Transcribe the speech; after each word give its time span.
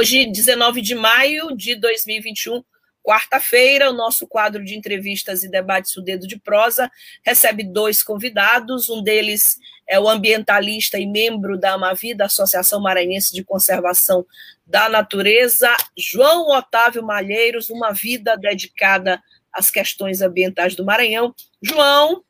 Hoje, 0.00 0.24
19 0.24 0.80
de 0.80 0.94
maio 0.94 1.54
de 1.54 1.74
2021, 1.74 2.64
quarta-feira, 3.02 3.90
o 3.90 3.92
nosso 3.92 4.26
quadro 4.26 4.64
de 4.64 4.74
entrevistas 4.74 5.44
e 5.44 5.50
debates 5.50 5.94
O 5.94 6.00
Dedo 6.00 6.26
de 6.26 6.38
Prosa 6.38 6.90
recebe 7.22 7.62
dois 7.62 8.02
convidados. 8.02 8.88
Um 8.88 9.02
deles 9.02 9.58
é 9.86 10.00
o 10.00 10.08
ambientalista 10.08 10.98
e 10.98 11.06
membro 11.06 11.58
da 11.58 11.74
Amavida, 11.74 12.24
Associação 12.24 12.80
Maranhense 12.80 13.34
de 13.34 13.44
Conservação 13.44 14.24
da 14.64 14.88
Natureza, 14.88 15.68
João 15.94 16.48
Otávio 16.48 17.02
Malheiros, 17.02 17.68
uma 17.68 17.92
vida 17.92 18.38
dedicada 18.38 19.22
às 19.52 19.70
questões 19.70 20.22
ambientais 20.22 20.74
do 20.74 20.82
Maranhão. 20.82 21.34
João, 21.60 22.24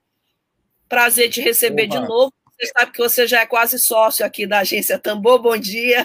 prazer 0.88 1.30
te 1.30 1.40
receber 1.40 1.86
de 1.86 2.00
novo. 2.00 2.32
Você 2.58 2.72
sabe 2.76 2.90
que 2.90 2.98
você 2.98 3.28
já 3.28 3.42
é 3.42 3.46
quase 3.46 3.78
sócio 3.78 4.26
aqui 4.26 4.44
da 4.44 4.58
agência 4.58 4.98
Tambor. 4.98 5.40
Bom 5.40 5.56
dia. 5.56 6.04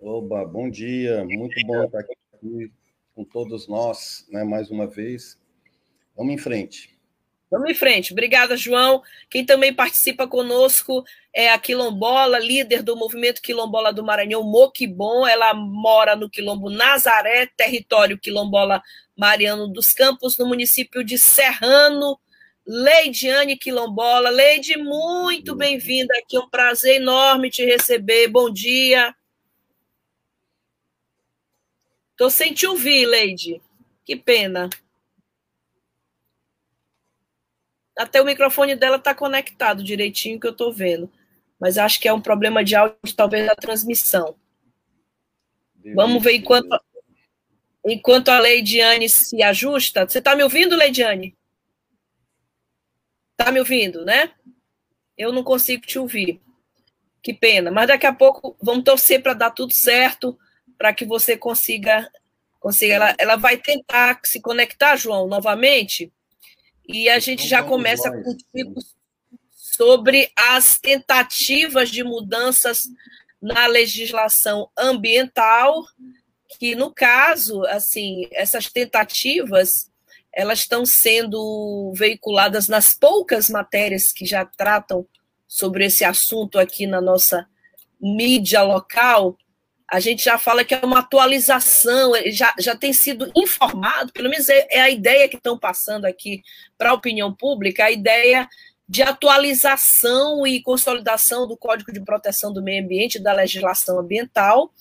Oba, 0.00 0.44
bom 0.44 0.70
dia, 0.70 1.24
muito 1.24 1.60
bom 1.66 1.84
estar 1.84 1.98
aqui 1.98 2.72
com 3.14 3.24
todos 3.24 3.66
nós, 3.66 4.24
né, 4.30 4.44
mais 4.44 4.70
uma 4.70 4.86
vez. 4.86 5.36
Vamos 6.16 6.34
em 6.34 6.38
frente. 6.38 6.96
Vamos 7.50 7.70
em 7.70 7.74
frente. 7.74 8.12
Obrigada, 8.12 8.56
João. 8.56 9.02
Quem 9.28 9.44
também 9.44 9.74
participa 9.74 10.28
conosco 10.28 11.02
é 11.34 11.50
a 11.50 11.58
Quilombola, 11.58 12.38
líder 12.38 12.82
do 12.82 12.94
movimento 12.94 13.42
Quilombola 13.42 13.92
do 13.92 14.04
Maranhão, 14.04 14.42
Moquibon. 14.44 15.26
Ela 15.26 15.52
mora 15.54 16.14
no 16.14 16.30
Quilombo 16.30 16.70
Nazaré, 16.70 17.46
território 17.56 18.18
Quilombola 18.18 18.82
Mariano 19.16 19.66
dos 19.66 19.92
Campos, 19.92 20.38
no 20.38 20.46
município 20.46 21.02
de 21.02 21.18
Serrano. 21.18 22.20
Leidiane 22.66 23.56
Quilombola. 23.56 24.28
Leide, 24.28 24.76
muito 24.76 25.56
bem-vinda 25.56 26.14
aqui. 26.18 26.36
É 26.36 26.40
um 26.40 26.50
prazer 26.50 26.96
enorme 26.96 27.50
te 27.50 27.64
receber. 27.64 28.28
Bom 28.28 28.52
dia. 28.52 29.14
Tô 32.18 32.28
sem 32.28 32.52
te 32.52 32.66
ouvir, 32.66 33.06
Leide. 33.06 33.62
Que 34.04 34.16
pena. 34.16 34.68
Até 37.96 38.20
o 38.20 38.24
microfone 38.24 38.74
dela 38.74 38.98
tá 38.98 39.14
conectado 39.14 39.84
direitinho 39.84 40.40
que 40.40 40.46
eu 40.48 40.52
tô 40.52 40.72
vendo. 40.72 41.08
Mas 41.60 41.78
acho 41.78 42.00
que 42.00 42.08
é 42.08 42.12
um 42.12 42.20
problema 42.20 42.64
de 42.64 42.74
áudio, 42.74 42.98
talvez 43.16 43.46
da 43.46 43.54
transmissão. 43.54 44.36
Vamos 45.94 46.20
ver 46.20 46.34
enquanto, 46.34 46.80
enquanto 47.86 48.30
a 48.30 48.40
Leidiane 48.40 49.08
se 49.08 49.40
ajusta. 49.40 50.04
Você 50.06 50.20
tá 50.20 50.34
me 50.34 50.42
ouvindo, 50.42 50.74
Leidiane? 50.74 51.38
Tá 53.36 53.52
me 53.52 53.60
ouvindo, 53.60 54.04
né? 54.04 54.32
Eu 55.16 55.32
não 55.32 55.44
consigo 55.44 55.86
te 55.86 56.00
ouvir. 56.00 56.40
Que 57.22 57.32
pena. 57.32 57.70
Mas 57.70 57.86
daqui 57.86 58.06
a 58.06 58.12
pouco 58.12 58.56
vamos 58.60 58.82
torcer 58.82 59.22
para 59.22 59.34
dar 59.34 59.52
tudo 59.52 59.72
certo 59.72 60.36
para 60.78 60.94
que 60.94 61.04
você 61.04 61.36
consiga, 61.36 62.08
consiga 62.60 62.94
ela, 62.94 63.14
ela 63.18 63.36
vai 63.36 63.58
tentar 63.58 64.20
se 64.24 64.40
conectar, 64.40 64.96
João, 64.96 65.26
novamente, 65.26 66.12
e 66.86 67.08
a 67.10 67.18
gente 67.18 67.46
já 67.46 67.62
começa 67.62 68.10
contigo 68.10 68.80
sobre 69.52 70.32
as 70.34 70.78
tentativas 70.78 71.90
de 71.90 72.02
mudanças 72.02 72.78
na 73.42 73.66
legislação 73.66 74.70
ambiental, 74.76 75.84
que 76.58 76.74
no 76.74 76.92
caso, 76.92 77.62
assim, 77.66 78.28
essas 78.32 78.70
tentativas 78.72 79.90
elas 80.32 80.60
estão 80.60 80.86
sendo 80.86 81.92
veiculadas 81.94 82.68
nas 82.68 82.94
poucas 82.94 83.50
matérias 83.50 84.12
que 84.12 84.24
já 84.24 84.44
tratam 84.44 85.06
sobre 85.46 85.86
esse 85.86 86.04
assunto 86.04 86.58
aqui 86.58 86.86
na 86.86 87.00
nossa 87.00 87.48
mídia 88.00 88.62
local, 88.62 89.36
a 89.90 90.00
gente 90.00 90.22
já 90.22 90.36
fala 90.36 90.64
que 90.64 90.74
é 90.74 90.80
uma 90.84 90.98
atualização, 90.98 92.12
já, 92.26 92.54
já 92.58 92.76
tem 92.76 92.92
sido 92.92 93.32
informado, 93.34 94.12
pelo 94.12 94.28
menos 94.28 94.48
é, 94.50 94.66
é 94.70 94.80
a 94.80 94.90
ideia 94.90 95.28
que 95.28 95.36
estão 95.36 95.58
passando 95.58 96.04
aqui 96.04 96.42
para 96.76 96.90
a 96.90 96.94
opinião 96.94 97.32
pública, 97.32 97.86
a 97.86 97.90
ideia 97.90 98.46
de 98.86 99.02
atualização 99.02 100.46
e 100.46 100.62
consolidação 100.62 101.46
do 101.46 101.56
Código 101.56 101.90
de 101.90 102.04
Proteção 102.04 102.52
do 102.52 102.62
Meio 102.62 102.84
Ambiente, 102.84 103.18
da 103.18 103.32
legislação 103.32 103.98
ambiental, 103.98 104.72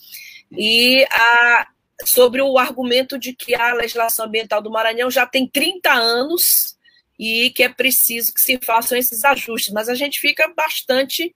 e 0.51 1.05
a, 1.09 1.67
sobre 2.05 2.41
o 2.41 2.57
argumento 2.57 3.17
de 3.17 3.33
que 3.33 3.55
a 3.55 3.73
legislação 3.73 4.25
ambiental 4.25 4.61
do 4.61 4.71
Maranhão 4.71 5.09
já 5.09 5.25
tem 5.25 5.47
30 5.47 5.91
anos 5.91 6.77
e 7.17 7.49
que 7.51 7.63
é 7.63 7.69
preciso 7.69 8.33
que 8.33 8.41
se 8.41 8.59
façam 8.61 8.97
esses 8.97 9.23
ajustes, 9.23 9.73
mas 9.73 9.87
a 9.89 9.95
gente 9.95 10.19
fica 10.19 10.53
bastante 10.55 11.33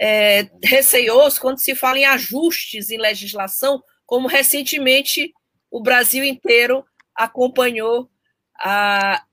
é, 0.00 0.48
receioso 0.62 1.40
quando 1.40 1.58
se 1.58 1.74
fala 1.74 1.98
em 1.98 2.04
ajustes 2.04 2.90
em 2.90 2.98
legislação, 2.98 3.82
como 4.06 4.28
recentemente 4.28 5.32
o 5.70 5.80
Brasil 5.80 6.24
inteiro 6.24 6.84
acompanhou 7.14 8.10
a, 8.58 9.24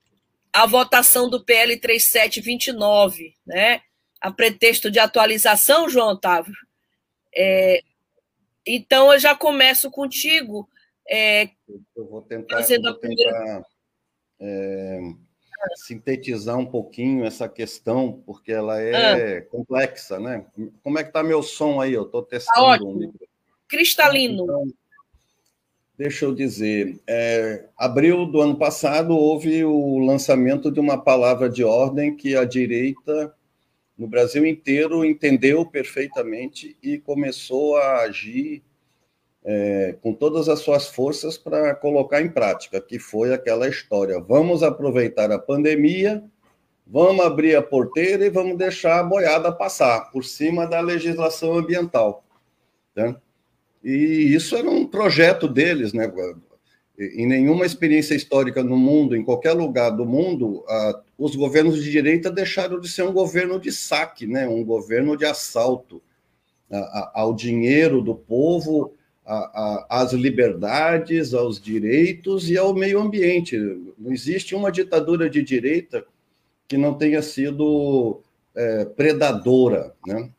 a 0.52 0.66
votação 0.66 1.28
do 1.28 1.44
PL 1.44 1.76
3729, 1.78 3.34
né? 3.46 3.80
a 4.22 4.30
pretexto 4.30 4.90
de 4.90 5.00
atualização, 5.00 5.88
João 5.88 6.10
Otávio. 6.10 6.54
É, 7.36 7.82
então, 8.64 9.12
eu 9.12 9.18
já 9.18 9.34
começo 9.34 9.90
contigo. 9.90 10.68
É, 11.08 11.50
eu 11.96 12.06
vou 12.08 12.22
tentar, 12.22 12.56
fazendo 12.56 12.86
eu 12.88 12.92
vou 12.92 13.00
tentar 13.00 13.14
a 13.16 13.34
primeira... 13.34 13.66
é, 14.40 15.00
sintetizar 15.76 16.58
um 16.58 16.66
pouquinho 16.66 17.24
essa 17.24 17.48
questão, 17.48 18.22
porque 18.26 18.52
ela 18.52 18.80
é 18.80 19.38
ah. 19.38 19.42
complexa, 19.42 20.18
né? 20.18 20.44
Como 20.82 20.98
é 20.98 21.02
que 21.02 21.10
está 21.10 21.22
meu 21.22 21.42
som 21.42 21.80
aí? 21.80 21.92
Eu 21.92 22.02
estou 22.02 22.22
testando. 22.22 22.78
Tá 22.78 22.84
um 22.84 23.12
Cristalino. 23.68 24.44
Então, 24.44 24.66
deixa 25.96 26.24
eu 26.24 26.34
dizer, 26.34 27.00
é, 27.06 27.66
abril 27.76 28.26
do 28.26 28.40
ano 28.40 28.56
passado 28.56 29.16
houve 29.16 29.64
o 29.64 29.98
lançamento 29.98 30.70
de 30.70 30.80
uma 30.80 30.98
palavra 30.98 31.48
de 31.48 31.64
ordem 31.64 32.14
que 32.14 32.36
a 32.36 32.44
direita 32.44 33.34
no 33.96 34.06
Brasil 34.06 34.44
inteiro 34.44 35.04
entendeu 35.04 35.64
perfeitamente 35.64 36.76
e 36.82 36.98
começou 36.98 37.76
a 37.76 38.00
agir 38.00 38.62
é, 39.44 39.96
com 40.00 40.14
todas 40.14 40.48
as 40.48 40.60
suas 40.60 40.86
forças 40.88 41.36
para 41.36 41.74
colocar 41.74 42.22
em 42.22 42.30
prática, 42.30 42.80
que 42.80 42.98
foi 42.98 43.32
aquela 43.32 43.68
história: 43.68 44.20
vamos 44.20 44.62
aproveitar 44.62 45.30
a 45.32 45.38
pandemia, 45.38 46.22
vamos 46.86 47.24
abrir 47.24 47.56
a 47.56 47.62
porteira 47.62 48.24
e 48.24 48.30
vamos 48.30 48.56
deixar 48.56 49.00
a 49.00 49.04
boiada 49.04 49.50
passar 49.50 50.10
por 50.10 50.24
cima 50.24 50.66
da 50.66 50.80
legislação 50.80 51.54
ambiental. 51.54 52.24
Né? 52.94 53.16
E 53.82 54.32
isso 54.34 54.54
era 54.56 54.70
um 54.70 54.86
projeto 54.86 55.48
deles, 55.48 55.92
né? 55.92 56.12
Em 56.98 57.26
nenhuma 57.26 57.66
experiência 57.66 58.14
histórica 58.14 58.62
no 58.62 58.76
mundo, 58.76 59.16
em 59.16 59.24
qualquer 59.24 59.54
lugar 59.54 59.90
do 59.90 60.06
mundo, 60.06 60.64
os 61.18 61.34
governos 61.34 61.82
de 61.82 61.90
direita 61.90 62.30
deixaram 62.30 62.78
de 62.78 62.88
ser 62.88 63.02
um 63.02 63.12
governo 63.12 63.58
de 63.58 63.72
saque, 63.72 64.26
né? 64.26 64.46
um 64.46 64.62
governo 64.64 65.16
de 65.16 65.24
assalto 65.24 66.00
ao 67.12 67.34
dinheiro 67.34 68.00
do 68.02 68.14
povo, 68.14 68.94
a, 69.24 69.36
a, 69.36 70.02
às 70.02 70.12
liberdades, 70.12 71.34
aos 71.34 71.60
direitos 71.60 72.50
e 72.50 72.58
ao 72.58 72.74
meio 72.74 73.00
ambiente. 73.00 73.56
Não 73.98 74.12
existe 74.12 74.54
uma 74.54 74.70
ditadura 74.70 75.28
de 75.30 75.42
direita 75.42 76.04
que 76.68 76.76
não 76.76 76.94
tenha 76.94 77.22
sido 77.22 78.20
é, 78.54 78.84
predadora, 78.84 79.94
né? 80.06 80.30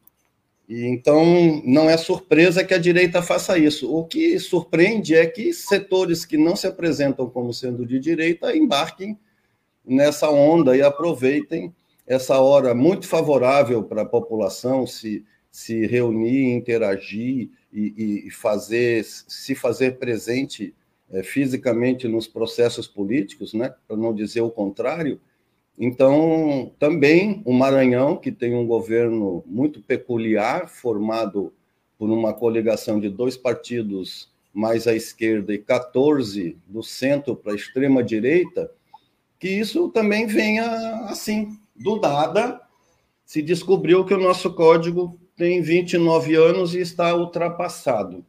E 0.68 0.86
então 0.86 1.62
não 1.66 1.90
é 1.90 1.98
surpresa 1.98 2.64
que 2.64 2.74
a 2.74 2.78
direita 2.78 3.22
faça 3.22 3.58
isso. 3.58 3.94
O 3.94 4.06
que 4.06 4.40
surpreende 4.40 5.14
é 5.14 5.26
que 5.26 5.54
setores 5.54 6.26
que 6.26 6.38
não 6.38 6.56
se 6.56 6.66
apresentam 6.66 7.30
como 7.30 7.54
sendo 7.54 7.86
de 7.86 8.00
direita 8.00 8.56
embarquem 8.56 9.18
nessa 9.86 10.30
onda 10.30 10.76
e 10.76 10.82
aproveitem 10.82 11.74
essa 12.08 12.40
hora 12.40 12.74
muito 12.74 13.08
favorável 13.08 13.84
para 13.84 14.04
a 14.04 14.06
população 14.06 14.88
se, 14.88 15.26
se 15.52 15.86
reunir, 15.86 16.54
interagir 16.54 17.50
e, 17.74 18.28
e 18.28 18.32
fazer, 18.32 19.04
se 19.04 19.56
fazer 19.56 19.98
presente 19.98 20.74
é, 21.12 21.24
fisicamente 21.24 22.08
nos 22.08 22.28
processos 22.28 22.88
políticos, 22.88 23.54
né, 23.54 23.74
para 23.88 23.98
não 23.98 24.14
dizer 24.14 24.42
o 24.42 24.52
contrário, 24.52 25.20
Então, 25.78 26.72
também 26.78 27.42
o 27.46 27.52
Maranhão, 27.52 28.16
que 28.16 28.32
tem 28.32 28.54
um 28.56 28.68
governo 28.68 29.44
muito 29.48 29.82
peculiar, 29.82 30.70
formado 30.70 31.52
por 31.98 32.12
uma 32.12 32.32
coligação 32.32 33.00
de 33.00 33.10
dois 33.10 33.36
partidos 33.36 34.32
mais 34.54 34.88
à 34.88 34.94
esquerda 34.94 35.52
e 35.52 35.58
14 35.58 36.56
do 36.68 36.84
centro 36.84 37.36
para 37.36 37.54
a 37.54 37.56
extrema 37.56 38.04
direita, 38.04 38.70
que 39.40 39.50
isso 39.50 39.90
também 39.90 40.28
venha 40.28 40.66
assim, 41.10 41.58
do 41.76 42.00
nada, 42.00 42.62
se 43.26 43.42
descobriu 43.42 44.06
que 44.06 44.14
o 44.14 44.20
nosso 44.20 44.54
código 44.54 45.20
tem 45.36 45.62
29 45.62 46.36
anos 46.36 46.76
e 46.76 46.80
está 46.80 47.16
ultrapassado. 47.16 48.26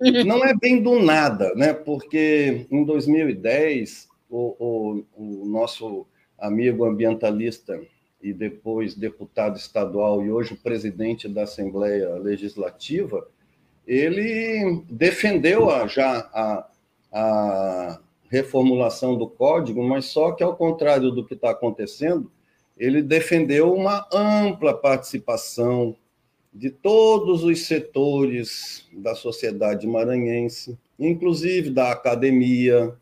Não 0.26 0.44
é 0.44 0.54
bem 0.54 0.82
do 0.82 1.00
nada, 1.00 1.54
né? 1.54 1.72
porque 1.72 2.66
em 2.70 2.84
2010, 2.84 4.08
o, 4.28 4.56
o, 4.58 5.04
o 5.16 5.46
nosso 5.46 6.06
amigo 6.38 6.84
ambientalista 6.84 7.80
e 8.22 8.32
depois 8.32 8.94
deputado 8.94 9.56
estadual 9.56 10.24
e 10.24 10.30
hoje 10.30 10.54
presidente 10.54 11.28
da 11.28 11.42
Assembleia 11.42 12.14
Legislativa, 12.14 13.28
ele 13.86 14.82
defendeu 14.88 15.70
a, 15.70 15.86
já 15.86 16.30
a, 16.32 16.66
a 17.12 18.00
reformulação 18.30 19.16
do 19.16 19.28
código, 19.28 19.82
mas 19.82 20.06
só 20.06 20.32
que, 20.32 20.42
ao 20.42 20.56
contrário 20.56 21.10
do 21.10 21.24
que 21.24 21.34
está 21.34 21.50
acontecendo, 21.50 22.32
ele 22.76 23.02
defendeu 23.02 23.72
uma 23.72 24.08
ampla 24.12 24.74
participação 24.74 25.94
de 26.54 26.70
todos 26.70 27.42
os 27.42 27.66
setores 27.66 28.88
da 28.92 29.16
sociedade 29.16 29.88
maranhense, 29.88 30.78
inclusive 30.96 31.68
da 31.68 31.90
academia, 31.90 32.96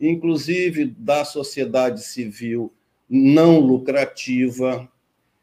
inclusive 0.00 0.86
da 0.86 1.22
sociedade 1.24 2.02
civil 2.02 2.72
não 3.08 3.60
lucrativa, 3.60 4.90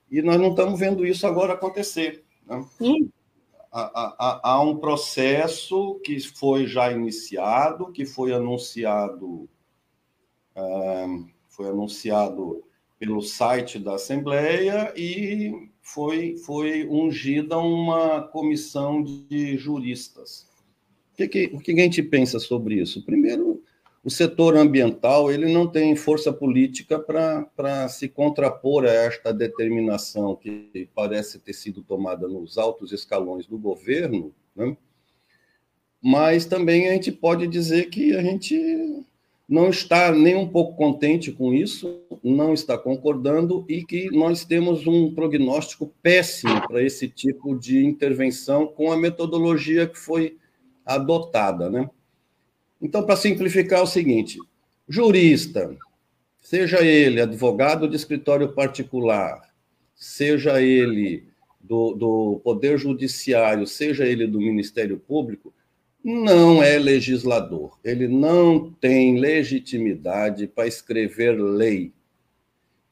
e 0.09 0.21
nós 0.21 0.39
não 0.39 0.50
estamos 0.50 0.80
vendo 0.80 1.06
isso 1.06 1.27
agora 1.27 1.53
acontecer. 1.53 2.24
Né? 2.47 2.65
Há, 3.71 4.09
há, 4.18 4.39
há, 4.51 4.62
um 4.62 4.77
processo 4.77 6.00
que 6.03 6.19
foi 6.19 6.65
já 6.65 6.91
iniciado, 6.91 7.91
que 7.91 8.06
foi 8.06 8.33
anunciado, 8.33 9.50
uh, 10.56 11.27
foi 11.50 11.68
anunciado 11.69 12.63
pelo 12.98 13.21
site 13.21 13.77
da 13.77 13.95
Assembleia 13.95 14.94
e 14.95 15.69
foi, 15.86 16.36
foi 16.38 16.84
ungida 16.88 17.60
uma 17.60 18.24
comissão 18.24 19.04
de 19.04 19.56
juristas. 19.56 20.48
O 21.14 21.18
que, 21.18 21.28
que, 21.28 21.52
o 21.54 21.60
que 21.60 21.72
a 21.72 21.84
gente 21.84 22.02
pensa 22.02 22.40
sobre 22.40 22.82
isso? 22.82 23.06
Primeiro, 23.06 23.62
o 24.04 24.10
setor 24.10 24.58
ambiental 24.58 25.32
ele 25.32 25.54
não 25.54 25.68
tem 25.68 25.96
força 25.96 26.34
política 26.34 27.00
para 27.00 27.88
se 27.88 28.10
contrapor 28.10 28.86
a 28.86 28.90
esta 28.90 29.32
determinação 29.32 30.36
que 30.36 30.90
parece 30.94 31.40
ter 31.40 31.54
sido 31.54 31.84
tomada 31.84 32.28
nos 32.28 32.58
altos 32.58 32.92
escalões 32.92 33.46
do 33.46 33.58
governo, 33.58 34.34
né? 34.56 34.76
mas 36.02 36.46
também 36.46 36.90
a 36.90 36.94
gente 36.94 37.12
pode 37.12 37.48
dizer 37.48 37.90
que 37.92 38.16
a 38.16 38.24
gente 38.24 39.06
não 39.47 39.69
está 39.69 40.12
nem 40.12 40.36
um 40.36 40.47
pouco 40.47 40.75
contente 40.75 41.31
com 41.31 41.53
isso, 41.53 42.01
não 42.24 42.53
está 42.53 42.77
concordando 42.77 43.63
e 43.69 43.83
que 43.86 44.09
nós 44.09 44.44
temos 44.44 44.88
um 44.88 45.13
prognóstico 45.13 45.94
péssimo 46.01 46.68
para 46.68 46.81
esse 46.81 47.07
tipo 47.07 47.56
de 47.57 47.86
intervenção 47.86 48.65
com 48.65 48.92
a 48.92 48.97
metodologia 48.97 49.88
que 49.88 50.00
foi 50.00 50.38
adotada, 50.83 51.69
né? 51.69 51.89
Então, 52.81 53.06
para 53.06 53.15
simplificar, 53.15 53.80
é 53.80 53.83
o 53.83 53.88
seguinte: 53.88 54.39
jurista, 54.89 55.75
seja 56.39 56.83
ele 56.83 57.21
advogado 57.21 57.88
de 57.88 57.95
escritório 57.95 58.53
particular, 58.53 59.53
seja 59.95 60.62
ele 60.62 61.27
do, 61.59 61.94
do 61.94 62.41
Poder 62.44 62.77
Judiciário, 62.77 63.65
seja 63.65 64.06
ele 64.06 64.27
do 64.27 64.39
Ministério 64.39 65.00
Público, 65.00 65.53
não 66.06 66.62
é 66.62 66.78
legislador. 66.78 67.80
Ele 67.84 68.07
não 68.07 68.72
tem 68.74 69.19
legitimidade 69.19 70.46
para 70.46 70.68
escrever 70.68 71.31
lei. 71.31 71.92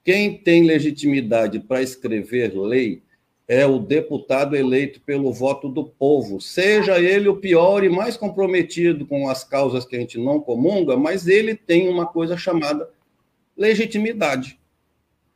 Quem 0.04 0.36
tem 0.36 0.64
legitimidade 0.64 1.60
para 1.60 1.84
escrever 1.84 2.58
lei 2.58 3.04
é 3.48 3.68
o 3.68 3.78
deputado 3.78 4.56
eleito 4.56 5.00
pelo 5.02 5.32
voto 5.32 5.70
do 5.70 5.86
povo, 5.86 6.42
seja 6.42 7.00
ele 7.00 7.30
o 7.30 7.36
pior 7.36 7.84
e 7.84 7.90
mais 7.90 8.18
comprometido 8.18 9.06
com 9.06 9.30
as 9.30 9.44
causas 9.44 9.86
que 9.86 9.96
a 9.96 10.00
gente 10.00 10.18
não 10.18 10.40
comunga, 10.40 10.98
mas 10.98 11.28
ele 11.28 11.54
tem 11.54 11.88
uma 11.90 12.08
coisa 12.08 12.36
chamada 12.36 12.90
legitimidade, 13.56 14.60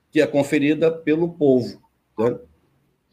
que 0.09 0.19
é 0.19 0.25
conferida 0.25 0.89
pelo 0.89 1.29
povo. 1.29 1.79
Né? 2.17 2.39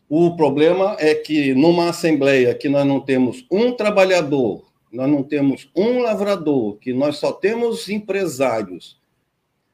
O 0.09 0.37
problema 0.37 0.97
é 0.99 1.15
que 1.15 1.55
numa 1.55 1.89
assembleia 1.89 2.55
que 2.55 2.69
nós 2.69 2.87
não 2.87 3.01
temos 3.01 3.45
um 3.51 3.73
trabalhador, 3.73 4.65
nós 4.93 5.11
não 5.11 5.23
temos 5.23 5.71
um 5.75 6.01
lavrador, 6.01 6.77
que 6.77 6.93
nós 6.93 7.17
só 7.17 7.33
temos 7.33 7.89
empresários, 7.89 9.01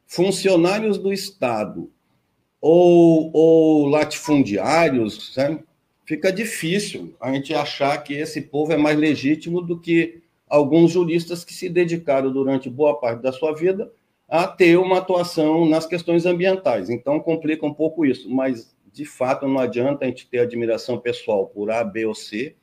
funcionários 0.06 0.98
do 0.98 1.12
Estado, 1.12 1.90
ou, 2.60 3.30
ou 3.32 3.86
latifundiários, 3.86 5.32
sabe? 5.34 5.62
fica 6.10 6.32
difícil 6.32 7.14
a 7.20 7.32
gente 7.32 7.54
achar 7.54 7.96
que 8.02 8.14
esse 8.14 8.40
povo 8.40 8.72
é 8.72 8.76
mais 8.76 8.98
legítimo 8.98 9.62
do 9.62 9.78
que 9.78 10.20
alguns 10.48 10.90
juristas 10.90 11.44
que 11.44 11.54
se 11.54 11.68
dedicaram 11.68 12.32
durante 12.32 12.68
boa 12.68 12.98
parte 12.98 13.22
da 13.22 13.30
sua 13.30 13.54
vida 13.54 13.88
a 14.28 14.44
ter 14.44 14.76
uma 14.76 14.98
atuação 14.98 15.64
nas 15.68 15.86
questões 15.86 16.26
ambientais. 16.26 16.90
Então, 16.90 17.20
complica 17.20 17.64
um 17.64 17.72
pouco 17.72 18.04
isso, 18.04 18.28
mas, 18.28 18.74
de 18.92 19.04
fato, 19.04 19.46
não 19.46 19.58
adianta 19.58 20.04
a 20.04 20.08
gente 20.08 20.28
ter 20.28 20.38
admiração 20.38 20.98
pessoal 20.98 21.46
por 21.46 21.70
A, 21.70 21.84
B 21.84 22.06
ou 22.06 22.14
C. 22.14 22.56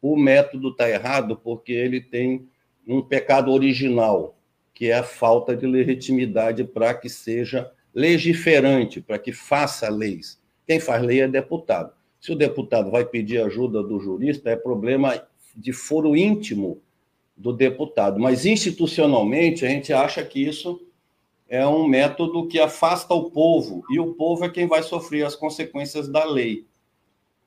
O 0.00 0.16
método 0.16 0.70
está 0.70 0.88
errado 0.88 1.36
porque 1.36 1.72
ele 1.72 2.00
tem 2.00 2.46
um 2.86 3.00
pecado 3.00 3.50
original, 3.52 4.36
que 4.74 4.86
é 4.90 4.94
a 4.94 5.02
falta 5.02 5.56
de 5.56 5.66
legitimidade 5.66 6.64
para 6.64 6.92
que 6.94 7.08
seja 7.08 7.70
legiferante, 7.94 9.00
para 9.00 9.18
que 9.18 9.32
faça 9.32 9.88
leis. 9.88 10.40
Quem 10.66 10.80
faz 10.80 11.02
lei 11.02 11.20
é 11.20 11.28
deputado. 11.28 11.92
Se 12.20 12.32
o 12.32 12.36
deputado 12.36 12.90
vai 12.90 13.04
pedir 13.04 13.42
ajuda 13.42 13.82
do 13.82 14.00
jurista, 14.00 14.50
é 14.50 14.56
problema 14.56 15.26
de 15.56 15.72
foro 15.72 16.16
íntimo 16.16 16.80
do 17.36 17.52
deputado. 17.52 18.20
Mas 18.20 18.46
institucionalmente, 18.46 19.66
a 19.66 19.68
gente 19.68 19.92
acha 19.92 20.24
que 20.24 20.44
isso 20.44 20.80
é 21.52 21.66
um 21.66 21.86
método 21.86 22.48
que 22.48 22.58
afasta 22.58 23.12
o 23.12 23.30
povo, 23.30 23.84
e 23.90 24.00
o 24.00 24.14
povo 24.14 24.42
é 24.42 24.48
quem 24.48 24.66
vai 24.66 24.82
sofrer 24.82 25.26
as 25.26 25.36
consequências 25.36 26.08
da 26.08 26.24
lei. 26.24 26.64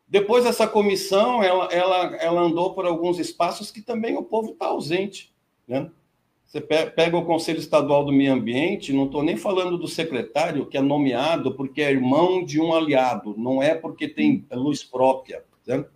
Depois, 0.07 0.45
essa 0.45 0.67
comissão 0.67 1.41
ela, 1.41 1.65
ela, 1.73 2.15
ela 2.17 2.41
andou 2.41 2.75
por 2.75 2.85
alguns 2.85 3.17
espaços 3.17 3.71
que 3.71 3.81
também 3.81 4.15
o 4.15 4.21
povo 4.21 4.51
está 4.51 4.67
ausente. 4.67 5.33
Né? 5.67 5.89
Você 6.45 6.61
pega 6.61 7.17
o 7.17 7.25
Conselho 7.25 7.57
Estadual 7.57 8.05
do 8.05 8.13
Meio 8.13 8.33
Ambiente, 8.33 8.93
não 8.93 9.07
estou 9.07 9.23
nem 9.23 9.37
falando 9.37 9.75
do 9.75 9.87
secretário, 9.87 10.67
que 10.67 10.77
é 10.77 10.81
nomeado 10.81 11.55
porque 11.55 11.81
é 11.81 11.89
irmão 11.89 12.45
de 12.45 12.61
um 12.61 12.75
aliado, 12.75 13.33
não 13.35 13.59
é 13.59 13.73
porque 13.73 14.07
tem 14.07 14.45
luz 14.51 14.83
própria. 14.83 15.43
Certo? 15.63 15.89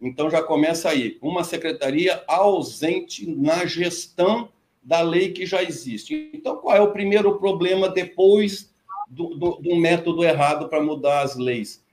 Então 0.00 0.28
já 0.28 0.42
começa 0.42 0.88
aí, 0.88 1.16
uma 1.22 1.44
secretaria 1.44 2.24
ausente 2.26 3.24
na 3.24 3.64
gestão 3.66 4.48
da 4.82 5.00
lei 5.00 5.32
que 5.32 5.46
já 5.46 5.62
existe. 5.62 6.30
Então, 6.34 6.56
qual 6.56 6.76
é 6.76 6.80
o 6.80 6.92
primeiro 6.92 7.38
problema 7.38 7.88
depois 7.88 8.72
do, 9.08 9.34
do, 9.34 9.50
do 9.56 9.76
método 9.76 10.24
errado 10.24 10.68
para 10.68 10.82
mudar 10.82 11.22
as 11.22 11.36
leis? 11.36 11.84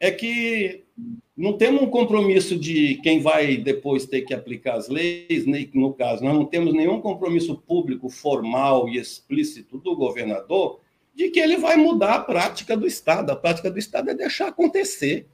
É 0.00 0.10
que 0.10 0.84
não 1.36 1.52
temos 1.52 1.82
um 1.82 1.90
compromisso 1.90 2.58
de 2.58 2.96
quem 3.02 3.20
vai 3.20 3.56
depois 3.56 4.06
ter 4.06 4.22
que 4.22 4.34
aplicar 4.34 4.74
as 4.74 4.88
leis, 4.88 5.44
no 5.74 5.92
caso, 5.92 6.24
nós 6.24 6.34
não 6.34 6.44
temos 6.44 6.72
nenhum 6.72 7.00
compromisso 7.00 7.56
público 7.56 8.08
formal 8.08 8.88
e 8.88 8.96
explícito 8.96 9.78
do 9.78 9.94
governador 9.94 10.80
de 11.14 11.30
que 11.30 11.40
ele 11.40 11.56
vai 11.56 11.76
mudar 11.76 12.14
a 12.14 12.20
prática 12.20 12.76
do 12.76 12.86
Estado. 12.86 13.30
A 13.30 13.36
prática 13.36 13.70
do 13.70 13.78
Estado 13.78 14.10
é 14.10 14.14
deixar 14.14 14.48
acontecer, 14.48 15.26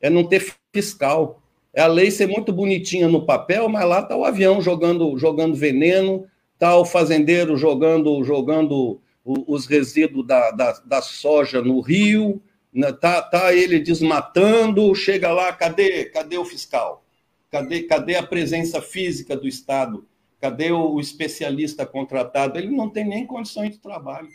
é 0.00 0.08
não 0.08 0.24
ter 0.24 0.56
fiscal. 0.74 1.42
É 1.74 1.82
a 1.82 1.86
lei 1.86 2.10
ser 2.10 2.26
muito 2.26 2.54
bonitinha 2.54 3.06
no 3.06 3.26
papel, 3.26 3.68
mas 3.68 3.86
lá 3.86 4.00
está 4.00 4.16
o 4.16 4.24
avião 4.24 4.62
jogando, 4.62 5.18
jogando 5.18 5.54
veneno, 5.54 6.26
está 6.56 6.76
o 6.76 6.84
fazendeiro 6.84 7.56
jogando, 7.56 8.24
jogando 8.24 9.00
os 9.24 9.66
resíduos 9.66 10.26
da, 10.26 10.50
da, 10.50 10.72
da 10.84 11.02
soja 11.02 11.60
no 11.60 11.80
rio, 11.80 12.42
né, 12.72 12.92
tá, 12.92 13.20
tá 13.20 13.52
ele 13.52 13.78
desmatando, 13.78 14.94
chega 14.94 15.32
lá, 15.32 15.52
cadê, 15.52 16.06
cadê 16.06 16.38
o 16.38 16.44
fiscal? 16.44 17.04
Cadê, 17.50 17.82
cadê 17.82 18.16
a 18.16 18.26
presença 18.26 18.80
física 18.80 19.36
do 19.36 19.46
Estado? 19.46 20.06
Cadê 20.40 20.70
o, 20.70 21.00
especialista 21.00 21.84
contratado? 21.84 22.58
Ele 22.58 22.70
não 22.70 22.88
tem 22.88 23.04
nem 23.04 23.26
condições 23.26 23.70
de 23.70 23.78
trabalho. 23.78 24.28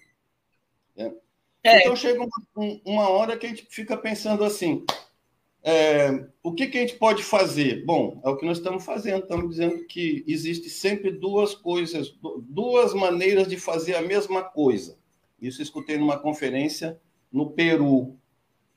Né? 0.96 1.14
É. 1.64 1.82
Então 1.82 1.96
chega 1.96 2.20
uma, 2.20 2.82
uma, 2.84 3.10
hora 3.10 3.38
que 3.38 3.46
a 3.46 3.50
gente 3.50 3.68
fica 3.70 3.96
pensando 3.96 4.44
assim: 4.44 4.84
é, 5.64 6.26
o 6.42 6.54
que, 6.54 6.68
que 6.68 6.78
a 6.78 6.82
gente 6.82 6.96
pode 6.96 7.24
fazer? 7.24 7.86
Bom, 7.86 8.20
é 8.24 8.30
o 8.30 8.36
que 8.36 8.46
nós 8.46 8.58
estamos 8.58 8.84
fazendo. 8.84 9.24
Estamos 9.24 9.50
dizendo 9.52 9.86
que 9.86 10.24
existe 10.28 10.70
sempre 10.70 11.12
duas 11.12 11.54
coisas, 11.54 12.14
duas 12.42 12.94
maneiras 12.94 13.48
de 13.48 13.58
fazer 13.58 13.96
a 13.96 14.02
mesma 14.02 14.44
coisa. 14.44 14.98
Isso 15.40 15.62
escutei 15.62 15.98
numa 15.98 16.20
conferência 16.20 17.00
no 17.32 17.52
Peru, 17.52 18.16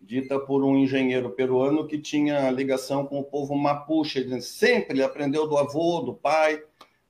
dita 0.00 0.38
por 0.38 0.62
um 0.62 0.76
engenheiro 0.76 1.30
peruano 1.30 1.86
que 1.86 1.98
tinha 1.98 2.50
ligação 2.50 3.06
com 3.06 3.18
o 3.18 3.24
povo 3.24 3.54
mapuche. 3.54 4.18
Ele 4.18 4.40
sempre 4.42 5.02
aprendeu 5.02 5.48
do 5.48 5.56
avô, 5.56 6.00
do 6.00 6.14
pai, 6.14 6.62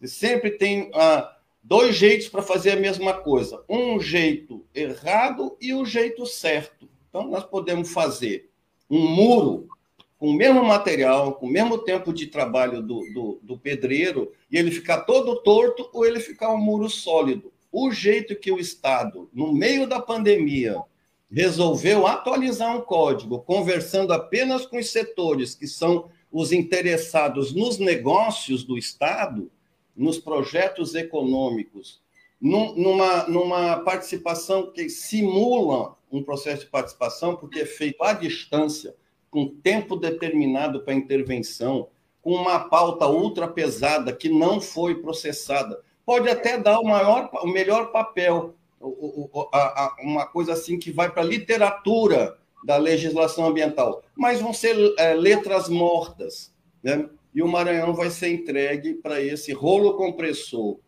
sempre 0.04 0.52
tem 0.52 0.90
ah, 0.95 1.37
dois 1.62 1.97
jeitos 1.97 2.28
para 2.28 2.43
fazer 2.43 2.73
a 2.73 2.81
mesma 2.81 3.12
coisa: 3.12 3.64
um 3.69 3.99
jeito 3.99 4.64
errado 4.73 5.57
e 5.61 5.73
o 5.73 5.81
um 5.81 5.87
jeito 5.87 6.25
certo. 6.26 6.88
Então, 7.09 7.28
nós 7.28 7.45
podemos 7.45 7.93
fazer 7.93 8.50
um 8.91 9.07
muro 9.07 9.69
com 10.19 10.29
o 10.29 10.35
mesmo 10.35 10.64
material, 10.64 11.35
com 11.35 11.47
o 11.47 11.50
mesmo 11.50 11.79
tempo 11.79 12.12
de 12.12 12.29
trabalho 12.29 12.81
do, 12.81 13.00
do, 13.12 13.41
do 13.43 13.59
pedreiro, 13.59 14.33
e 14.50 14.57
ele 14.57 14.71
ficar 14.71 15.03
todo 15.03 15.43
torto 15.43 15.91
ou 15.93 16.07
ele 16.07 16.21
ficar 16.21 16.50
um 16.53 16.59
muro 16.59 16.88
sólido. 16.88 17.53
O 17.71 17.91
jeito 17.91 18.37
que 18.37 18.50
o 18.50 18.59
Estado, 18.59 19.29
no 19.35 19.53
meio 19.53 19.87
da 19.87 20.00
pandemia, 20.00 20.81
resolveu 21.31 22.07
atualizar 22.07 22.76
um 22.76 22.81
código, 22.81 23.41
conversando 23.41 24.12
apenas 24.12 24.64
com 24.64 24.79
os 24.79 24.91
setores 24.91 25.55
que 25.55 25.67
são 25.67 26.09
os 26.31 26.53
interessados 26.53 27.53
nos 27.53 27.79
negócios 27.79 28.64
do 28.64 28.79
Estado, 28.79 29.50
nos 29.97 30.19
projetos 30.19 30.95
econômicos, 30.95 32.00
numa, 32.41 33.26
numa 33.29 33.79
participação 33.79 34.71
que 34.71 34.88
simula 34.88 35.97
um 36.16 36.23
processo 36.23 36.64
de 36.64 36.71
participação, 36.71 37.37
porque 37.37 37.61
é 37.61 37.66
feito 37.66 38.02
à 38.02 38.12
distância, 38.12 38.94
com 39.30 39.49
tempo 39.49 39.97
determinado 39.97 40.83
para 40.83 40.94
intervenção, 40.94 41.88
com 42.23 42.33
uma 42.33 42.61
pauta 42.61 43.06
ultra 43.06 43.49
pesada 43.49 44.12
que 44.12 44.28
não 44.28 44.61
foi 44.61 44.94
processada. 44.94 45.80
Pode 46.06 46.28
até 46.28 46.56
dar 46.56 46.78
o, 46.78 46.85
maior, 46.85 47.30
o 47.42 47.49
melhor 47.49 47.90
papel, 47.90 48.54
uma 50.00 50.26
coisa 50.26 50.52
assim 50.52 50.78
que 50.78 50.92
vai 50.92 51.11
para 51.11 51.23
a 51.23 51.26
literatura 51.26 52.38
da 52.64 52.76
legislação 52.76 53.47
ambiental, 53.47 54.02
mas 54.16 54.40
vão 54.40 54.52
ser 54.52 54.76
é, 54.99 55.14
letras 55.14 55.68
mortas, 55.68 56.54
né? 56.83 57.09
E 57.35 57.42
o 57.42 57.49
Maranhão 57.49 57.92
vai 57.92 58.11
ser 58.11 58.33
entregue 58.33 58.94
para 58.94 59.21
esse 59.21 59.52
rolo 59.52 59.94
compressor 59.94 60.78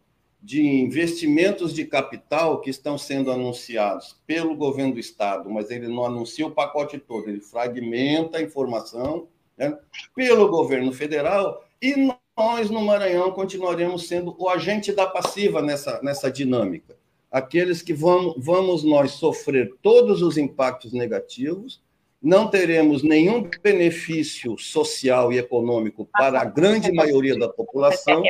de 0.47 0.65
investimentos 0.65 1.75
de 1.75 1.85
capital 1.85 2.61
que 2.61 2.71
estão 2.71 2.97
sendo 2.97 3.33
anunciados 3.33 4.17
pelo 4.25 4.55
governo 4.55 4.95
do 4.95 5.01
estado, 5.01 5.51
mas 5.51 5.73
ele 5.73 5.89
não 5.89 6.05
anuncia 6.05 6.47
o 6.47 6.53
pacote 6.53 6.99
todo, 6.99 7.29
ele 7.29 7.41
fragmenta 7.41 8.39
a 8.39 8.43
informação 8.43 9.27
né, 9.59 9.77
pelo 10.15 10.49
governo 10.49 10.93
federal 10.93 11.65
e 11.83 12.15
nós 12.39 12.71
no 12.71 12.81
Maranhão 12.81 13.33
continuaremos 13.33 14.07
sendo 14.07 14.37
o 14.39 14.49
agente 14.49 14.93
da 14.93 15.05
passiva 15.05 15.61
nessa, 15.61 16.01
nessa 16.01 16.31
dinâmica. 16.31 16.97
Aqueles 17.29 17.83
que 17.83 17.93
vamos, 17.93 18.37
vamos 18.39 18.85
nós 18.85 19.11
sofrer 19.15 19.75
todos 19.83 20.23
os 20.23 20.39
impactos 20.39 20.93
negativos, 20.93 21.83
não 22.27 22.49
teremos 22.49 23.05
nenhum 23.05 23.49
benefício 23.63 24.59
social 24.59 25.33
e 25.33 25.39
econômico 25.39 26.09
para 26.11 26.41
a 26.41 26.45
grande 26.45 26.91
maioria 26.91 27.39
da 27.39 27.49
população 27.49 28.21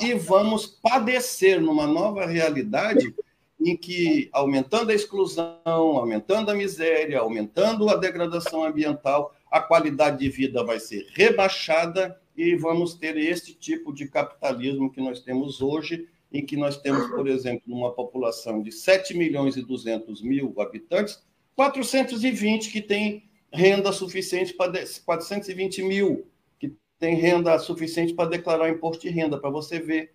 e 0.00 0.14
vamos 0.14 0.64
padecer 0.64 1.60
numa 1.60 1.88
nova 1.88 2.24
realidade 2.24 3.12
em 3.60 3.76
que, 3.76 4.28
aumentando 4.32 4.92
a 4.92 4.94
exclusão, 4.94 5.58
aumentando 5.66 6.52
a 6.52 6.54
miséria, 6.54 7.18
aumentando 7.18 7.88
a 7.90 7.96
degradação 7.96 8.62
ambiental, 8.62 9.34
a 9.50 9.60
qualidade 9.60 10.20
de 10.20 10.28
vida 10.28 10.62
vai 10.62 10.78
ser 10.78 11.04
rebaixada 11.14 12.16
e 12.36 12.54
vamos 12.54 12.94
ter 12.94 13.16
este 13.16 13.54
tipo 13.54 13.92
de 13.92 14.06
capitalismo 14.06 14.92
que 14.92 15.00
nós 15.00 15.18
temos 15.18 15.60
hoje, 15.60 16.06
em 16.32 16.46
que 16.46 16.56
nós 16.56 16.76
temos, 16.76 17.08
por 17.10 17.26
exemplo, 17.26 17.62
numa 17.66 17.90
população 17.90 18.62
de 18.62 18.70
7 18.70 19.16
milhões 19.16 19.56
e 19.56 19.62
200 19.62 20.22
mil 20.22 20.54
habitantes, 20.60 21.26
420 21.58 22.70
que 22.70 22.80
tem 22.80 23.24
renda 23.52 23.90
suficiente 23.90 24.54
para 24.54 24.72
420 25.04 25.82
mil 25.82 26.24
que 26.56 26.72
tem 27.00 27.16
renda 27.16 27.58
suficiente 27.58 28.14
para 28.14 28.30
declarar 28.30 28.70
imposto 28.70 29.02
de 29.02 29.08
renda, 29.08 29.36
para 29.36 29.50
você 29.50 29.80
ver 29.80 30.14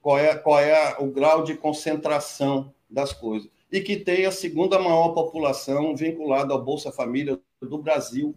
qual 0.00 0.16
é, 0.16 0.36
qual 0.36 0.60
é 0.60 0.94
o 1.00 1.08
grau 1.08 1.42
de 1.42 1.56
concentração 1.56 2.72
das 2.88 3.12
coisas. 3.12 3.50
E 3.72 3.80
que 3.80 3.96
tem 3.96 4.26
a 4.26 4.30
segunda 4.30 4.78
maior 4.78 5.08
população 5.08 5.96
vinculada 5.96 6.54
ao 6.54 6.62
Bolsa 6.62 6.92
Família 6.92 7.36
do 7.60 7.78
Brasil. 7.78 8.32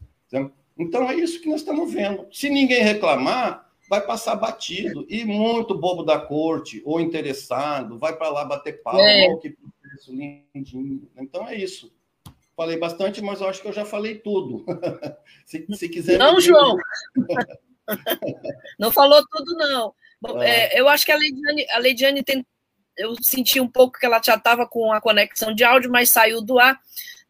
Então 0.75 1.07
é 1.07 1.13
isso 1.13 1.39
que 1.39 1.49
nós 1.49 1.59
estamos 1.59 1.93
vendo. 1.93 2.25
Se 2.31 2.49
ninguém 2.49 2.81
reclamar, 2.81 3.69
vai 3.87 4.01
passar 4.01 4.35
batido. 4.35 5.05
E 5.07 5.23
muito 5.23 5.77
bobo 5.77 6.01
da 6.01 6.17
corte, 6.17 6.81
ou 6.83 6.99
interessado, 6.99 7.99
vai 7.99 8.17
para 8.17 8.29
lá 8.29 8.43
bater 8.43 8.81
palma, 8.81 9.07
é. 9.07 9.35
que 9.35 9.51
processo 9.51 10.11
lindinho. 10.11 11.07
Então 11.15 11.47
é 11.47 11.55
isso. 11.55 11.93
Falei 12.59 12.75
bastante, 12.75 13.21
mas 13.21 13.39
eu 13.39 13.47
acho 13.47 13.61
que 13.61 13.69
eu 13.69 13.71
já 13.71 13.85
falei 13.85 14.15
tudo. 14.15 14.65
se, 15.47 15.65
se 15.77 15.87
quiser. 15.87 16.17
Não, 16.17 16.41
João! 16.41 16.75
não 18.77 18.91
falou 18.91 19.25
tudo, 19.31 19.55
não. 19.55 19.93
Bom, 20.19 20.43
é. 20.43 20.65
É, 20.65 20.81
eu 20.81 20.89
acho 20.89 21.05
que 21.05 21.11
a 21.13 21.15
Leidiane, 21.15 21.65
a 21.69 21.77
Leidiane 21.77 22.21
tem. 22.21 22.45
Eu 22.97 23.15
senti 23.21 23.61
um 23.61 23.67
pouco 23.69 23.97
que 23.97 24.05
ela 24.05 24.21
já 24.21 24.35
estava 24.35 24.67
com 24.67 24.91
a 24.91 24.99
conexão 24.99 25.55
de 25.55 25.63
áudio, 25.63 25.89
mas 25.89 26.09
saiu 26.09 26.41
do 26.41 26.59
ar. 26.59 26.77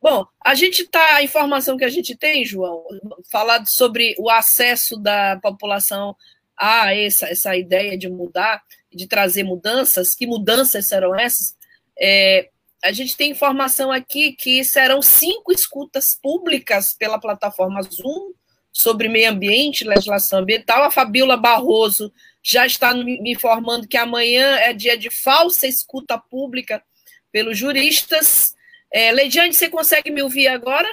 Bom, 0.02 0.26
a 0.44 0.56
gente 0.56 0.82
está, 0.82 1.18
a 1.18 1.24
informação 1.24 1.78
que 1.78 1.86
a 1.86 1.90
gente 1.90 2.18
tem, 2.18 2.44
João, 2.44 2.84
falado 3.32 3.70
sobre 3.70 4.16
o 4.18 4.32
acesso 4.32 4.98
da 4.98 5.40
população 5.40 6.16
há 6.58 6.96
essa, 6.96 7.28
essa 7.28 7.56
ideia 7.56 7.96
de 7.96 8.10
mudar, 8.10 8.64
de 8.92 9.06
trazer 9.06 9.44
mudanças, 9.44 10.16
que 10.16 10.26
mudanças 10.26 10.88
serão 10.88 11.14
essas? 11.14 11.56
É, 12.00 12.50
a 12.84 12.92
gente 12.92 13.16
tem 13.16 13.32
informação 13.32 13.92
aqui 13.92 14.34
que 14.34 14.64
serão 14.64 15.02
cinco 15.02 15.52
escutas 15.52 16.18
públicas 16.22 16.94
pela 16.94 17.20
plataforma 17.20 17.82
Zoom 17.82 18.34
sobre 18.72 19.10
meio 19.10 19.32
ambiente, 19.32 19.84
legislação 19.84 20.40
ambiental. 20.40 20.84
A 20.84 20.92
Fabiola 20.92 21.36
Barroso 21.36 22.12
já 22.42 22.66
está 22.66 22.94
me 22.94 23.32
informando 23.32 23.88
que 23.88 23.98
amanhã 23.98 24.56
é 24.58 24.74
dia 24.74 24.98
de 24.98 25.10
falsa 25.10 25.68
escuta 25.68 26.18
pública 26.18 26.82
pelos 27.32 27.58
juristas. 27.58 28.56
É, 28.92 29.12
Leidiane, 29.12 29.54
você 29.54 29.70
consegue 29.70 30.10
me 30.10 30.22
ouvir 30.22 30.48
agora? 30.48 30.88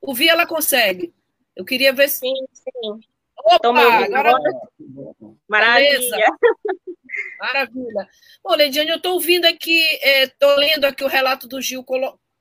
Ouvir 0.00 0.28
ela 0.28 0.46
consegue. 0.46 1.14
Eu 1.54 1.64
queria 1.64 1.92
ver 1.92 2.08
se. 2.08 2.20
Sim, 2.20 2.34
sim. 2.52 3.00
Opa, 3.36 3.68
agora... 3.68 4.32
Maravilha. 5.48 6.18
Maravilha. 7.38 8.08
Bom, 8.42 8.54
Leidiane, 8.54 8.90
eu 8.90 8.96
estou 8.96 9.14
ouvindo 9.14 9.44
aqui, 9.44 9.82
estou 10.02 10.52
é, 10.52 10.56
lendo 10.56 10.84
aqui 10.84 11.04
o 11.04 11.08
relato 11.08 11.46
do 11.46 11.60
Gil 11.60 11.84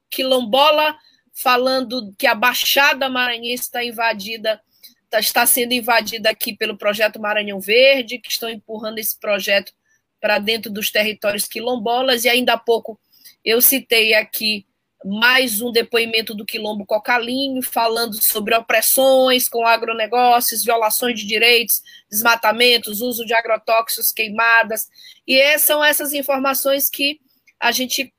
Quilombola, 0.10 0.96
falando 1.34 2.14
que 2.18 2.28
a 2.28 2.36
Baixada 2.36 3.10
Maranhense 3.10 3.64
está 3.64 3.84
invadida, 3.84 4.62
tá, 5.10 5.20
está 5.20 5.46
sendo 5.46 5.74
invadida 5.74 6.30
aqui 6.30 6.56
pelo 6.56 6.78
projeto 6.78 7.20
Maranhão 7.20 7.60
Verde, 7.60 8.20
que 8.20 8.30
estão 8.30 8.50
empurrando 8.50 9.00
esse 9.00 9.20
projeto 9.20 9.74
para 10.22 10.40
dentro 10.40 10.72
dos 10.72 10.90
territórios 10.90 11.48
quilombolas, 11.48 12.24
e 12.24 12.30
ainda 12.30 12.54
há 12.54 12.58
pouco 12.58 13.00
eu 13.44 13.62
citei 13.62 14.14
aqui 14.14 14.66
mais 15.06 15.62
um 15.62 15.72
depoimento 15.72 16.34
do 16.34 16.46
Quilombo 16.46 16.86
Cocalinho, 16.86 17.62
falando 17.62 18.22
sobre 18.22 18.56
opressões 18.56 19.50
com 19.50 19.66
agronegócios, 19.66 20.64
violações 20.64 21.20
de 21.20 21.26
direitos, 21.26 21.82
desmatamentos, 22.10 23.02
uso 23.02 23.26
de 23.26 23.34
agrotóxicos, 23.34 24.12
queimadas. 24.12 24.88
E 25.28 25.58
são 25.60 25.84
essas 25.84 26.14
informações 26.14 26.90
que 26.90 27.20
a 27.60 27.72
gente, 27.72 28.14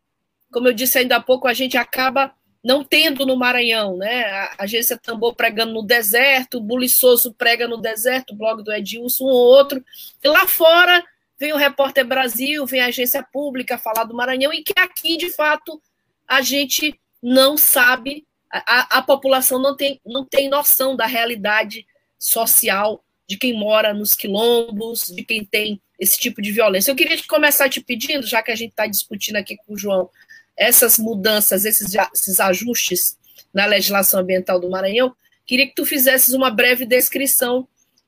como 0.52 0.68
eu 0.68 0.72
disse 0.72 0.98
ainda 0.98 1.16
há 1.16 1.20
pouco, 1.20 1.48
a 1.48 1.54
gente 1.54 1.76
acaba 1.76 2.34
não 2.62 2.82
tendo 2.82 3.26
no 3.26 3.36
Maranhão, 3.36 3.98
né? 3.98 4.24
A 4.24 4.54
agência 4.60 4.96
Tambor 4.96 5.34
pregando 5.34 5.74
no 5.74 5.82
deserto, 5.82 6.56
o 6.56 6.62
Buliçoso 6.62 7.34
prega 7.34 7.68
no 7.68 7.76
deserto, 7.76 8.32
o 8.32 8.36
blog 8.36 8.62
do 8.62 8.72
Edilson, 8.72 9.24
um 9.24 9.28
ou 9.28 9.34
outro. 9.34 9.84
E 10.22 10.28
lá 10.28 10.48
fora 10.48 11.04
vem 11.38 11.52
o 11.52 11.58
Repórter 11.58 12.06
Brasil, 12.06 12.64
vem 12.64 12.80
a 12.80 12.86
agência 12.86 13.22
pública 13.22 13.76
falar 13.76 14.04
do 14.04 14.14
Maranhão, 14.14 14.52
e 14.52 14.62
que 14.62 14.72
aqui, 14.78 15.18
de 15.18 15.30
fato, 15.30 15.78
a 16.28 16.42
gente 16.42 16.98
não 17.22 17.56
sabe, 17.56 18.26
a, 18.50 18.98
a 18.98 19.02
população 19.02 19.60
não 19.60 19.76
tem, 19.76 20.00
não 20.04 20.24
tem 20.24 20.48
noção 20.48 20.94
da 20.94 21.06
realidade 21.06 21.86
social 22.18 23.04
de 23.26 23.36
quem 23.36 23.58
mora 23.58 23.94
nos 23.94 24.14
quilombos, 24.14 25.06
de 25.06 25.24
quem 25.24 25.44
tem 25.44 25.80
esse 25.98 26.18
tipo 26.18 26.42
de 26.42 26.52
violência. 26.52 26.90
Eu 26.90 26.96
queria 26.96 27.16
começar 27.26 27.68
te 27.68 27.80
pedindo, 27.80 28.26
já 28.26 28.42
que 28.42 28.50
a 28.50 28.56
gente 28.56 28.70
está 28.70 28.86
discutindo 28.86 29.36
aqui 29.36 29.56
com 29.56 29.74
o 29.74 29.78
João, 29.78 30.10
essas 30.56 30.98
mudanças, 30.98 31.64
esses, 31.64 31.94
esses 32.12 32.40
ajustes 32.40 33.18
na 33.52 33.66
legislação 33.66 34.20
ambiental 34.20 34.60
do 34.60 34.70
Maranhão, 34.70 35.14
queria 35.46 35.66
que 35.66 35.74
tu 35.74 35.84
fizesses 35.84 36.34
uma 36.34 36.50
breve 36.50 36.84
descrição 36.84 37.66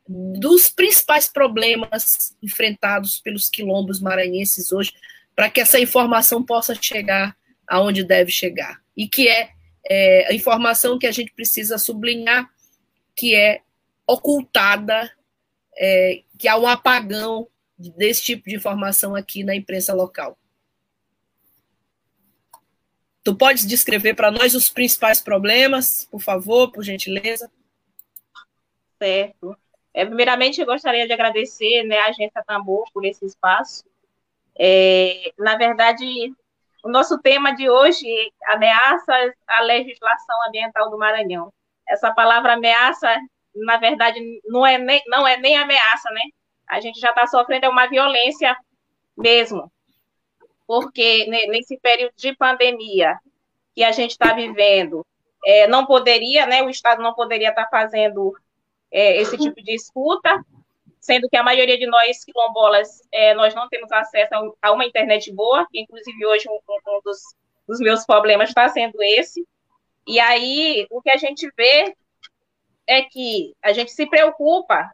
dos 0.08 0.68
principais 0.68 1.28
problemas 1.28 2.36
enfrentados 2.42 3.20
pelos 3.20 3.48
quilombos 3.48 4.00
maranhenses 4.00 4.70
hoje, 4.72 4.92
para 5.34 5.50
que 5.50 5.60
essa 5.60 5.80
informação 5.80 6.42
possa 6.42 6.74
chegar 6.80 7.36
aonde 7.68 8.04
deve 8.04 8.30
chegar. 8.30 8.80
E 8.96 9.08
que 9.08 9.28
é, 9.28 9.50
é 9.88 10.28
a 10.28 10.34
informação 10.34 10.98
que 10.98 11.06
a 11.06 11.12
gente 11.12 11.32
precisa 11.32 11.78
sublinhar, 11.78 12.48
que 13.14 13.34
é 13.34 13.62
ocultada, 14.06 15.10
é, 15.76 16.22
que 16.38 16.48
há 16.48 16.56
um 16.56 16.66
apagão 16.66 17.48
desse 17.78 18.22
tipo 18.22 18.48
de 18.48 18.56
informação 18.56 19.14
aqui 19.14 19.44
na 19.44 19.54
imprensa 19.54 19.92
local. 19.92 20.38
Tu 23.22 23.34
podes 23.34 23.66
descrever 23.66 24.14
para 24.14 24.30
nós 24.30 24.54
os 24.54 24.68
principais 24.68 25.20
problemas, 25.20 26.06
por 26.10 26.20
favor, 26.20 26.70
por 26.70 26.84
gentileza? 26.84 27.50
Certo. 29.02 29.56
É, 29.92 30.06
primeiramente, 30.06 30.60
eu 30.60 30.66
gostaria 30.66 31.06
de 31.06 31.12
agradecer 31.12 31.82
né, 31.84 31.98
a 31.98 32.08
Agência 32.08 32.44
Tambor 32.46 32.84
por 32.92 33.04
esse 33.04 33.24
espaço. 33.24 33.84
É, 34.58 35.32
na 35.38 35.56
verdade, 35.56 36.32
o 36.86 36.88
nosso 36.88 37.18
tema 37.18 37.52
de 37.52 37.68
hoje, 37.68 38.06
ameaças 38.44 39.34
à 39.48 39.60
legislação 39.62 40.36
ambiental 40.46 40.88
do 40.88 40.96
Maranhão. 40.96 41.52
Essa 41.88 42.14
palavra 42.14 42.52
ameaça, 42.52 43.12
na 43.56 43.76
verdade, 43.76 44.20
não 44.44 44.64
é 44.64 44.78
nem, 44.78 45.02
não 45.08 45.26
é 45.26 45.36
nem 45.36 45.56
ameaça, 45.56 46.08
né? 46.12 46.20
A 46.68 46.78
gente 46.80 47.00
já 47.00 47.08
está 47.10 47.26
sofrendo 47.26 47.68
uma 47.68 47.88
violência 47.88 48.56
mesmo. 49.18 49.70
Porque 50.64 51.26
nesse 51.26 51.76
período 51.80 52.14
de 52.16 52.36
pandemia 52.36 53.18
que 53.74 53.82
a 53.82 53.90
gente 53.90 54.12
está 54.12 54.32
vivendo, 54.32 55.04
é, 55.44 55.66
não 55.66 55.86
poderia, 55.86 56.46
né? 56.46 56.62
O 56.62 56.70
Estado 56.70 57.02
não 57.02 57.14
poderia 57.14 57.48
estar 57.48 57.64
tá 57.64 57.68
fazendo 57.68 58.32
é, 58.92 59.20
esse 59.20 59.36
tipo 59.36 59.60
de 59.60 59.74
escuta, 59.74 60.40
sendo 61.06 61.28
que 61.28 61.36
a 61.36 61.42
maioria 61.42 61.78
de 61.78 61.86
nós 61.86 62.24
quilombolas, 62.24 63.00
é, 63.12 63.32
nós 63.34 63.54
não 63.54 63.68
temos 63.68 63.90
acesso 63.92 64.56
a, 64.60 64.72
uma 64.72 64.84
internet 64.84 65.32
boa, 65.32 65.64
inclusive 65.72 66.26
hoje 66.26 66.48
um, 66.48 66.54
um 66.54 67.00
dos, 67.04 67.20
dos 67.66 67.78
meus 67.78 68.04
problemas 68.04 68.48
está 68.48 68.68
sendo 68.68 69.00
esse. 69.00 69.46
E 70.04 70.18
aí, 70.18 70.84
o 70.90 71.00
que 71.00 71.10
a 71.10 71.16
gente 71.16 71.48
vê 71.56 71.96
é 72.88 73.02
que 73.02 73.54
a 73.62 73.72
gente 73.72 73.92
se 73.92 74.04
preocupa 74.06 74.90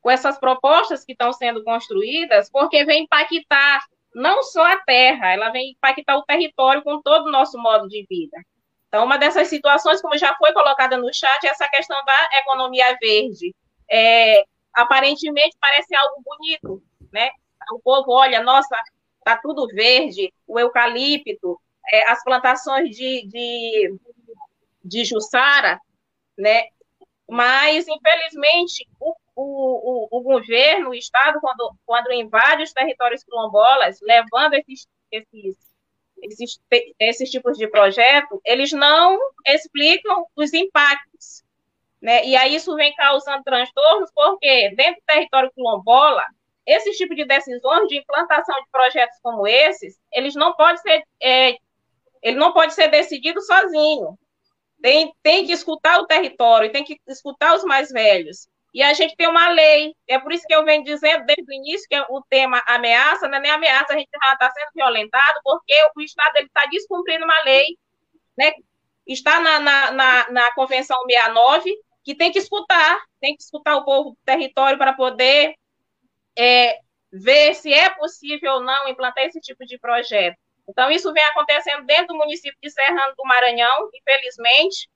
com 0.00 0.10
essas 0.10 0.36
propostas 0.36 1.04
que 1.04 1.12
estão 1.12 1.32
sendo 1.32 1.62
construídas, 1.62 2.50
porque 2.50 2.84
vem 2.84 3.04
impactar 3.04 3.84
não 4.12 4.42
só 4.42 4.64
a 4.64 4.76
terra, 4.78 5.32
ela 5.32 5.50
vem 5.50 5.70
impactar 5.70 6.16
o 6.16 6.24
território 6.24 6.82
com 6.82 7.00
todo 7.00 7.26
o 7.26 7.30
nosso 7.30 7.56
modo 7.56 7.88
de 7.88 8.04
vida. 8.10 8.36
Então, 8.88 9.04
uma 9.04 9.16
dessas 9.16 9.46
situações, 9.46 10.02
como 10.02 10.18
já 10.18 10.34
foi 10.34 10.52
colocada 10.52 10.96
no 10.96 11.14
chat, 11.14 11.46
é 11.46 11.50
essa 11.50 11.68
questão 11.68 11.96
da 12.04 12.38
economia 12.40 12.98
verde. 13.00 13.54
É, 13.88 14.44
aparentemente 14.74 15.56
parece 15.60 15.94
algo 15.94 16.22
bonito, 16.24 16.82
né? 17.12 17.30
O 17.72 17.80
povo 17.80 18.12
olha, 18.12 18.42
nossa, 18.42 18.76
tá 19.24 19.36
tudo 19.36 19.66
verde, 19.68 20.32
o 20.46 20.58
eucalipto, 20.58 21.60
é, 21.90 22.10
as 22.10 22.22
plantações 22.24 22.90
de, 22.90 23.26
de, 23.26 23.94
de 24.84 25.04
Jussara, 25.04 25.80
né? 26.36 26.68
Mas, 27.28 27.86
infelizmente, 27.88 28.86
o, 29.00 29.14
o, 29.34 30.08
o, 30.14 30.18
o 30.18 30.22
governo, 30.22 30.90
o 30.90 30.94
Estado, 30.94 31.40
quando, 31.40 31.74
quando 31.86 32.12
invade 32.12 32.62
os 32.62 32.72
territórios 32.72 33.24
quilombolas, 33.24 33.98
levando 34.02 34.54
esses, 34.54 34.86
esses 35.10 35.56
esses, 36.22 36.60
esses 36.98 37.30
tipos 37.30 37.58
de 37.58 37.66
projeto, 37.66 38.40
eles 38.44 38.72
não 38.72 39.18
explicam 39.46 40.24
os 40.36 40.52
impactos. 40.54 41.42
Né? 42.02 42.26
E 42.26 42.36
aí 42.36 42.56
isso 42.56 42.74
vem 42.74 42.92
causando 42.94 43.44
transtornos, 43.44 44.10
porque 44.12 44.74
dentro 44.74 45.00
do 45.00 45.06
território 45.06 45.52
quilombola, 45.54 46.24
esse 46.66 46.90
tipo 46.92 47.14
de 47.14 47.24
decisões 47.24 47.86
de 47.86 47.98
implantação 47.98 48.56
de 48.56 48.68
projetos 48.72 49.18
como 49.22 49.46
esses, 49.46 49.96
eles 50.12 50.34
não 50.34 50.52
podem 50.54 50.78
ser, 50.78 51.04
é, 51.22 51.56
ele 52.20 52.36
não 52.36 52.52
pode 52.52 52.74
ser 52.74 52.88
decidido 52.88 53.40
sozinho. 53.40 54.18
Tem, 54.82 55.14
tem 55.22 55.46
que 55.46 55.52
escutar 55.52 56.00
o 56.00 56.06
território, 56.06 56.72
tem 56.72 56.82
que 56.82 56.98
escutar 57.06 57.54
os 57.54 57.62
mais 57.62 57.90
velhos. 57.90 58.48
E 58.74 58.82
a 58.82 58.92
gente 58.94 59.14
tem 59.14 59.28
uma 59.28 59.50
lei, 59.50 59.94
é 60.08 60.18
por 60.18 60.32
isso 60.32 60.46
que 60.46 60.54
eu 60.54 60.64
venho 60.64 60.82
dizendo 60.82 61.24
desde 61.26 61.44
o 61.44 61.54
início 61.54 61.86
que 61.88 62.00
o 62.08 62.22
tema 62.28 62.60
ameaça, 62.66 63.28
não 63.28 63.36
é 63.36 63.40
nem 63.40 63.50
ameaça, 63.50 63.92
a 63.92 63.98
gente 63.98 64.08
já 64.10 64.32
está 64.32 64.50
sendo 64.50 64.70
violentado, 64.74 65.40
porque 65.44 65.74
o 65.94 66.00
Estado 66.00 66.38
está 66.38 66.66
descumprindo 66.66 67.24
uma 67.24 67.42
lei, 67.44 67.76
né? 68.36 68.52
está 69.06 69.40
na, 69.40 69.58
na, 69.58 69.90
na, 69.92 70.30
na, 70.30 70.54
Convenção 70.54 70.98
69, 71.06 71.74
que 72.04 72.14
tem 72.14 72.32
que 72.32 72.38
escutar, 72.38 73.00
tem 73.20 73.36
que 73.36 73.42
escutar 73.42 73.76
o 73.76 73.84
povo 73.84 74.10
do 74.10 74.18
território 74.24 74.78
para 74.78 74.92
poder 74.92 75.54
é, 76.36 76.78
ver 77.12 77.54
se 77.54 77.72
é 77.72 77.90
possível 77.90 78.54
ou 78.54 78.60
não 78.60 78.88
implantar 78.88 79.24
esse 79.24 79.40
tipo 79.40 79.64
de 79.64 79.78
projeto. 79.78 80.36
Então, 80.68 80.90
isso 80.90 81.12
vem 81.12 81.24
acontecendo 81.24 81.84
dentro 81.84 82.08
do 82.08 82.16
município 82.16 82.58
de 82.62 82.70
Serrano 82.70 83.14
do 83.16 83.24
Maranhão, 83.24 83.90
infelizmente, 83.94 84.88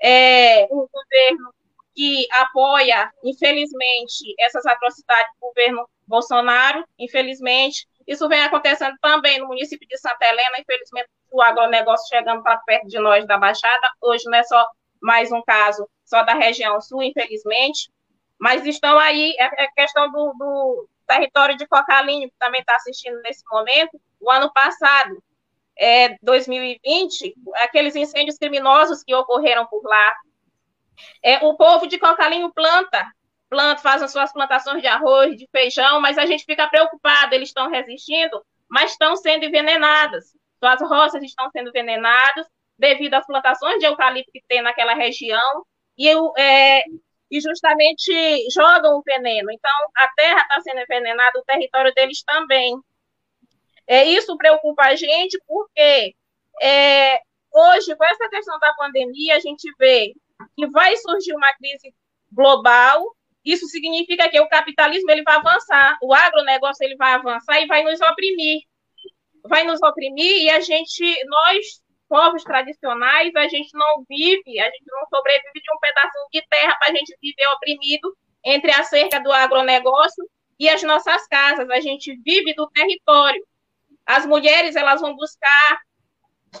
é, 0.00 0.64
o 0.70 0.88
governo 0.88 1.54
que 1.94 2.26
apoia, 2.32 3.12
infelizmente, 3.24 4.34
essas 4.38 4.64
atrocidades 4.64 5.32
do 5.34 5.48
governo 5.48 5.88
Bolsonaro, 6.06 6.84
infelizmente. 6.98 7.86
Isso 8.06 8.28
vem 8.28 8.40
acontecendo 8.40 8.96
também 9.02 9.40
no 9.40 9.48
município 9.48 9.86
de 9.86 9.98
Santa 9.98 10.24
Helena, 10.26 10.58
infelizmente, 10.60 11.08
o 11.30 11.42
agronegócio 11.42 12.08
chegando 12.08 12.42
para 12.42 12.56
perto 12.58 12.86
de 12.86 12.98
nós 12.98 13.26
da 13.26 13.36
Baixada. 13.36 13.90
Hoje 14.00 14.24
não 14.26 14.38
é 14.38 14.44
só 14.44 14.64
mais 15.02 15.30
um 15.32 15.42
caso 15.42 15.88
só 16.08 16.22
da 16.22 16.34
região 16.34 16.80
sul, 16.80 17.02
infelizmente, 17.02 17.90
mas 18.38 18.64
estão 18.64 18.98
aí, 18.98 19.34
é, 19.38 19.64
é 19.64 19.68
questão 19.76 20.10
do, 20.10 20.32
do 20.32 20.88
território 21.06 21.56
de 21.56 21.66
Cocalinho, 21.66 22.28
que 22.28 22.36
também 22.38 22.60
está 22.60 22.76
assistindo 22.76 23.20
nesse 23.22 23.42
momento. 23.50 24.00
O 24.20 24.30
ano 24.30 24.52
passado, 24.52 25.22
é, 25.76 26.16
2020, 26.22 27.34
aqueles 27.56 27.94
incêndios 27.94 28.38
criminosos 28.38 29.02
que 29.04 29.14
ocorreram 29.14 29.66
por 29.66 29.82
lá, 29.84 30.14
é, 31.22 31.44
o 31.44 31.56
povo 31.56 31.86
de 31.86 31.98
Cocalinho 31.98 32.52
planta, 32.52 33.06
planta, 33.48 33.82
faz 33.82 34.02
as 34.02 34.10
suas 34.10 34.32
plantações 34.32 34.80
de 34.80 34.88
arroz, 34.88 35.36
de 35.36 35.48
feijão, 35.50 36.00
mas 36.00 36.18
a 36.18 36.26
gente 36.26 36.44
fica 36.44 36.68
preocupado, 36.68 37.34
eles 37.34 37.48
estão 37.50 37.70
resistindo, 37.70 38.44
mas 38.68 38.92
estão 38.92 39.16
sendo 39.16 39.44
envenenadas. 39.44 40.36
Suas 40.58 40.80
roças 40.80 41.22
estão 41.22 41.50
sendo 41.50 41.68
envenenadas 41.68 42.46
devido 42.78 43.14
às 43.14 43.26
plantações 43.26 43.78
de 43.78 43.86
eucalipto 43.86 44.30
que 44.32 44.42
tem 44.46 44.62
naquela 44.62 44.94
região, 44.94 45.64
e, 45.98 46.08
é, 46.38 46.84
e 47.30 47.40
justamente 47.40 48.12
jogam 48.52 48.98
o 48.98 49.02
veneno. 49.02 49.50
Então, 49.50 49.70
a 49.96 50.08
terra 50.16 50.42
está 50.42 50.60
sendo 50.60 50.80
envenenada, 50.80 51.38
o 51.38 51.44
território 51.44 51.92
deles 51.94 52.22
também. 52.22 52.74
É, 53.86 54.04
isso 54.04 54.36
preocupa 54.36 54.84
a 54.84 54.94
gente 54.94 55.38
porque 55.46 56.14
é, 56.60 57.20
hoje, 57.52 57.96
com 57.96 58.04
essa 58.04 58.28
questão 58.28 58.58
da 58.58 58.74
pandemia, 58.74 59.36
a 59.36 59.40
gente 59.40 59.70
vê 59.78 60.14
que 60.56 60.66
vai 60.68 60.96
surgir 60.96 61.34
uma 61.34 61.52
crise 61.54 61.94
global, 62.30 63.16
isso 63.44 63.66
significa 63.66 64.28
que 64.28 64.40
o 64.40 64.48
capitalismo 64.48 65.10
ele 65.10 65.22
vai 65.22 65.36
avançar, 65.36 65.98
o 66.02 66.12
agronegócio 66.12 66.84
ele 66.84 66.96
vai 66.96 67.14
avançar 67.14 67.60
e 67.60 67.66
vai 67.66 67.82
nos 67.82 68.00
oprimir. 68.00 68.62
Vai 69.44 69.64
nos 69.64 69.80
oprimir 69.82 70.42
e 70.42 70.50
a 70.50 70.60
gente, 70.60 71.24
nós, 71.24 71.82
povos 72.08 72.42
tradicionais, 72.42 73.34
a 73.36 73.48
gente 73.48 73.70
não 73.74 74.04
vive, 74.08 74.58
a 74.58 74.64
gente 74.64 74.86
não 74.86 75.06
sobrevive 75.08 75.60
de 75.60 75.72
um 75.72 75.78
pedacinho 75.78 76.26
de 76.32 76.46
terra 76.48 76.76
para 76.76 76.90
a 76.90 76.94
gente 76.94 77.16
viver 77.20 77.46
oprimido 77.54 78.16
entre 78.44 78.70
a 78.70 78.82
cerca 78.82 79.20
do 79.20 79.30
agronegócio 79.30 80.24
e 80.58 80.68
as 80.68 80.82
nossas 80.82 81.26
casas. 81.28 81.68
A 81.70 81.80
gente 81.80 82.16
vive 82.24 82.54
do 82.54 82.68
território. 82.70 83.44
As 84.06 84.24
mulheres 84.26 84.74
elas 84.74 85.00
vão 85.00 85.14
buscar 85.14 85.80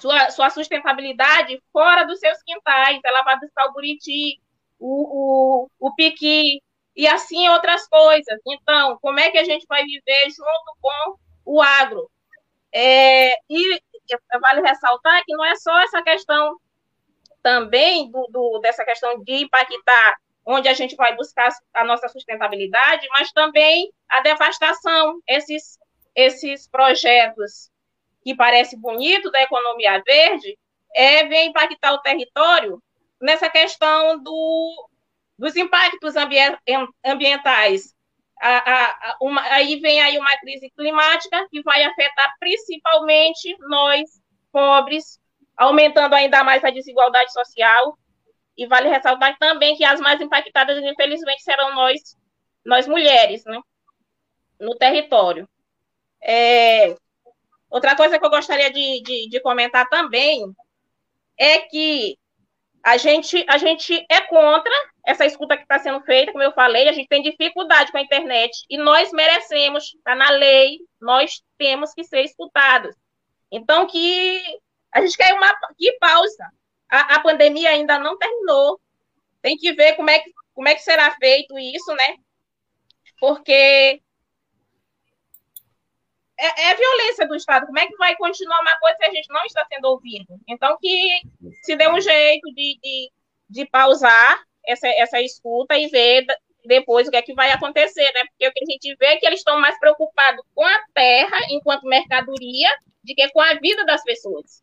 sua, 0.00 0.30
sua 0.30 0.50
sustentabilidade 0.50 1.60
fora 1.72 2.04
dos 2.04 2.20
seus 2.20 2.42
quintais. 2.42 3.00
Ela 3.04 3.22
vai 3.22 3.38
buscar 3.40 3.66
o 3.66 3.72
buriti, 3.72 4.40
o, 4.78 5.64
o, 5.64 5.70
o 5.80 5.94
piqui, 5.94 6.62
e 6.94 7.06
assim 7.06 7.48
outras 7.48 7.86
coisas. 7.88 8.40
Então, 8.46 8.98
como 9.00 9.20
é 9.20 9.30
que 9.30 9.38
a 9.38 9.44
gente 9.44 9.64
vai 9.68 9.84
viver 9.84 10.30
junto 10.30 10.76
com 10.80 11.16
o 11.44 11.62
agro? 11.62 12.10
É, 12.72 13.34
e 13.48 13.80
vale 14.40 14.60
ressaltar 14.60 15.22
que 15.24 15.34
não 15.34 15.44
é 15.44 15.54
só 15.56 15.78
essa 15.80 16.02
questão 16.02 16.56
também 17.42 18.10
do, 18.10 18.26
do, 18.30 18.58
dessa 18.60 18.84
questão 18.84 19.22
de 19.22 19.44
impactar 19.44 20.16
onde 20.44 20.68
a 20.68 20.72
gente 20.72 20.96
vai 20.96 21.14
buscar 21.14 21.50
a 21.74 21.84
nossa 21.84 22.08
sustentabilidade, 22.08 23.06
mas 23.10 23.30
também 23.32 23.92
a 24.08 24.20
devastação, 24.22 25.20
esses, 25.28 25.78
esses 26.14 26.66
projetos 26.68 27.70
que 28.22 28.34
parece 28.34 28.76
bonito 28.76 29.30
da 29.30 29.42
economia 29.42 30.02
verde, 30.06 30.58
é, 30.94 31.26
vem 31.26 31.48
impactar 31.48 31.92
o 31.92 32.00
território 32.00 32.82
nessa 33.20 33.50
questão 33.50 34.22
do, 34.22 34.88
dos 35.38 35.54
impactos 35.54 36.14
ambientais. 37.04 37.94
A, 38.40 39.10
a, 39.10 39.16
uma, 39.20 39.42
aí 39.42 39.80
vem 39.80 40.00
aí 40.00 40.18
uma 40.18 40.36
crise 40.38 40.70
climática 40.70 41.46
que 41.50 41.62
vai 41.62 41.82
afetar 41.84 42.34
principalmente 42.38 43.56
nós, 43.60 44.20
pobres, 44.52 45.20
aumentando 45.56 46.14
ainda 46.14 46.44
mais 46.44 46.64
a 46.64 46.70
desigualdade 46.70 47.32
social. 47.32 47.98
E 48.56 48.66
vale 48.66 48.88
ressaltar 48.88 49.38
também 49.38 49.76
que 49.76 49.84
as 49.84 50.00
mais 50.00 50.20
impactadas, 50.20 50.82
infelizmente, 50.82 51.42
serão 51.42 51.74
nós, 51.74 52.16
nós 52.64 52.88
mulheres, 52.88 53.44
né, 53.44 53.60
no 54.58 54.76
território. 54.76 55.48
É, 56.20 56.96
Outra 57.70 57.94
coisa 57.94 58.18
que 58.18 58.24
eu 58.24 58.30
gostaria 58.30 58.70
de, 58.72 59.02
de, 59.02 59.28
de 59.28 59.40
comentar 59.40 59.88
também 59.88 60.42
é 61.38 61.58
que 61.58 62.18
a 62.82 62.96
gente, 62.96 63.44
a 63.48 63.58
gente 63.58 64.04
é 64.10 64.20
contra 64.22 64.72
essa 65.04 65.26
escuta 65.26 65.56
que 65.56 65.62
está 65.62 65.78
sendo 65.78 66.00
feita, 66.02 66.32
como 66.32 66.44
eu 66.44 66.52
falei, 66.52 66.88
a 66.88 66.92
gente 66.92 67.08
tem 67.08 67.22
dificuldade 67.22 67.90
com 67.90 67.98
a 67.98 68.02
internet 68.02 68.64
e 68.68 68.76
nós 68.78 69.12
merecemos, 69.12 69.94
está 69.94 70.14
na 70.14 70.30
lei, 70.30 70.78
nós 71.00 71.42
temos 71.56 71.92
que 71.94 72.04
ser 72.04 72.22
escutados. 72.22 72.94
Então, 73.50 73.86
que 73.86 74.42
A 74.92 75.00
gente 75.00 75.16
quer 75.16 75.34
uma 75.34 75.54
que 75.76 75.92
pausa. 75.98 76.44
A, 76.90 77.16
a 77.16 77.20
pandemia 77.20 77.70
ainda 77.70 77.98
não 77.98 78.16
terminou. 78.18 78.80
Tem 79.42 79.56
que 79.56 79.72
ver 79.72 79.94
como 79.94 80.10
é 80.10 80.18
que, 80.18 80.30
como 80.54 80.68
é 80.68 80.74
que 80.74 80.82
será 80.82 81.14
feito 81.16 81.58
isso, 81.58 81.92
né? 81.94 82.16
Porque 83.20 84.02
é, 86.38 86.70
é 86.70 86.74
violência 86.76 87.26
do 87.26 87.34
Estado. 87.34 87.66
Como 87.66 87.78
é 87.78 87.86
que 87.86 87.96
vai 87.96 88.16
continuar 88.16 88.60
uma 88.60 88.78
coisa 88.78 88.96
se 88.96 89.04
a 89.04 89.10
gente 89.10 89.28
não 89.28 89.44
está 89.44 89.66
sendo 89.66 89.86
ouvido? 89.86 90.38
Então, 90.46 90.76
que 90.80 91.20
se 91.62 91.74
dê 91.76 91.88
um 91.88 92.00
jeito 92.00 92.46
de, 92.54 92.78
de, 92.82 93.12
de 93.50 93.66
pausar 93.66 94.40
essa, 94.66 94.86
essa 94.88 95.20
escuta 95.20 95.76
e 95.76 95.88
ver 95.88 96.24
depois 96.64 97.08
o 97.08 97.10
que 97.10 97.16
é 97.16 97.22
que 97.22 97.34
vai 97.34 97.50
acontecer, 97.50 98.12
né? 98.12 98.20
Porque 98.28 98.46
o 98.46 98.52
que 98.52 98.64
a 98.64 98.70
gente 98.70 98.96
vê 98.96 99.06
é 99.06 99.16
que 99.16 99.26
eles 99.26 99.40
estão 99.40 99.58
mais 99.58 99.78
preocupados 99.78 100.44
com 100.54 100.64
a 100.64 100.84
terra 100.94 101.38
enquanto 101.50 101.86
mercadoria 101.86 102.68
do 103.02 103.14
que 103.14 103.28
com 103.30 103.40
a 103.40 103.54
vida 103.54 103.84
das 103.84 104.02
pessoas. 104.04 104.62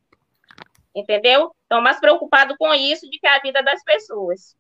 Entendeu? 0.95 1.53
Estão 1.63 1.81
mais 1.81 1.99
preocupados 1.99 2.55
com 2.57 2.73
isso 2.73 3.05
do 3.05 3.11
que 3.11 3.27
a 3.27 3.39
vida 3.39 3.61
das 3.61 3.83
pessoas. 3.83 4.55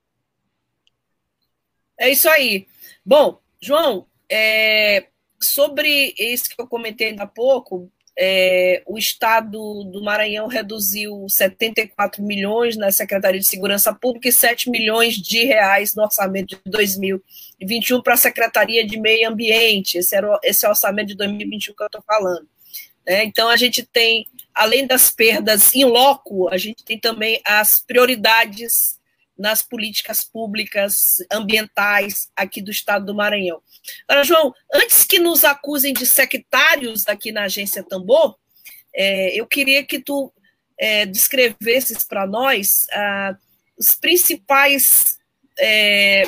É 1.97 2.09
isso 2.09 2.27
aí. 2.27 2.67
Bom, 3.05 3.39
João, 3.61 4.07
é, 4.29 5.07
sobre 5.41 6.13
isso 6.17 6.49
que 6.49 6.61
eu 6.61 6.67
comentei 6.67 7.09
ainda 7.09 7.23
há 7.23 7.27
pouco, 7.27 7.91
é, 8.17 8.81
o 8.85 8.97
Estado 8.97 9.83
do 9.83 10.01
Maranhão 10.01 10.47
reduziu 10.47 11.25
74 11.27 12.23
milhões 12.23 12.77
na 12.77 12.89
Secretaria 12.89 13.39
de 13.39 13.45
Segurança 13.45 13.93
Pública 13.93 14.29
e 14.29 14.31
7 14.31 14.69
milhões 14.69 15.15
de 15.15 15.43
reais 15.43 15.93
no 15.95 16.03
orçamento 16.03 16.55
de 16.55 16.71
2021 16.71 18.01
para 18.01 18.13
a 18.13 18.17
Secretaria 18.17 18.85
de 18.87 18.97
Meio 18.97 19.27
Ambiente. 19.27 19.97
Esse, 19.97 20.15
era, 20.15 20.39
esse 20.43 20.65
é 20.65 20.69
o 20.69 20.71
orçamento 20.71 21.07
de 21.07 21.15
2021 21.15 21.75
que 21.75 21.83
eu 21.83 21.87
estou 21.87 22.03
falando. 22.07 22.47
Né? 23.05 23.25
Então, 23.25 23.49
a 23.49 23.57
gente 23.57 23.83
tem, 23.83 24.25
além 24.53 24.87
das 24.87 25.09
perdas 25.11 25.75
em 25.75 25.83
loco, 25.83 26.47
a 26.47 26.57
gente 26.57 26.85
tem 26.85 26.97
também 26.97 27.41
as 27.45 27.81
prioridades 27.81 28.97
nas 29.37 29.61
políticas 29.61 30.23
públicas 30.23 31.17
ambientais 31.31 32.29
aqui 32.35 32.61
do 32.61 32.71
estado 32.71 33.05
do 33.05 33.15
Maranhão. 33.15 33.61
Agora, 34.07 34.23
João, 34.23 34.53
antes 34.73 35.03
que 35.03 35.19
nos 35.19 35.43
acusem 35.43 35.93
de 35.93 36.05
sectários 36.05 37.07
aqui 37.07 37.31
na 37.31 37.43
agência 37.43 37.83
Tambor, 37.83 38.37
é, 38.95 39.39
eu 39.39 39.45
queria 39.45 39.83
que 39.83 39.99
tu 39.99 40.31
é, 40.77 41.05
descrevesses 41.05 42.03
para 42.03 42.25
nós 42.25 42.87
ah, 42.93 43.35
os 43.77 43.95
principais 43.95 45.17
é, 45.59 46.23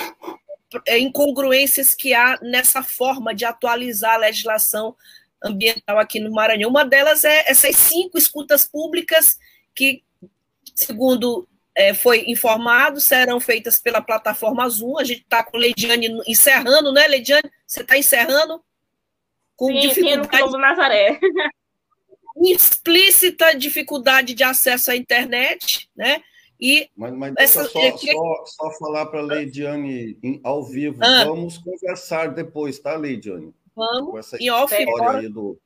é, 0.86 1.00
incongruências 1.00 1.96
que 1.96 2.14
há 2.14 2.38
nessa 2.42 2.84
forma 2.84 3.34
de 3.34 3.46
atualizar 3.46 4.16
a 4.16 4.18
legislação 4.18 4.96
ambiental 5.44 5.98
aqui 6.00 6.20
no 6.20 6.32
Maranhão. 6.32 6.70
Uma 6.70 6.84
delas 6.84 7.24
é 7.24 7.50
essas 7.50 7.76
cinco 7.76 8.18
escutas 8.18 8.66
públicas 8.66 9.38
que, 9.74 10.04
segundo 10.76 11.48
é, 11.78 11.94
foi 11.94 12.24
informado, 12.28 13.00
serão 13.00 13.40
feitas 13.40 13.80
pela 13.80 14.02
plataforma 14.02 14.68
Zoom. 14.68 14.98
A 14.98 15.04
gente 15.04 15.22
está 15.22 15.44
com 15.44 15.58
Leidiane 15.58 16.10
encerrando, 16.28 16.92
né, 16.92 17.08
Leidiane? 17.08 17.52
Você 17.68 17.82
está 17.82 17.96
encerrando? 17.96 18.64
Com 19.56 19.68
sim, 19.68 19.80
dificuldade. 19.82 20.52
Sim, 20.52 20.58
Nazaré. 20.58 21.20
explícita 22.42 23.56
dificuldade 23.56 24.34
de 24.34 24.44
acesso 24.44 24.90
à 24.90 24.96
internet, 24.96 25.88
né? 25.96 26.24
E 26.60 26.90
mas, 26.96 27.14
mas 27.14 27.34
essa, 27.38 27.64
só, 27.66 27.98
só, 27.98 28.46
só, 28.46 28.72
falar 28.80 29.06
para 29.06 29.20
a 29.20 29.24
Leidiane 29.24 30.20
ao 30.44 30.64
vivo. 30.64 30.98
Ah. 31.04 31.26
Vamos 31.26 31.60
conversar 31.60 32.34
depois, 32.34 32.80
tá, 32.80 32.96
Leidiane? 32.96 33.54
Vamos. 33.76 34.12
Com 34.12 34.18
essa 34.18 34.38
história 34.38 35.20
aí 35.20 35.30
do. 35.30 35.60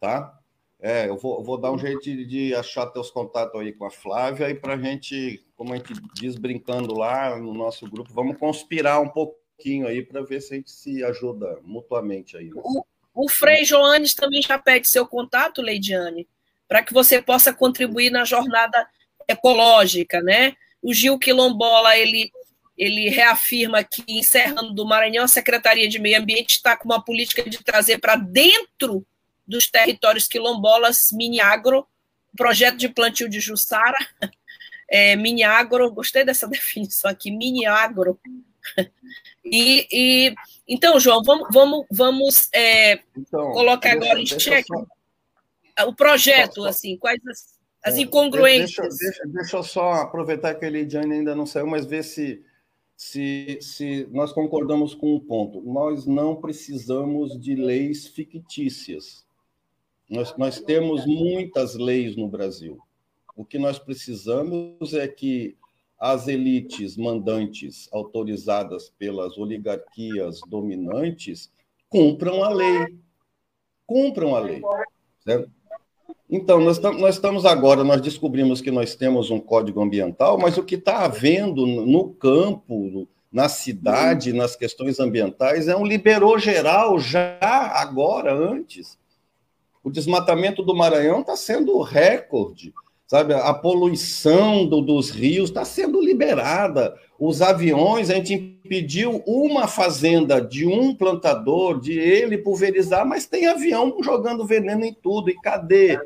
Tá? 0.00 0.38
É, 0.80 1.08
eu 1.08 1.16
vou, 1.16 1.42
vou 1.42 1.58
dar 1.58 1.72
um 1.72 1.78
jeito 1.78 2.02
de, 2.02 2.24
de, 2.26 2.54
achar 2.54 2.86
teus 2.86 3.10
contatos 3.10 3.58
aí 3.60 3.72
com 3.72 3.86
a 3.86 3.90
Flávia 3.90 4.50
e 4.50 4.54
para 4.54 4.74
a 4.74 4.78
gente, 4.78 5.42
como 5.56 5.72
a 5.72 5.76
gente 5.76 5.94
diz 6.14 6.36
brincando 6.36 6.94
lá 6.94 7.38
no 7.38 7.54
nosso 7.54 7.88
grupo, 7.88 8.12
vamos 8.12 8.36
conspirar 8.36 9.00
um 9.00 9.08
pouquinho 9.08 9.86
aí 9.86 10.02
para 10.02 10.22
ver 10.22 10.40
se 10.42 10.52
a 10.52 10.56
gente 10.56 10.70
se 10.70 11.02
ajuda 11.02 11.58
mutuamente 11.62 12.36
aí. 12.36 12.50
Né? 12.50 12.60
O, 12.62 12.84
o 13.14 13.28
Frei 13.28 13.64
Joanes 13.64 14.14
também 14.14 14.42
já 14.42 14.58
pede 14.58 14.88
seu 14.88 15.06
contato, 15.06 15.62
Leidiane, 15.62 16.28
para 16.68 16.82
que 16.82 16.92
você 16.92 17.22
possa 17.22 17.54
contribuir 17.54 18.10
na 18.10 18.24
jornada 18.24 18.86
ecológica, 19.26 20.20
né? 20.20 20.54
O 20.82 20.92
Gil 20.92 21.18
Quilombola, 21.18 21.96
ele, 21.96 22.30
ele 22.76 23.08
reafirma 23.08 23.82
que, 23.82 24.04
encerrando 24.06 24.74
do 24.74 24.86
Maranhão, 24.86 25.24
a 25.24 25.28
Secretaria 25.28 25.88
de 25.88 25.98
Meio 25.98 26.18
Ambiente 26.18 26.56
está 26.56 26.76
com 26.76 26.84
uma 26.84 27.02
política 27.02 27.48
de 27.48 27.64
trazer 27.64 27.98
para 27.98 28.16
dentro 28.16 29.06
dos 29.46 29.70
territórios 29.70 30.26
quilombolas, 30.26 30.98
mini-agro, 31.12 31.86
projeto 32.36 32.76
de 32.76 32.88
plantio 32.88 33.28
de 33.28 33.40
Jussara, 33.40 33.96
é, 34.88 35.16
mini-agro, 35.16 35.90
gostei 35.92 36.24
dessa 36.24 36.46
definição 36.48 37.10
aqui, 37.10 37.30
mini-agro. 37.30 38.18
E, 39.48 39.86
e, 39.92 40.34
então, 40.66 40.98
João, 40.98 41.22
vamos, 41.22 41.46
vamos, 41.52 41.86
vamos 41.88 42.48
é, 42.52 42.94
então, 43.16 43.52
colocar 43.52 43.90
deixa, 43.90 44.04
agora 44.04 44.20
em 44.20 44.26
xeque 44.26 44.66
só... 44.66 45.86
o 45.86 45.94
projeto, 45.94 46.62
só, 46.62 46.66
assim, 46.66 46.96
quais 46.96 47.24
as, 47.28 47.56
as 47.84 47.96
é, 47.96 48.00
incongruências. 48.00 48.98
Deixa, 48.98 49.22
deixa, 49.22 49.26
deixa, 49.26 49.56
eu 49.56 49.62
só 49.62 49.92
aproveitar 49.92 50.56
que 50.56 50.64
a 50.64 50.68
Elidiane 50.68 51.14
ainda 51.14 51.32
não 51.32 51.46
saiu, 51.46 51.68
mas 51.68 51.86
ver 51.86 52.02
se, 52.02 52.44
se, 52.96 53.58
se 53.62 54.08
nós 54.10 54.32
concordamos 54.32 54.96
com 54.96 55.14
um 55.14 55.20
ponto. 55.20 55.60
Nós 55.62 56.06
não 56.06 56.34
precisamos 56.34 57.40
de 57.40 57.54
leis 57.54 58.08
fictícias. 58.08 59.25
Nós, 60.08 60.36
nós 60.36 60.60
temos 60.60 61.04
muitas 61.04 61.74
leis 61.74 62.16
no 62.16 62.28
Brasil. 62.28 62.78
O 63.34 63.44
que 63.44 63.58
nós 63.58 63.78
precisamos 63.78 64.94
é 64.94 65.06
que 65.08 65.56
as 65.98 66.28
elites 66.28 66.96
mandantes 66.96 67.88
autorizadas 67.92 68.92
pelas 68.98 69.36
oligarquias 69.36 70.40
dominantes 70.48 71.50
cumpram 71.88 72.44
a 72.44 72.50
lei. 72.50 72.96
Cumpram 73.86 74.34
a 74.34 74.40
lei. 74.40 74.62
Certo? 75.20 75.50
Então, 76.28 76.60
nós, 76.60 76.78
nós 76.78 77.14
estamos 77.14 77.44
agora, 77.44 77.84
nós 77.84 78.00
descobrimos 78.00 78.60
que 78.60 78.70
nós 78.70 78.96
temos 78.96 79.30
um 79.30 79.38
código 79.38 79.80
ambiental, 79.80 80.36
mas 80.38 80.58
o 80.58 80.64
que 80.64 80.74
está 80.74 81.04
havendo 81.04 81.64
no 81.66 82.10
campo, 82.14 83.08
na 83.30 83.48
cidade, 83.48 84.32
nas 84.32 84.56
questões 84.56 84.98
ambientais, 84.98 85.68
é 85.68 85.76
um 85.76 85.86
liberou 85.86 86.36
geral 86.38 86.98
já 86.98 87.38
agora, 87.40 88.34
antes. 88.34 88.98
O 89.86 89.90
desmatamento 89.90 90.64
do 90.64 90.74
Maranhão 90.74 91.20
está 91.20 91.36
sendo 91.36 91.80
recorde, 91.80 92.74
sabe? 93.06 93.32
A 93.34 93.54
poluição 93.54 94.66
do, 94.66 94.80
dos 94.80 95.10
rios 95.10 95.48
está 95.48 95.64
sendo 95.64 96.00
liberada. 96.00 96.98
Os 97.16 97.40
aviões, 97.40 98.10
a 98.10 98.14
gente 98.14 98.34
impediu 98.34 99.22
uma 99.24 99.68
fazenda 99.68 100.40
de 100.40 100.66
um 100.66 100.92
plantador, 100.92 101.78
de 101.78 101.92
ele 101.92 102.36
pulverizar, 102.36 103.06
mas 103.06 103.26
tem 103.26 103.46
avião 103.46 103.96
jogando 104.02 104.44
veneno 104.44 104.84
em 104.84 104.92
tudo. 104.92 105.30
E 105.30 105.40
cadê? 105.40 106.00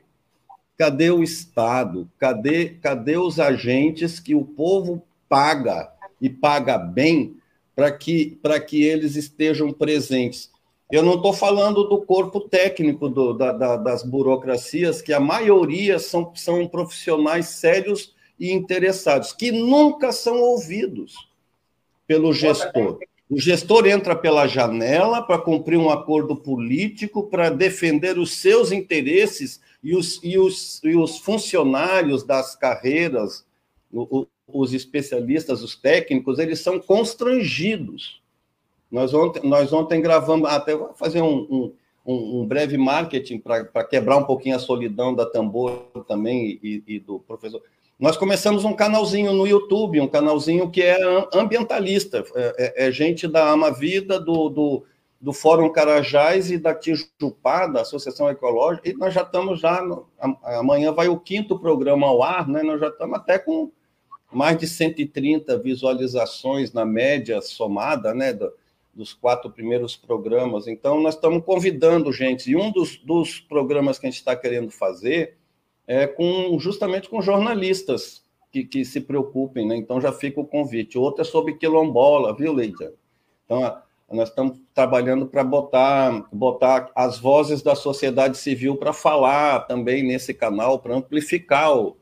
Cadê 0.76 1.10
o 1.10 1.22
Estado? 1.22 2.06
Cadê, 2.18 2.68
cadê 2.82 3.16
os 3.16 3.40
agentes 3.40 4.20
que 4.20 4.34
o 4.34 4.44
povo 4.44 5.02
paga 5.26 5.90
e 6.20 6.28
paga 6.28 6.76
bem 6.76 7.34
para 7.74 7.90
que, 7.90 8.38
que 8.68 8.82
eles 8.82 9.16
estejam 9.16 9.72
presentes? 9.72 10.50
Eu 10.90 11.04
não 11.04 11.14
estou 11.14 11.32
falando 11.32 11.84
do 11.84 12.02
corpo 12.02 12.40
técnico 12.40 13.08
do, 13.08 13.32
da, 13.32 13.52
da, 13.52 13.76
das 13.76 14.02
burocracias, 14.02 15.00
que 15.00 15.12
a 15.12 15.20
maioria 15.20 15.98
são, 15.98 16.32
são 16.34 16.66
profissionais 16.66 17.46
sérios 17.46 18.14
e 18.38 18.50
interessados, 18.50 19.32
que 19.32 19.52
nunca 19.52 20.10
são 20.10 20.40
ouvidos 20.40 21.14
pelo 22.06 22.32
gestor. 22.32 22.98
O 23.30 23.38
gestor 23.38 23.86
entra 23.86 24.16
pela 24.16 24.48
janela 24.48 25.22
para 25.22 25.38
cumprir 25.38 25.78
um 25.78 25.88
acordo 25.88 26.34
político, 26.34 27.28
para 27.28 27.48
defender 27.48 28.18
os 28.18 28.32
seus 28.32 28.72
interesses 28.72 29.60
e 29.84 29.94
os, 29.94 30.18
e 30.24 30.36
os, 30.36 30.80
e 30.82 30.96
os 30.96 31.18
funcionários 31.18 32.24
das 32.24 32.56
carreiras, 32.56 33.46
os 34.48 34.74
especialistas, 34.74 35.62
os 35.62 35.76
técnicos, 35.76 36.40
eles 36.40 36.58
são 36.58 36.80
constrangidos 36.80 38.19
nós 38.90 39.14
ontem, 39.14 39.48
nós 39.48 39.72
ontem 39.72 40.00
gravamos, 40.02 40.48
até 40.50 40.74
vou 40.74 40.92
fazer 40.94 41.22
um, 41.22 41.72
um, 42.04 42.40
um 42.40 42.46
breve 42.46 42.76
marketing 42.76 43.38
para 43.38 43.84
quebrar 43.84 44.16
um 44.16 44.24
pouquinho 44.24 44.56
a 44.56 44.58
solidão 44.58 45.14
da 45.14 45.24
Tambor 45.24 45.86
também 46.08 46.58
e, 46.62 46.82
e, 46.86 46.98
do 46.98 47.20
professor. 47.20 47.62
Nós 47.98 48.16
começamos 48.16 48.64
um 48.64 48.72
canalzinho 48.72 49.32
no 49.32 49.46
YouTube, 49.46 50.00
um 50.00 50.08
canalzinho 50.08 50.70
que 50.70 50.82
é 50.82 50.98
ambientalista, 51.34 52.24
é, 52.34 52.54
é, 52.58 52.88
é 52.88 52.90
gente 52.90 53.28
da 53.28 53.48
Ama 53.48 53.70
Vida, 53.70 54.18
do, 54.18 54.48
do, 54.48 54.84
do, 55.20 55.32
Fórum 55.32 55.70
Carajás 55.70 56.50
e 56.50 56.56
da 56.56 56.74
Tijupá, 56.74 57.66
da 57.66 57.82
Associação 57.82 58.28
Ecológica, 58.30 58.88
e 58.88 58.94
nós 58.94 59.12
já 59.12 59.22
estamos 59.22 59.60
já, 59.60 59.82
no, 59.82 60.08
amanhã 60.42 60.92
vai 60.92 61.08
o 61.08 61.20
quinto 61.20 61.58
programa 61.58 62.06
ao 62.06 62.22
ar, 62.22 62.48
né? 62.48 62.62
nós 62.62 62.80
já 62.80 62.88
estamos 62.88 63.18
até 63.18 63.38
com 63.38 63.70
mais 64.32 64.56
de 64.56 64.66
130 64.66 65.58
visualizações 65.58 66.72
na 66.72 66.84
média 66.84 67.42
somada, 67.42 68.14
né, 68.14 68.32
do, 68.32 68.50
dos 68.94 69.12
quatro 69.12 69.50
primeiros 69.50 69.96
programas. 69.96 70.66
Então, 70.66 71.00
nós 71.00 71.14
estamos 71.14 71.44
convidando 71.44 72.12
gente. 72.12 72.50
E 72.50 72.56
um 72.56 72.70
dos, 72.72 72.96
dos 72.98 73.40
programas 73.40 73.98
que 73.98 74.06
a 74.06 74.10
gente 74.10 74.18
está 74.18 74.34
querendo 74.36 74.70
fazer 74.70 75.36
é 75.86 76.06
com 76.06 76.58
justamente 76.58 77.08
com 77.08 77.20
jornalistas 77.20 78.24
que, 78.50 78.64
que 78.64 78.84
se 78.84 79.00
preocupem, 79.00 79.66
né? 79.66 79.76
Então 79.76 80.00
já 80.00 80.12
fica 80.12 80.40
o 80.40 80.46
convite. 80.46 80.98
Outro 80.98 81.22
é 81.22 81.24
sobre 81.24 81.54
quilombola, 81.54 82.34
viu, 82.36 82.52
Leidia? 82.52 82.92
Então, 83.44 83.80
nós 84.10 84.28
estamos 84.28 84.58
trabalhando 84.74 85.26
para 85.26 85.44
botar, 85.44 86.28
botar 86.32 86.90
as 86.94 87.18
vozes 87.18 87.62
da 87.62 87.74
sociedade 87.76 88.38
civil 88.38 88.76
para 88.76 88.92
falar 88.92 89.60
também 89.66 90.02
nesse 90.02 90.34
canal, 90.34 90.80
para 90.80 90.96
amplificar 90.96 91.76
o, 91.76 91.96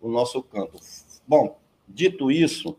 o 0.00 0.08
nosso 0.10 0.42
campo. 0.42 0.78
Bom, 1.26 1.58
dito 1.88 2.30
isso, 2.30 2.76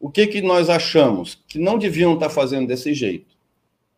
o 0.00 0.10
que, 0.10 0.26
que 0.26 0.40
nós 0.40 0.70
achamos? 0.70 1.38
Que 1.48 1.58
não 1.58 1.78
deviam 1.78 2.14
estar 2.14 2.30
fazendo 2.30 2.68
desse 2.68 2.94
jeito. 2.94 3.36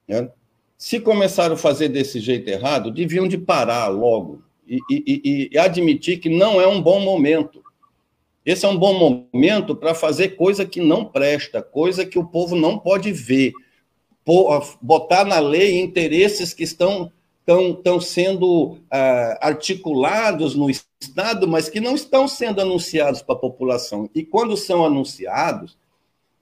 Né? 0.08 0.30
Se 0.76 0.98
começaram 0.98 1.54
a 1.54 1.58
fazer 1.58 1.88
desse 1.88 2.20
jeito 2.20 2.48
errado, 2.48 2.90
deviam 2.90 3.28
de 3.28 3.36
parar 3.36 3.88
logo 3.88 4.42
e, 4.66 4.78
e, 4.90 5.50
e 5.52 5.58
admitir 5.58 6.18
que 6.18 6.28
não 6.28 6.60
é 6.60 6.66
um 6.66 6.80
bom 6.80 7.00
momento. 7.00 7.62
Esse 8.46 8.64
é 8.64 8.68
um 8.68 8.78
bom 8.78 9.24
momento 9.32 9.76
para 9.76 9.94
fazer 9.94 10.30
coisa 10.30 10.64
que 10.64 10.80
não 10.80 11.04
presta, 11.04 11.62
coisa 11.62 12.06
que 12.06 12.18
o 12.18 12.24
povo 12.24 12.56
não 12.56 12.78
pode 12.78 13.12
ver, 13.12 13.52
botar 14.80 15.24
na 15.24 15.38
lei 15.38 15.78
interesses 15.78 16.54
que 16.54 16.62
estão, 16.62 17.12
estão, 17.40 17.70
estão 17.72 18.00
sendo 18.00 18.72
uh, 18.72 19.36
articulados 19.40 20.54
no 20.54 20.70
Estado, 20.70 21.46
mas 21.46 21.68
que 21.68 21.80
não 21.80 21.94
estão 21.94 22.26
sendo 22.26 22.60
anunciados 22.60 23.20
para 23.20 23.34
a 23.34 23.38
população. 23.38 24.08
E 24.14 24.24
quando 24.24 24.56
são 24.56 24.84
anunciados, 24.84 25.76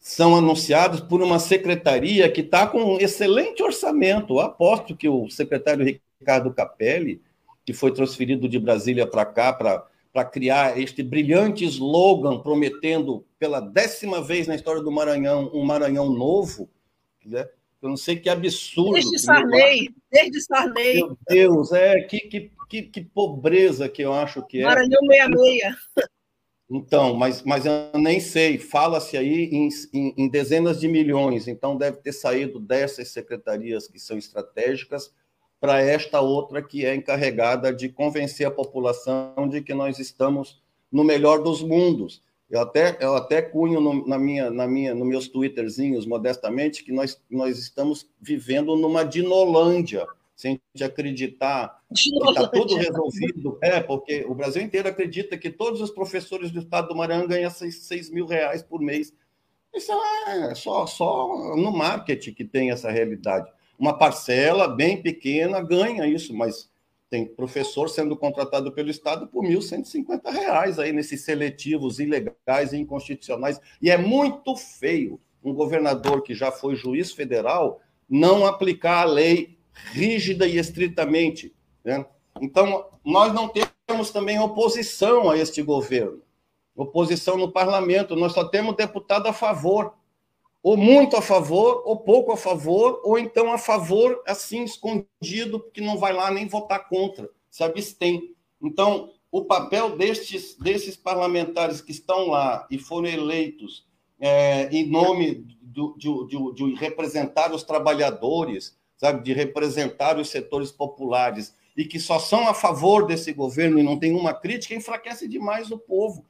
são 0.08 0.34
anunciados 0.34 1.00
por 1.00 1.20
uma 1.20 1.38
secretaria 1.38 2.32
que 2.32 2.40
está 2.40 2.66
com 2.66 2.94
um 2.94 2.98
excelente 2.98 3.62
orçamento. 3.62 4.32
Eu 4.32 4.40
aposto 4.40 4.96
que 4.96 5.06
o 5.06 5.28
secretário 5.28 5.84
Ricardo 6.18 6.50
Capelli, 6.50 7.20
que 7.62 7.74
foi 7.74 7.92
transferido 7.92 8.48
de 8.48 8.58
Brasília 8.58 9.06
para 9.06 9.26
cá 9.26 9.52
para 9.52 10.24
criar 10.24 10.80
este 10.80 11.02
brilhante 11.02 11.62
slogan 11.66 12.40
prometendo 12.40 13.22
pela 13.38 13.60
décima 13.60 14.22
vez 14.22 14.46
na 14.46 14.54
história 14.54 14.80
do 14.80 14.90
Maranhão 14.90 15.50
um 15.52 15.62
Maranhão 15.62 16.08
novo, 16.10 16.70
né? 17.22 17.46
Eu 17.82 17.90
não 17.90 17.96
sei 17.96 18.16
que 18.16 18.30
absurdo. 18.30 18.94
Desde 18.94 19.18
Sarney, 19.18 19.90
desde 20.10 20.40
Sarney. 20.40 20.94
Meu 20.94 21.18
Deus, 21.28 21.70
é 21.70 22.00
que, 22.00 22.20
que, 22.20 22.50
que, 22.66 22.82
que, 22.82 23.00
pobreza 23.02 23.90
que 23.90 24.00
eu 24.00 24.14
acho 24.14 24.42
que 24.46 24.60
é. 24.60 24.64
Maranhão 24.64 25.02
meia-meia. 25.02 25.76
Então, 26.70 27.14
mas, 27.14 27.42
mas 27.42 27.64
eu 27.64 27.72
nem 27.94 28.20
sei. 28.20 28.58
Fala-se 28.58 29.16
aí 29.16 29.44
em, 29.44 29.68
em, 29.92 30.14
em 30.18 30.28
dezenas 30.28 30.78
de 30.78 30.86
milhões, 30.86 31.48
então 31.48 31.76
deve 31.76 31.98
ter 31.98 32.12
saído 32.12 32.60
dessas 32.60 33.08
secretarias 33.08 33.88
que 33.88 33.98
são 33.98 34.18
estratégicas 34.18 35.10
para 35.60 35.80
esta 35.80 36.20
outra 36.20 36.62
que 36.62 36.84
é 36.84 36.94
encarregada 36.94 37.72
de 37.72 37.88
convencer 37.88 38.46
a 38.46 38.50
população 38.50 39.48
de 39.48 39.60
que 39.62 39.74
nós 39.74 39.98
estamos 39.98 40.62
no 40.92 41.02
melhor 41.02 41.42
dos 41.42 41.62
mundos. 41.62 42.22
Eu 42.50 42.60
até, 42.60 42.96
eu 43.00 43.14
até 43.14 43.42
cunho 43.42 43.80
no, 43.80 44.06
na 44.06 44.18
minha, 44.18 44.50
na 44.50 44.66
minha, 44.66 44.94
nos 44.94 45.06
meus 45.06 45.28
twitterzinhos, 45.28 46.06
modestamente, 46.06 46.82
que 46.82 46.92
nós, 46.92 47.20
nós 47.30 47.58
estamos 47.58 48.08
vivendo 48.20 48.74
numa 48.76 49.04
dinolândia, 49.04 50.06
sem 50.38 50.58
acreditar 50.80 51.82
que 51.94 52.08
está 52.08 52.48
tudo 52.48 52.76
resolvido. 52.76 53.58
É, 53.60 53.80
porque 53.80 54.24
o 54.26 54.34
Brasil 54.34 54.62
inteiro 54.62 54.88
acredita 54.88 55.36
que 55.36 55.50
todos 55.50 55.80
os 55.80 55.90
professores 55.90 56.50
do 56.50 56.60
estado 56.60 56.88
do 56.88 56.96
Maranhão 56.96 57.26
ganham 57.26 57.50
6, 57.50 57.74
6 57.74 58.10
mil 58.10 58.24
reais 58.24 58.62
por 58.62 58.80
mês. 58.80 59.12
Isso 59.74 59.92
é 60.26 60.54
só, 60.54 60.86
só 60.86 61.56
no 61.56 61.72
marketing 61.72 62.32
que 62.32 62.44
tem 62.44 62.70
essa 62.70 62.90
realidade 62.90 63.50
uma 63.78 63.96
parcela 63.96 64.66
bem 64.66 65.00
pequena 65.00 65.62
ganha 65.62 66.06
isso, 66.06 66.34
mas 66.34 66.68
tem 67.08 67.24
professor 67.24 67.88
sendo 67.88 68.16
contratado 68.16 68.72
pelo 68.72 68.90
Estado 68.90 69.28
por 69.28 69.44
R$ 69.44 69.54
1.150 69.56 70.78
aí 70.78 70.92
nesses 70.92 71.22
seletivos 71.22 72.00
ilegais 72.00 72.72
e 72.72 72.76
inconstitucionais. 72.76 73.58
E 73.80 73.90
é 73.90 73.96
muito 73.96 74.54
feio 74.56 75.18
um 75.42 75.54
governador 75.54 76.22
que 76.22 76.34
já 76.34 76.50
foi 76.50 76.74
juiz 76.74 77.12
federal 77.12 77.80
não 78.10 78.44
aplicar 78.44 79.02
a 79.02 79.04
lei 79.04 79.57
rígida 79.92 80.46
e 80.46 80.58
estritamente. 80.58 81.54
Né? 81.84 82.04
Então, 82.40 82.86
nós 83.04 83.32
não 83.32 83.48
temos 83.86 84.10
também 84.10 84.38
oposição 84.38 85.30
a 85.30 85.36
este 85.36 85.62
governo, 85.62 86.22
oposição 86.76 87.36
no 87.36 87.50
parlamento, 87.50 88.14
nós 88.14 88.32
só 88.32 88.44
temos 88.44 88.76
deputado 88.76 89.26
a 89.26 89.32
favor 89.32 89.94
ou 90.62 90.76
muito 90.76 91.16
a 91.16 91.22
favor, 91.22 91.82
ou 91.86 91.96
pouco 91.96 92.32
a 92.32 92.36
favor, 92.36 93.00
ou 93.04 93.18
então 93.18 93.52
a 93.52 93.58
favor, 93.58 94.22
assim, 94.26 94.64
escondido, 94.64 95.60
porque 95.60 95.80
não 95.80 95.96
vai 95.96 96.12
lá 96.12 96.30
nem 96.30 96.46
votar 96.46 96.88
contra, 96.88 97.30
se 97.50 97.62
abstém. 97.62 98.34
Então, 98.60 99.12
o 99.30 99.44
papel 99.44 99.96
destes, 99.96 100.56
desses 100.56 100.96
parlamentares 100.96 101.80
que 101.80 101.92
estão 101.92 102.28
lá 102.28 102.66
e 102.70 102.78
foram 102.78 103.08
eleitos 103.08 103.86
é, 104.20 104.68
em 104.70 104.86
nome 104.88 105.46
de, 105.62 105.94
de, 105.96 106.54
de, 106.54 106.74
representar 106.74 107.52
os 107.52 107.62
trabalhadores, 107.62 108.77
sabe, 108.98 109.22
de 109.22 109.32
representar 109.32 110.18
os 110.18 110.28
setores 110.28 110.70
populares, 110.70 111.54
e 111.76 111.84
que 111.84 112.00
só 112.00 112.18
são 112.18 112.48
a 112.48 112.52
favor 112.52 113.06
desse 113.06 113.32
governo 113.32 113.78
e 113.78 113.84
não 113.84 113.96
tem 113.96 114.12
uma 114.12 114.34
crítica, 114.34 114.74
enfraquece 114.74 115.28
demais 115.28 115.70
o 115.70 115.78
povo. 115.78 116.26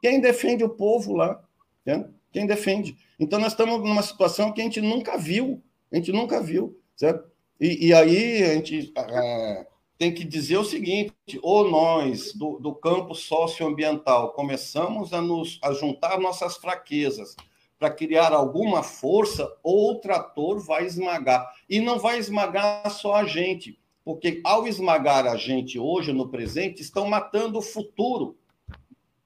Quem 0.00 0.20
defende 0.20 0.64
o 0.64 0.70
povo 0.70 1.14
lá? 1.14 1.44
Quem 2.32 2.46
defende? 2.46 2.96
Então, 3.20 3.38
nós 3.38 3.52
estamos 3.52 3.78
numa 3.80 4.02
situação 4.02 4.52
que 4.52 4.60
a 4.60 4.64
gente 4.64 4.80
nunca 4.80 5.18
viu, 5.18 5.62
a 5.92 5.96
gente 5.96 6.10
nunca 6.12 6.42
viu, 6.42 6.80
certo? 6.96 7.30
E, 7.60 7.88
e 7.88 7.94
aí 7.94 8.42
a 8.42 8.54
gente 8.54 8.92
é, 8.96 9.66
tem 9.98 10.12
que 10.12 10.24
dizer 10.24 10.56
o 10.56 10.64
seguinte: 10.64 11.12
ou 11.42 11.70
nós, 11.70 12.32
do, 12.32 12.58
do 12.58 12.74
campo 12.74 13.14
socioambiental, 13.14 14.32
começamos 14.32 15.12
a, 15.12 15.20
nos, 15.20 15.58
a 15.62 15.72
juntar 15.72 16.18
nossas 16.18 16.56
fraquezas 16.56 17.36
para 17.78 17.90
criar 17.90 18.32
alguma 18.32 18.82
força, 18.82 19.50
ou 19.62 19.92
o 19.92 19.94
trator 19.96 20.58
vai 20.60 20.86
esmagar. 20.86 21.46
E 21.68 21.80
não 21.80 21.98
vai 21.98 22.18
esmagar 22.18 22.90
só 22.90 23.16
a 23.16 23.24
gente, 23.24 23.78
porque 24.04 24.40
ao 24.44 24.66
esmagar 24.66 25.26
a 25.26 25.36
gente 25.36 25.78
hoje, 25.78 26.12
no 26.12 26.28
presente, 26.28 26.80
estão 26.80 27.06
matando 27.06 27.58
o 27.58 27.62
futuro 27.62 28.36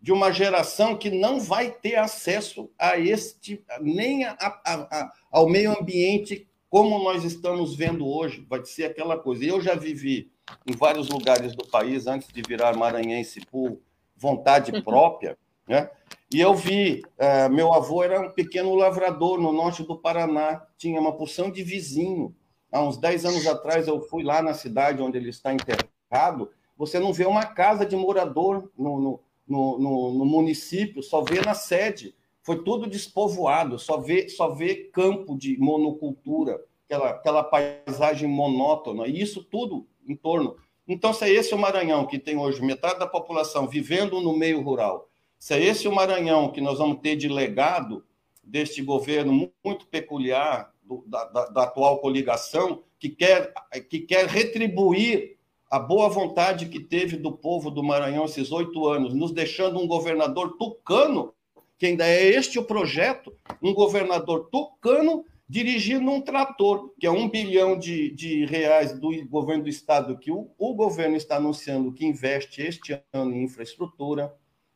de 0.00 0.10
uma 0.10 0.32
geração 0.32 0.96
que 0.96 1.10
não 1.10 1.38
vai 1.38 1.70
ter 1.70 1.96
acesso 1.96 2.70
a 2.78 2.98
este, 2.98 3.62
nem 3.80 4.24
a, 4.24 4.34
a, 4.40 4.58
a, 4.64 5.12
ao 5.30 5.48
meio 5.48 5.78
ambiente 5.78 6.48
como 6.70 7.02
nós 7.02 7.24
estamos 7.24 7.74
vendo 7.74 8.08
hoje. 8.08 8.46
Vai 8.48 8.64
ser 8.64 8.84
aquela 8.84 9.18
coisa. 9.18 9.44
Eu 9.44 9.60
já 9.60 9.74
vivi 9.74 10.30
em 10.66 10.74
vários 10.74 11.08
lugares 11.08 11.54
do 11.54 11.66
país 11.66 12.06
antes 12.06 12.28
de 12.32 12.40
virar 12.40 12.76
maranhense 12.76 13.40
por 13.50 13.78
vontade 14.16 14.72
própria, 14.82 15.36
né? 15.68 15.90
E 16.32 16.40
eu 16.40 16.54
vi, 16.54 17.02
uh, 17.18 17.52
meu 17.52 17.72
avô 17.72 18.02
era 18.02 18.20
um 18.20 18.30
pequeno 18.30 18.74
lavrador 18.74 19.40
no 19.40 19.52
norte 19.52 19.82
do 19.82 19.98
Paraná, 19.98 20.64
tinha 20.78 21.00
uma 21.00 21.16
porção 21.16 21.50
de 21.50 21.62
vizinho. 21.62 22.34
Há 22.70 22.82
uns 22.82 22.96
10 22.98 23.24
anos 23.24 23.46
atrás 23.46 23.88
eu 23.88 24.00
fui 24.02 24.22
lá 24.22 24.40
na 24.40 24.54
cidade 24.54 25.02
onde 25.02 25.18
ele 25.18 25.30
está 25.30 25.52
enterrado, 25.52 26.50
você 26.76 26.98
não 26.98 27.12
vê 27.12 27.26
uma 27.26 27.44
casa 27.44 27.84
de 27.84 27.96
morador 27.96 28.70
no, 28.78 29.00
no 29.00 29.20
no, 29.50 29.78
no, 29.78 30.12
no 30.12 30.24
município, 30.24 31.02
só 31.02 31.22
vê 31.22 31.40
na 31.40 31.54
sede. 31.54 32.14
Foi 32.42 32.62
tudo 32.62 32.88
despovoado, 32.88 33.78
só 33.78 33.98
vê, 33.98 34.28
só 34.28 34.48
vê 34.48 34.76
campo 34.76 35.36
de 35.36 35.58
monocultura, 35.58 36.58
aquela, 36.84 37.10
aquela 37.10 37.42
paisagem 37.42 38.28
monótona, 38.28 39.08
e 39.08 39.20
isso 39.20 39.42
tudo 39.42 39.86
em 40.06 40.14
torno. 40.14 40.56
Então, 40.86 41.12
se 41.12 41.24
é 41.24 41.30
esse 41.30 41.52
o 41.52 41.58
Maranhão 41.58 42.06
que 42.06 42.18
tem 42.18 42.38
hoje 42.38 42.62
metade 42.62 42.98
da 42.98 43.06
população 43.06 43.66
vivendo 43.66 44.20
no 44.20 44.36
meio 44.36 44.62
rural, 44.62 45.09
se 45.40 45.54
é 45.54 45.64
esse 45.64 45.88
o 45.88 45.92
Maranhão 45.92 46.52
que 46.52 46.60
nós 46.60 46.78
vamos 46.78 47.00
ter 47.00 47.16
de 47.16 47.26
legado 47.26 48.04
deste 48.44 48.82
governo 48.82 49.50
muito 49.64 49.86
peculiar, 49.86 50.70
do, 50.84 51.02
da, 51.06 51.24
da, 51.24 51.46
da, 51.46 51.62
atual 51.62 51.98
coligação, 51.98 52.82
que 52.98 53.08
quer, 53.08 53.52
que 53.88 54.00
quer 54.00 54.26
retribuir 54.26 55.38
a 55.70 55.78
boa 55.78 56.10
vontade 56.10 56.66
que 56.66 56.78
teve 56.78 57.16
do 57.16 57.32
povo 57.32 57.70
do 57.70 57.82
Maranhão 57.82 58.26
esses 58.26 58.52
oito 58.52 58.86
anos, 58.86 59.14
nos 59.14 59.32
deixando 59.32 59.78
um 59.78 59.86
governador 59.86 60.56
tucano, 60.58 61.32
que 61.78 61.86
ainda 61.86 62.06
é 62.06 62.22
este 62.22 62.58
o 62.58 62.64
projeto, 62.64 63.34
um 63.62 63.72
governador 63.72 64.50
tucano 64.50 65.24
dirigindo 65.48 66.10
um 66.10 66.20
trator, 66.20 66.92
que 67.00 67.06
é 67.06 67.10
um 67.10 67.28
bilhão 67.28 67.78
de, 67.78 68.10
de 68.10 68.44
reais 68.44 68.92
do 68.92 69.10
governo 69.26 69.64
do 69.64 69.70
estado, 69.70 70.18
que 70.18 70.30
o, 70.30 70.50
o 70.58 70.74
governo 70.74 71.16
está 71.16 71.36
anunciando 71.36 71.92
que 71.92 72.04
investe 72.04 72.60
este 72.60 73.00
ano 73.12 73.34
em 73.34 73.44
infraestrutura. 73.44 74.32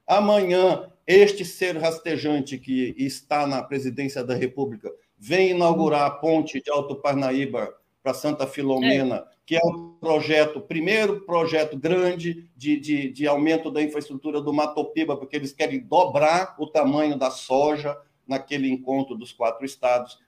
Amanhã, 0.06 0.90
este 1.06 1.44
ser 1.44 1.76
rastejante 1.76 2.58
que 2.58 2.94
está 2.96 3.46
na 3.46 3.62
presidência 3.62 4.24
da 4.24 4.34
República 4.34 4.90
vem 5.18 5.50
inaugurar 5.50 6.02
a 6.02 6.10
ponte 6.10 6.60
de 6.62 6.70
Alto 6.70 6.96
Parnaíba 6.96 7.74
para 8.02 8.12
Santa 8.12 8.46
Filomena, 8.46 9.16
é. 9.16 9.24
que 9.46 9.56
é 9.56 9.60
um 9.64 9.94
projeto, 9.98 10.60
primeiro 10.60 11.22
projeto 11.22 11.78
grande 11.78 12.50
de, 12.54 12.78
de, 12.78 13.10
de 13.10 13.26
aumento 13.26 13.70
da 13.70 13.82
infraestrutura 13.82 14.40
do 14.42 14.52
Matopiba, 14.52 15.16
porque 15.16 15.36
eles 15.36 15.52
querem 15.52 15.80
dobrar 15.80 16.54
o 16.58 16.66
tamanho 16.66 17.18
da 17.18 17.30
soja 17.30 17.96
naquele 18.26 18.70
encontro 18.70 19.16
dos 19.16 19.32
quatro 19.32 19.64
estados. 19.64 20.18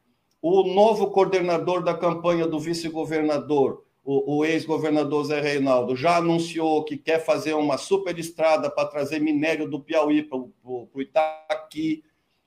O 0.40 0.62
novo 0.62 1.10
coordenador 1.10 1.82
da 1.82 1.94
campanha 1.94 2.46
do 2.46 2.58
vice-governador, 2.58 3.84
o, 4.06 4.36
o 4.36 4.44
ex-governador 4.44 5.24
Zé 5.24 5.40
Reinaldo 5.40 5.96
já 5.96 6.18
anunciou 6.18 6.84
que 6.84 6.96
quer 6.96 7.18
fazer 7.18 7.54
uma 7.54 7.76
super 7.76 8.16
estrada 8.16 8.70
para 8.70 8.86
trazer 8.86 9.18
minério 9.18 9.68
do 9.68 9.80
Piauí 9.80 10.22
para 10.22 10.38
o 10.38 10.88
Itaqui. 10.96 12.04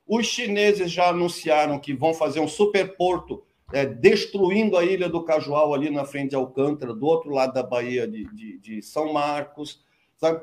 Os 0.08 0.26
chineses 0.26 0.90
já 0.90 1.10
anunciaram 1.10 1.78
que 1.78 1.94
vão 1.94 2.14
fazer 2.14 2.40
um 2.40 2.48
super 2.48 2.96
porto 2.96 3.44
é, 3.74 3.86
destruindo 3.86 4.78
a 4.78 4.86
ilha 4.86 5.10
do 5.10 5.22
Cajual 5.22 5.74
ali 5.74 5.90
na 5.90 6.06
frente 6.06 6.30
de 6.30 6.36
Alcântara, 6.38 6.94
do 6.94 7.06
outro 7.06 7.30
lado 7.30 7.54
da 7.54 7.62
Baía 7.62 8.08
de, 8.08 8.24
de, 8.34 8.58
de 8.58 8.82
São 8.82 9.12
Marcos. 9.12 9.84
Sabe? 10.16 10.42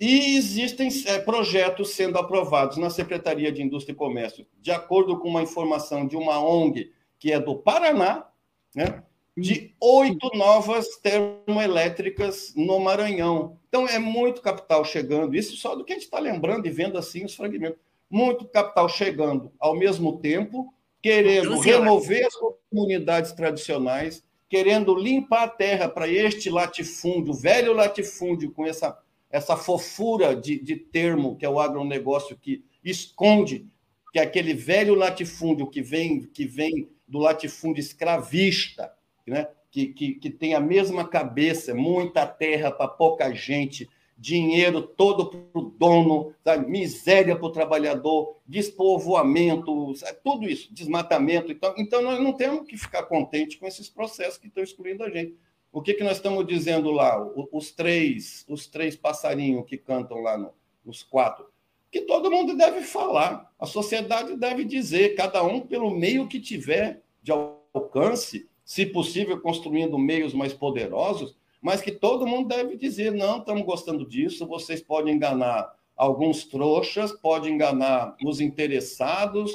E 0.00 0.36
existem 0.36 0.88
é, 1.06 1.20
projetos 1.20 1.90
sendo 1.90 2.18
aprovados 2.18 2.76
na 2.76 2.90
Secretaria 2.90 3.52
de 3.52 3.62
Indústria 3.62 3.94
e 3.94 3.96
Comércio, 3.96 4.44
de 4.60 4.72
acordo 4.72 5.16
com 5.20 5.28
uma 5.28 5.42
informação 5.42 6.08
de 6.08 6.16
uma 6.16 6.40
ONG 6.40 6.90
que 7.20 7.30
é 7.30 7.38
do 7.38 7.54
Paraná, 7.54 8.26
né? 8.74 9.04
De 9.36 9.74
oito 9.80 10.30
novas 10.34 10.96
termoelétricas 10.96 12.54
no 12.56 12.80
Maranhão. 12.80 13.58
Então, 13.68 13.86
é 13.86 13.98
muito 13.98 14.40
capital 14.40 14.84
chegando, 14.84 15.36
isso 15.36 15.56
só 15.56 15.74
do 15.74 15.84
que 15.84 15.92
a 15.92 15.96
gente 15.96 16.04
está 16.04 16.18
lembrando 16.18 16.66
e 16.66 16.70
vendo 16.70 16.96
assim 16.96 17.24
os 17.24 17.34
fragmentos. 17.34 17.78
Muito 18.08 18.46
capital 18.46 18.88
chegando 18.88 19.52
ao 19.58 19.76
mesmo 19.76 20.18
tempo, 20.18 20.72
querendo 21.02 21.58
remover 21.58 22.26
as 22.26 22.34
comunidades 22.70 23.32
tradicionais, 23.32 24.24
querendo 24.48 24.94
limpar 24.94 25.42
a 25.42 25.48
terra 25.48 25.88
para 25.88 26.08
este 26.08 26.48
latifúndio, 26.48 27.34
velho 27.34 27.72
latifúndio, 27.72 28.52
com 28.52 28.64
essa, 28.64 28.96
essa 29.30 29.56
fofura 29.56 30.34
de, 30.34 30.58
de 30.58 30.76
termo, 30.76 31.36
que 31.36 31.44
é 31.44 31.48
o 31.48 31.60
agronegócio, 31.60 32.36
que 32.36 32.64
esconde 32.82 33.68
que 34.16 34.20
é 34.20 34.22
aquele 34.22 34.54
velho 34.54 34.94
latifúndio 34.94 35.66
que 35.66 35.82
vem, 35.82 36.22
que 36.22 36.46
vem 36.46 36.88
do 37.06 37.18
latifúndio 37.18 37.82
escravista, 37.82 38.90
né? 39.26 39.48
que, 39.70 39.88
que, 39.88 40.14
que 40.14 40.30
tem 40.30 40.54
a 40.54 40.60
mesma 40.60 41.06
cabeça, 41.06 41.74
muita 41.74 42.26
terra 42.26 42.70
para 42.70 42.88
pouca 42.88 43.34
gente, 43.34 43.88
dinheiro 44.16 44.80
todo 44.80 45.26
para 45.28 45.60
o 45.60 45.64
dono, 45.64 46.34
sabe? 46.42 46.70
miséria 46.70 47.36
para 47.36 47.46
o 47.46 47.52
trabalhador, 47.52 48.38
despovoamento, 48.46 49.94
sabe? 49.94 50.18
tudo 50.24 50.48
isso, 50.48 50.72
desmatamento. 50.72 51.52
Então, 51.52 51.74
então, 51.76 52.00
nós 52.00 52.18
não 52.18 52.32
temos 52.32 52.66
que 52.66 52.76
ficar 52.78 53.02
contentes 53.02 53.56
com 53.56 53.66
esses 53.66 53.88
processos 53.88 54.38
que 54.38 54.46
estão 54.46 54.62
excluindo 54.62 55.04
a 55.04 55.10
gente. 55.10 55.36
O 55.70 55.82
que, 55.82 55.92
que 55.92 56.04
nós 56.04 56.16
estamos 56.16 56.46
dizendo 56.46 56.90
lá? 56.90 57.22
Os 57.52 57.70
três, 57.70 58.46
os 58.48 58.66
três 58.66 58.96
passarinhos 58.96 59.66
que 59.66 59.76
cantam 59.76 60.22
lá, 60.22 60.38
no, 60.38 60.54
os 60.86 61.02
quatro, 61.02 61.46
que 61.90 62.00
todo 62.00 62.30
mundo 62.30 62.56
deve 62.56 62.80
falar, 62.82 63.52
a 63.58 63.66
sociedade 63.66 64.36
deve 64.36 64.64
dizer, 64.64 65.14
cada 65.14 65.42
um 65.42 65.60
pelo 65.60 65.90
meio 65.90 66.26
que 66.26 66.40
tiver 66.40 67.02
de 67.22 67.32
alcance, 67.32 68.48
se 68.66 68.84
possível, 68.84 69.40
construindo 69.40 69.96
meios 69.96 70.34
mais 70.34 70.52
poderosos, 70.52 71.36
mas 71.62 71.80
que 71.80 71.92
todo 71.92 72.26
mundo 72.26 72.48
deve 72.48 72.76
dizer: 72.76 73.12
não, 73.12 73.38
estamos 73.38 73.64
gostando 73.64 74.06
disso, 74.06 74.44
vocês 74.44 74.82
podem 74.82 75.14
enganar 75.14 75.72
alguns 75.96 76.44
trouxas, 76.44 77.12
podem 77.12 77.54
enganar 77.54 78.16
os 78.24 78.40
interessados, 78.40 79.52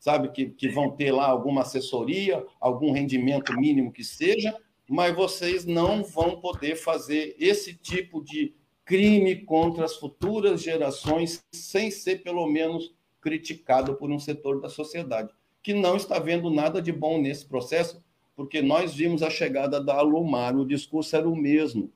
sabe, 0.00 0.30
que, 0.30 0.46
que 0.46 0.70
vão 0.70 0.90
ter 0.90 1.12
lá 1.12 1.28
alguma 1.28 1.60
assessoria, 1.60 2.44
algum 2.58 2.92
rendimento 2.92 3.52
mínimo 3.52 3.92
que 3.92 4.02
seja, 4.02 4.56
mas 4.88 5.14
vocês 5.14 5.66
não 5.66 6.02
vão 6.02 6.40
poder 6.40 6.76
fazer 6.76 7.36
esse 7.38 7.74
tipo 7.74 8.24
de 8.24 8.54
crime 8.86 9.36
contra 9.36 9.84
as 9.84 9.96
futuras 9.96 10.62
gerações 10.62 11.44
sem 11.52 11.90
ser, 11.90 12.22
pelo 12.22 12.46
menos, 12.46 12.94
criticado 13.20 13.96
por 13.96 14.10
um 14.10 14.18
setor 14.18 14.60
da 14.60 14.70
sociedade, 14.70 15.30
que 15.62 15.74
não 15.74 15.96
está 15.96 16.18
vendo 16.18 16.48
nada 16.48 16.80
de 16.80 16.92
bom 16.92 17.20
nesse 17.20 17.44
processo, 17.44 18.02
porque 18.36 18.60
nós 18.60 18.94
vimos 18.94 19.22
a 19.22 19.30
chegada 19.30 19.80
da 19.80 19.94
Alomar, 19.94 20.54
o 20.54 20.66
discurso 20.66 21.16
era 21.16 21.26
o 21.26 21.34
mesmo. 21.34 21.90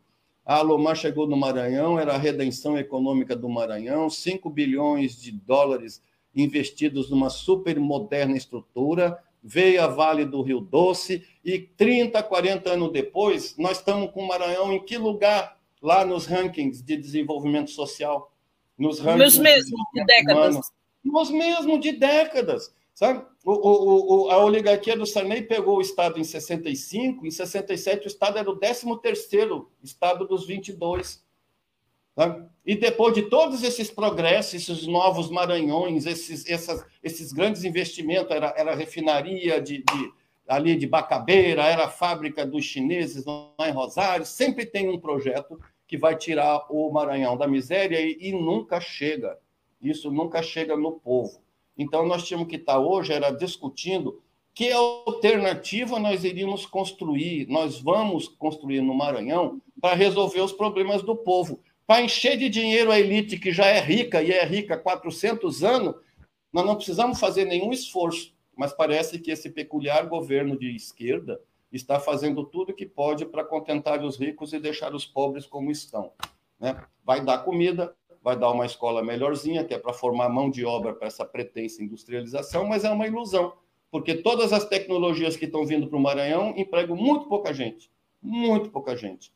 A 0.44 0.56
Alomar 0.56 0.96
chegou 0.96 1.28
no 1.28 1.36
Maranhão, 1.36 1.98
era 1.98 2.14
a 2.14 2.18
redenção 2.18 2.78
econômica 2.78 3.36
do 3.36 3.48
Maranhão, 3.48 4.08
5 4.08 4.48
bilhões 4.48 5.20
de 5.20 5.30
dólares 5.30 6.02
investidos 6.34 7.10
numa 7.10 7.28
super 7.28 7.78
moderna 7.78 8.36
estrutura, 8.36 9.22
veio 9.42 9.82
a 9.82 9.86
Vale 9.86 10.24
do 10.24 10.42
Rio 10.42 10.60
Doce 10.60 11.24
e 11.44 11.58
30, 11.58 12.22
40 12.22 12.70
anos 12.70 12.92
depois, 12.92 13.56
nós 13.58 13.78
estamos 13.78 14.10
com 14.10 14.22
o 14.22 14.28
Maranhão 14.28 14.72
em 14.72 14.82
que 14.82 14.96
lugar 14.96 15.58
lá 15.82 16.04
nos 16.04 16.26
rankings 16.26 16.82
de 16.82 16.96
desenvolvimento 16.96 17.70
social? 17.70 18.32
Nos 18.78 18.98
rankings 18.98 19.36
nos 19.36 19.38
mesmos 19.38 19.80
de, 19.92 20.04
décadas. 20.04 20.72
Nos 21.04 21.30
mesmos 21.30 21.80
de 21.80 21.92
décadas. 21.92 22.74
Sabe? 22.94 23.24
O, 23.44 23.52
o, 23.52 24.26
o, 24.26 24.30
a 24.30 24.44
oligarquia 24.44 24.96
do 24.96 25.06
Sarney 25.06 25.42
pegou 25.42 25.78
o 25.78 25.80
Estado 25.80 26.18
em 26.18 26.24
65, 26.24 27.26
em 27.26 27.30
67 27.30 28.06
o 28.06 28.08
Estado 28.08 28.38
era 28.38 28.50
o 28.50 28.58
13º 28.58 29.66
Estado 29.82 30.26
dos 30.26 30.46
22. 30.46 31.24
Sabe? 32.14 32.48
E 32.66 32.76
depois 32.76 33.14
de 33.14 33.22
todos 33.22 33.62
esses 33.62 33.90
progressos, 33.90 34.54
esses 34.54 34.86
novos 34.86 35.30
Maranhões, 35.30 36.04
esses, 36.04 36.46
essas, 36.48 36.84
esses 37.02 37.32
grandes 37.32 37.64
investimentos, 37.64 38.30
era, 38.30 38.52
era 38.56 38.74
refinaria 38.74 39.60
de, 39.60 39.78
de, 39.78 40.12
ali 40.46 40.76
de 40.76 40.86
Bacabeira, 40.86 41.64
era 41.64 41.88
fábrica 41.88 42.44
dos 42.44 42.64
chineses 42.64 43.24
lá 43.24 43.68
em 43.68 43.72
Rosário, 43.72 44.26
sempre 44.26 44.66
tem 44.66 44.88
um 44.88 44.98
projeto 44.98 45.58
que 45.86 45.96
vai 45.96 46.16
tirar 46.16 46.66
o 46.68 46.90
Maranhão 46.92 47.36
da 47.36 47.48
miséria 47.48 48.00
e, 48.00 48.18
e 48.20 48.32
nunca 48.32 48.80
chega. 48.80 49.38
Isso 49.80 50.10
nunca 50.10 50.42
chega 50.42 50.76
no 50.76 50.92
povo. 50.92 51.39
Então, 51.76 52.06
nós 52.06 52.26
tínhamos 52.26 52.48
que 52.48 52.56
estar 52.56 52.78
hoje 52.78 53.12
era 53.12 53.30
discutindo 53.30 54.22
que 54.54 54.70
alternativa 54.72 55.98
nós 55.98 56.24
iríamos 56.24 56.66
construir, 56.66 57.46
nós 57.48 57.80
vamos 57.80 58.28
construir 58.28 58.80
no 58.80 58.94
Maranhão 58.94 59.60
para 59.80 59.94
resolver 59.94 60.40
os 60.40 60.52
problemas 60.52 61.02
do 61.02 61.16
povo. 61.16 61.60
Para 61.86 62.02
encher 62.02 62.36
de 62.36 62.48
dinheiro 62.48 62.90
a 62.92 62.98
elite 62.98 63.38
que 63.38 63.52
já 63.52 63.66
é 63.66 63.80
rica 63.80 64.22
e 64.22 64.30
é 64.30 64.44
rica 64.44 64.74
há 64.74 64.78
400 64.78 65.64
anos, 65.64 65.94
nós 66.52 66.66
não 66.66 66.76
precisamos 66.76 67.18
fazer 67.18 67.44
nenhum 67.44 67.72
esforço, 67.72 68.34
mas 68.56 68.72
parece 68.72 69.18
que 69.18 69.30
esse 69.30 69.50
peculiar 69.50 70.06
governo 70.06 70.58
de 70.58 70.74
esquerda 70.74 71.40
está 71.72 72.00
fazendo 72.00 72.44
tudo 72.44 72.70
o 72.70 72.74
que 72.74 72.84
pode 72.84 73.24
para 73.24 73.44
contentar 73.44 74.04
os 74.04 74.18
ricos 74.18 74.52
e 74.52 74.58
deixar 74.58 74.94
os 74.94 75.06
pobres 75.06 75.46
como 75.46 75.70
estão. 75.70 76.12
Né? 76.58 76.76
Vai 77.04 77.24
dar 77.24 77.38
comida, 77.38 77.94
vai 78.22 78.36
dar 78.36 78.50
uma 78.50 78.66
escola 78.66 79.02
melhorzinha, 79.02 79.64
que 79.64 79.74
é 79.74 79.78
para 79.78 79.92
formar 79.92 80.28
mão 80.28 80.50
de 80.50 80.64
obra 80.64 80.94
para 80.94 81.08
essa 81.08 81.24
pretensa 81.24 81.82
industrialização, 81.82 82.66
mas 82.66 82.84
é 82.84 82.90
uma 82.90 83.06
ilusão, 83.06 83.54
porque 83.90 84.14
todas 84.14 84.52
as 84.52 84.64
tecnologias 84.64 85.36
que 85.36 85.46
estão 85.46 85.64
vindo 85.64 85.88
para 85.88 85.96
o 85.96 86.00
Maranhão 86.00 86.54
empregam 86.56 86.96
muito 86.96 87.26
pouca 87.26 87.52
gente, 87.52 87.90
muito 88.22 88.70
pouca 88.70 88.96
gente. 88.96 89.32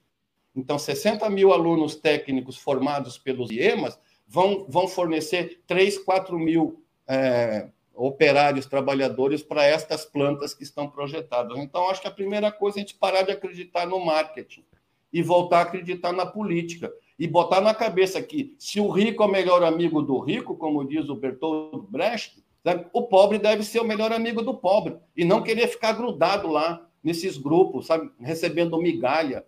Então, 0.55 0.79
60 0.79 1.29
mil 1.31 1.53
alunos 1.53 1.97
técnicos 1.97 2.57
formados 2.57 3.18
pelos 3.18 3.51
IEMAS 3.51 3.99
vão, 4.27 4.66
vão 4.68 4.87
fornecer 4.87 5.62
3, 5.66 5.99
4 5.99 6.38
mil 6.38 6.85
é, 7.09 7.68
operários, 7.94 8.66
trabalhadores 8.66 9.42
para 9.42 9.64
estas 9.64 10.05
plantas 10.05 10.55
que 10.55 10.62
estão 10.62 10.88
projetadas. 10.88 11.59
Então, 11.59 11.88
acho 11.88 12.01
que 12.01 12.09
a 12.09 12.12
primeira 12.12 12.53
coisa 12.53 12.79
é 12.79 12.81
a 12.81 12.83
gente 12.83 12.94
parar 12.94 13.23
de 13.23 13.33
acreditar 13.33 13.87
no 13.87 13.99
marketing 14.05 14.64
e 15.12 15.23
voltar 15.23 15.59
a 15.59 15.62
acreditar 15.62 16.12
na 16.12 16.27
política 16.27 16.92
e 17.18 17.27
botar 17.27 17.61
na 17.61 17.74
cabeça 17.74 18.20
que 18.22 18.55
se 18.59 18.81
o 18.81 18.88
rico 18.88 19.22
é 19.22 19.27
o 19.27 19.31
melhor 19.31 19.62
amigo 19.62 20.03
do 20.03 20.18
rico, 20.18 20.57
como 20.57 20.85
diz 20.85 21.09
o 21.09 21.14
Bertolt 21.14 21.88
Brecht, 21.88 22.42
sabe? 22.62 22.87
o 22.92 23.03
pobre 23.03 23.38
deve 23.38 23.62
ser 23.62 23.81
o 23.81 23.85
melhor 23.85 24.12
amigo 24.12 24.42
do 24.42 24.55
pobre 24.55 24.96
e 25.16 25.24
não 25.24 25.42
querer 25.42 25.68
ficar 25.68 25.92
grudado 25.92 26.48
lá 26.48 26.88
nesses 27.03 27.37
grupos, 27.37 27.87
sabe, 27.87 28.11
recebendo 28.18 28.81
migalha, 28.81 29.44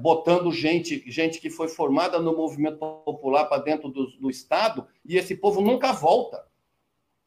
botando 0.00 0.52
gente, 0.52 1.02
gente 1.06 1.40
que 1.40 1.50
foi 1.50 1.68
formada 1.68 2.18
no 2.18 2.36
movimento 2.36 2.78
popular 2.78 3.46
para 3.46 3.62
dentro 3.62 3.88
do, 3.88 4.06
do 4.18 4.30
Estado 4.30 4.86
e 5.04 5.16
esse 5.16 5.34
povo 5.34 5.60
nunca 5.60 5.92
volta. 5.92 6.48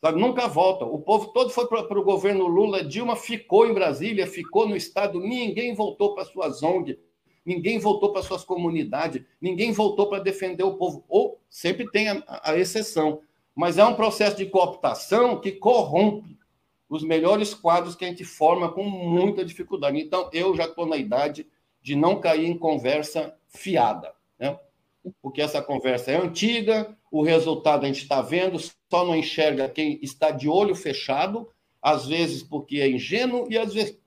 Sabe? 0.02 0.20
Nunca 0.20 0.48
volta. 0.48 0.84
O 0.84 1.00
povo 1.00 1.28
todo 1.28 1.50
foi 1.50 1.66
para 1.66 2.00
o 2.00 2.04
governo 2.04 2.46
Lula, 2.46 2.84
Dilma 2.84 3.16
ficou 3.16 3.66
em 3.66 3.74
Brasília, 3.74 4.28
ficou 4.28 4.68
no 4.68 4.76
Estado, 4.76 5.20
ninguém 5.20 5.74
voltou 5.74 6.14
para 6.14 6.26
suas 6.26 6.62
ONG, 6.62 7.00
ninguém 7.46 7.80
voltou 7.80 8.12
para 8.12 8.24
suas 8.24 8.44
comunidades, 8.44 9.24
ninguém 9.42 9.72
voltou 9.72 10.08
para 10.08 10.24
defender 10.24 10.64
o 10.64 10.76
povo. 10.76 11.04
Ou 11.08 11.40
sempre 11.50 11.90
tem 11.92 12.10
a, 12.10 12.24
a, 12.28 12.58
exceção. 12.58 13.22
Mas 13.56 13.78
é 13.78 13.86
um 13.86 13.96
processo 13.96 14.38
de 14.38 14.46
cooptação 14.46 15.40
que 15.40 15.52
corrompe 15.52 16.38
os 16.90 17.04
melhores 17.04 17.54
quadros 17.54 17.96
que 17.96 18.06
a 18.06 18.08
gente 18.08 18.24
forma 18.24 18.72
com 18.72 18.84
muita 18.84 19.44
dificuldade. 19.44 20.00
Então, 20.00 20.30
eu 20.32 20.56
já 20.56 20.66
estou 20.66 20.86
na 20.86 20.98
idade 20.98 21.48
de 21.82 21.96
não 21.96 22.20
cair 22.20 22.46
em 22.46 22.58
conversa 22.58 23.36
fiada, 23.48 24.14
né? 24.40 24.58
porque 25.22 25.42
essa 25.42 25.62
conversa 25.62 26.12
é 26.12 26.18
antiga, 26.18 26.96
o 27.12 27.22
resultado 27.22 27.84
a 27.84 27.88
gente 27.88 28.04
está 28.04 28.22
vendo, 28.22 28.58
só 28.60 29.06
não 29.06 29.16
enxerga 29.16 29.68
quem 29.68 30.00
está 30.02 30.32
de 30.32 30.48
olho 30.48 30.76
fechado, 30.76 31.50
às 31.82 32.08
vezes 32.08 32.42
porque 32.42 32.78
é 32.78 32.90
ingênuo 32.90 33.48
e 33.50 33.58
às 33.58 33.74
vezes, 33.74 33.98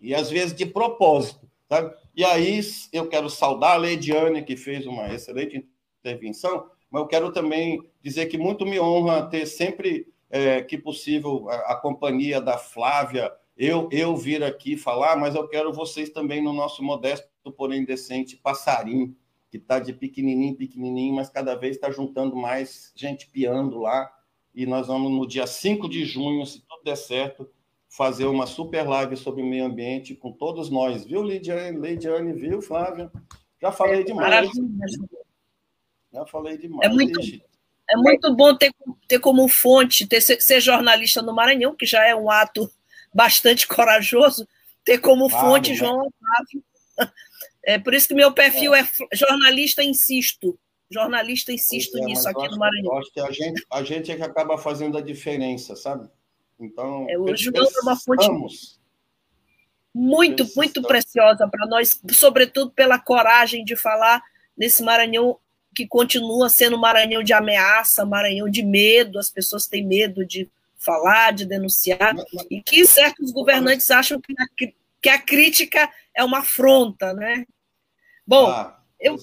e 0.00 0.14
às 0.14 0.28
vezes 0.28 0.54
de 0.54 0.66
propósito. 0.66 1.48
Sabe? 1.68 1.94
E 2.20 2.24
aí 2.24 2.60
eu 2.92 3.08
quero 3.08 3.30
saudar 3.30 3.72
a 3.72 3.76
Leidiane, 3.78 4.44
que 4.44 4.54
fez 4.54 4.84
uma 4.84 5.08
excelente 5.10 5.66
intervenção, 6.00 6.68
mas 6.90 7.00
eu 7.00 7.08
quero 7.08 7.32
também 7.32 7.82
dizer 8.02 8.26
que 8.26 8.36
muito 8.36 8.66
me 8.66 8.78
honra 8.78 9.26
ter 9.26 9.46
sempre 9.46 10.06
é, 10.28 10.60
que 10.60 10.76
possível 10.76 11.48
a, 11.48 11.72
a, 11.72 11.76
companhia 11.76 12.38
da 12.38 12.58
Flávia 12.58 13.32
eu, 13.56 13.88
eu 13.90 14.14
vir 14.14 14.44
aqui 14.44 14.76
falar, 14.76 15.16
mas 15.16 15.34
eu 15.34 15.48
quero 15.48 15.72
vocês 15.72 16.10
também 16.10 16.42
no 16.42 16.52
nosso 16.52 16.82
modesto, 16.82 17.26
porém 17.56 17.86
decente, 17.86 18.36
passarinho, 18.36 19.16
que 19.50 19.56
está 19.56 19.78
de 19.78 19.94
pequenininho, 19.94 20.54
pequenininho, 20.56 21.14
mas 21.14 21.30
cada 21.30 21.54
vez 21.54 21.76
está 21.76 21.90
juntando 21.90 22.36
mais 22.36 22.92
gente 22.94 23.30
piando 23.30 23.78
lá. 23.78 24.12
E 24.54 24.66
nós 24.66 24.88
vamos, 24.88 25.10
no 25.10 25.26
dia 25.26 25.46
5 25.46 25.88
de 25.88 26.04
junho, 26.04 26.44
se 26.44 26.60
tudo 26.68 26.84
der 26.84 26.96
certo, 26.96 27.50
fazer 27.90 28.24
uma 28.26 28.46
super 28.46 28.88
live 28.88 29.16
sobre 29.16 29.42
o 29.42 29.46
meio 29.46 29.64
ambiente 29.64 30.14
com 30.14 30.30
todos 30.32 30.70
nós. 30.70 31.04
Viu, 31.04 31.22
Lidiane? 31.22 31.78
Lidiane, 31.78 32.32
viu, 32.32 32.62
Flávia? 32.62 33.10
Já 33.60 33.72
falei 33.72 34.00
é, 34.00 34.04
demais. 34.04 34.30
Maravilha. 34.30 34.86
Já 36.12 36.26
falei 36.26 36.56
demais. 36.56 36.88
É 36.88 36.94
muito, 36.94 37.20
é 37.90 37.96
muito 37.96 38.34
bom 38.34 38.56
ter, 38.56 38.72
ter 39.08 39.18
como 39.18 39.46
fonte, 39.48 40.06
ter, 40.06 40.20
ser 40.20 40.60
jornalista 40.60 41.20
no 41.20 41.34
Maranhão, 41.34 41.74
que 41.74 41.84
já 41.84 42.06
é 42.06 42.14
um 42.14 42.30
ato 42.30 42.70
bastante 43.12 43.66
corajoso, 43.66 44.46
ter 44.84 44.98
como 44.98 45.28
fonte 45.28 45.70
né? 45.70 45.76
João 45.76 46.06
Otávio. 46.06 46.64
É 47.62 47.78
por 47.78 47.92
isso 47.92 48.08
que 48.08 48.14
meu 48.14 48.32
perfil 48.32 48.74
é, 48.74 48.80
é 48.80 49.16
jornalista 49.16 49.82
insisto. 49.82 50.58
Jornalista 50.90 51.52
insisto 51.52 51.98
é, 51.98 52.00
nisso 52.02 52.28
aqui 52.28 52.48
no 52.48 52.56
Maranhão. 52.56 52.96
Acho 52.96 53.12
que 53.12 53.20
a 53.20 53.30
gente, 53.30 53.66
a 53.70 53.82
gente 53.82 54.10
é 54.10 54.16
que 54.16 54.22
acaba 54.22 54.56
fazendo 54.56 54.96
a 54.96 55.00
diferença, 55.00 55.76
sabe? 55.76 56.08
Então, 56.60 57.06
é, 57.08 57.18
o 57.18 57.34
João 57.34 57.64
é 57.64 57.80
uma 57.82 57.96
fonte 57.96 58.28
muito, 59.94 60.46
muito 60.54 60.82
preciosa 60.82 61.48
para 61.48 61.66
nós, 61.66 62.00
sobretudo 62.12 62.70
pela 62.70 62.98
coragem 62.98 63.64
de 63.64 63.74
falar 63.74 64.22
nesse 64.56 64.82
Maranhão 64.82 65.38
que 65.74 65.86
continua 65.86 66.48
sendo 66.48 66.78
Maranhão 66.78 67.22
de 67.22 67.32
ameaça, 67.32 68.04
Maranhão 68.04 68.48
de 68.48 68.62
medo, 68.62 69.18
as 69.18 69.30
pessoas 69.30 69.66
têm 69.66 69.86
medo 69.86 70.24
de 70.26 70.50
falar, 70.76 71.32
de 71.32 71.46
denunciar, 71.46 72.14
e 72.50 72.62
que 72.62 72.84
certos 72.86 73.30
governantes 73.30 73.90
acham 73.90 74.20
que 74.20 74.34
a, 74.38 74.46
que 75.00 75.08
a 75.08 75.18
crítica 75.18 75.90
é 76.14 76.24
uma 76.24 76.38
afronta, 76.38 77.12
né? 77.12 77.44
Bom, 78.26 78.46
ah, 78.46 78.80
eu... 78.98 79.16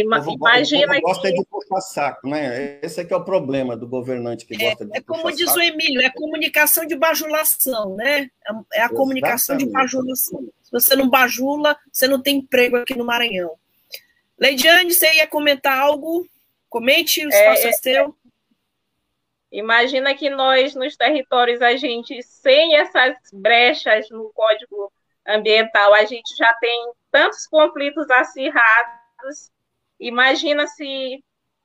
Imagina 0.00 0.94
que... 0.94 1.00
gosta 1.00 1.32
de 1.32 1.44
puxar 1.44 1.80
saco, 1.80 2.28
né? 2.28 2.78
Esse 2.82 3.00
é 3.00 3.04
que 3.04 3.12
é 3.12 3.16
o 3.16 3.24
problema 3.24 3.76
do 3.76 3.86
governante 3.86 4.46
que 4.46 4.56
gosta 4.56 4.84
é, 4.84 4.86
de 4.86 4.98
É 4.98 5.00
como 5.00 5.30
diz 5.30 5.46
saco. 5.46 5.58
o 5.58 5.62
Emílio, 5.62 6.00
é 6.00 6.10
comunicação 6.10 6.86
de 6.86 6.96
bajulação, 6.96 7.96
né? 7.96 8.20
É 8.20 8.20
a 8.20 8.52
Exatamente. 8.52 8.94
comunicação 8.96 9.56
de 9.56 9.66
bajulação. 9.66 10.48
Se 10.62 10.70
você 10.70 10.96
não 10.96 11.08
bajula, 11.08 11.76
você 11.92 12.06
não 12.06 12.20
tem 12.20 12.38
emprego 12.38 12.76
aqui 12.76 12.96
no 12.96 13.04
Maranhão. 13.04 13.52
Leidiane, 14.38 14.92
você 14.92 15.14
ia 15.14 15.26
comentar 15.26 15.78
algo? 15.78 16.26
Comente, 16.68 17.24
o 17.24 17.28
espaço 17.28 17.66
é, 17.66 17.70
é 17.70 17.72
seu. 17.72 18.14
Imagina 19.50 20.14
que 20.14 20.28
nós, 20.28 20.74
nos 20.74 20.96
territórios, 20.96 21.62
a 21.62 21.74
gente, 21.76 22.22
sem 22.22 22.76
essas 22.76 23.16
brechas 23.32 24.08
no 24.10 24.30
código 24.34 24.92
ambiental, 25.26 25.94
a 25.94 26.04
gente 26.04 26.36
já 26.36 26.52
tem 26.54 26.92
tantos 27.10 27.46
conflitos 27.46 28.08
acirrados. 28.10 29.50
Imagina 30.00 30.66
se, 30.66 31.22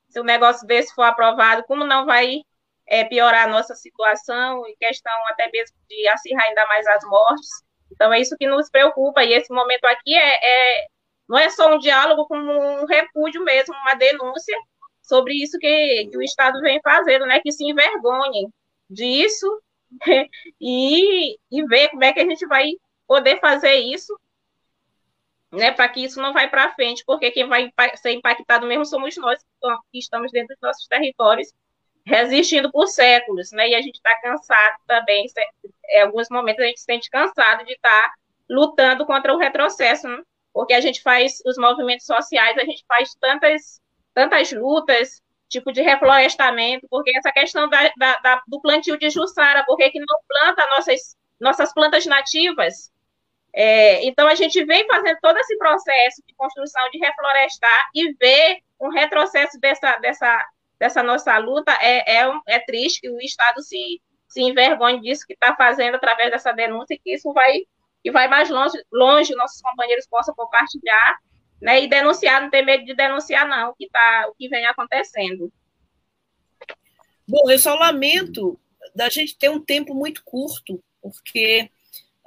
se 0.09 0.19
o 0.19 0.23
negócio 0.23 0.65
desse 0.67 0.93
for 0.93 1.03
aprovado, 1.03 1.63
como 1.65 1.85
não 1.85 2.05
vai 2.05 2.41
é, 2.87 3.03
piorar 3.05 3.45
a 3.47 3.51
nossa 3.51 3.75
situação, 3.75 4.67
em 4.67 4.75
questão 4.77 5.13
até 5.27 5.49
mesmo 5.51 5.75
de 5.87 6.07
acirrar 6.07 6.45
ainda 6.45 6.65
mais 6.67 6.85
as 6.87 7.03
mortes. 7.05 7.49
Então, 7.91 8.11
é 8.11 8.19
isso 8.19 8.35
que 8.37 8.47
nos 8.47 8.69
preocupa, 8.69 9.23
e 9.23 9.33
esse 9.33 9.53
momento 9.53 9.85
aqui 9.85 10.15
é, 10.15 10.79
é 10.81 10.87
não 11.27 11.37
é 11.37 11.49
só 11.49 11.73
um 11.73 11.79
diálogo, 11.79 12.27
como 12.27 12.51
um 12.51 12.85
repúdio 12.85 13.43
mesmo, 13.43 13.73
uma 13.75 13.95
denúncia 13.95 14.57
sobre 15.01 15.33
isso 15.35 15.57
que, 15.59 16.07
que 16.11 16.17
o 16.17 16.21
Estado 16.21 16.59
vem 16.61 16.79
fazendo, 16.81 17.25
né? 17.25 17.39
Que 17.39 17.51
se 17.51 17.63
envergonhem 17.63 18.51
disso 18.89 19.47
e, 20.59 21.37
e 21.51 21.65
ver 21.67 21.89
como 21.89 22.03
é 22.03 22.13
que 22.13 22.19
a 22.19 22.25
gente 22.25 22.45
vai 22.47 22.71
poder 23.07 23.39
fazer 23.39 23.75
isso, 23.75 24.17
né? 25.57 25.71
Para 25.71 25.87
que 25.89 26.03
isso 26.03 26.21
não 26.21 26.33
vai 26.33 26.49
para 26.49 26.73
frente, 26.73 27.03
porque 27.05 27.31
quem 27.31 27.47
vai 27.47 27.71
ser 27.95 28.11
impactado 28.11 28.65
mesmo 28.65 28.85
somos 28.85 29.15
nós 29.17 29.39
que 29.91 29.99
estamos 29.99 30.31
dentro 30.31 30.49
dos 30.49 30.61
nossos 30.61 30.87
territórios, 30.87 31.53
resistindo 32.05 32.71
por 32.71 32.87
séculos, 32.87 33.51
né? 33.51 33.69
E 33.69 33.75
a 33.75 33.81
gente 33.81 33.95
está 33.95 34.19
cansado 34.21 34.77
também, 34.87 35.25
em 35.89 36.01
alguns 36.01 36.27
momentos 36.29 36.63
a 36.63 36.67
gente 36.67 36.79
se 36.79 36.85
sente 36.85 37.09
cansado 37.09 37.65
de 37.65 37.73
estar 37.73 37.89
tá 37.89 38.13
lutando 38.49 39.05
contra 39.05 39.33
o 39.33 39.37
retrocesso, 39.37 40.07
né? 40.07 40.21
porque 40.53 40.73
a 40.73 40.81
gente 40.81 41.01
faz 41.01 41.41
os 41.45 41.57
movimentos 41.57 42.05
sociais, 42.05 42.57
a 42.57 42.63
gente 42.63 42.85
faz 42.87 43.15
tantas, 43.15 43.81
tantas 44.13 44.51
lutas, 44.51 45.21
tipo 45.49 45.71
de 45.71 45.81
reflorestamento, 45.81 46.87
porque 46.89 47.15
essa 47.17 47.31
questão 47.31 47.67
da, 47.67 47.91
da, 47.97 48.19
da, 48.19 48.43
do 48.47 48.61
plantio 48.61 48.97
de 48.97 49.09
Jussara, 49.09 49.63
porque 49.65 49.89
que 49.89 49.99
não 49.99 50.19
planta 50.27 50.65
nossas, 50.75 51.17
nossas 51.39 51.73
plantas 51.73 52.05
nativas. 52.05 52.91
É, 53.55 54.03
então, 54.05 54.27
a 54.27 54.35
gente 54.35 54.63
vem 54.65 54.85
fazendo 54.87 55.17
todo 55.21 55.37
esse 55.37 55.55
processo 55.57 56.23
de 56.27 56.33
construção, 56.35 56.89
de 56.89 56.97
reflorestar, 56.97 57.89
e 57.93 58.13
ver 58.13 58.59
um 58.81 58.89
retrocesso 58.89 59.59
dessa, 59.59 59.97
dessa, 59.97 60.47
dessa 60.79 61.03
nossa 61.03 61.37
luta 61.37 61.71
é, 61.79 62.17
é, 62.17 62.31
é 62.47 62.59
triste 62.59 63.01
que 63.01 63.09
o 63.09 63.19
Estado 63.19 63.61
se, 63.61 64.01
se 64.27 64.41
envergonhe 64.41 65.01
disso 65.01 65.25
que 65.27 65.33
está 65.33 65.55
fazendo 65.55 65.95
através 65.95 66.31
dessa 66.31 66.51
denúncia, 66.51 66.95
e 66.95 66.99
que 66.99 67.13
isso 67.13 67.31
vai 67.31 67.61
e 68.03 68.11
vai 68.11 68.27
mais 68.27 68.49
longe, 68.49 68.77
longe 68.91 69.35
nossos 69.35 69.61
companheiros 69.61 70.05
possam 70.07 70.35
compartilhar, 70.35 71.19
né, 71.61 71.81
e 71.81 71.87
denunciar, 71.87 72.41
não 72.41 72.49
ter 72.49 72.61
medo 72.61 72.83
de 72.83 72.93
denunciar 72.93 73.47
não, 73.47 73.69
o 73.69 73.75
que 73.75 73.89
tá, 73.89 74.25
o 74.27 74.35
que 74.35 74.49
vem 74.49 74.65
acontecendo. 74.65 75.49
Bom, 77.25 77.49
eu 77.49 77.57
só 77.57 77.73
lamento 77.75 78.59
da 78.93 79.09
gente 79.09 79.37
ter 79.37 79.49
um 79.49 79.63
tempo 79.63 79.93
muito 79.93 80.21
curto, 80.25 80.83
porque 81.01 81.71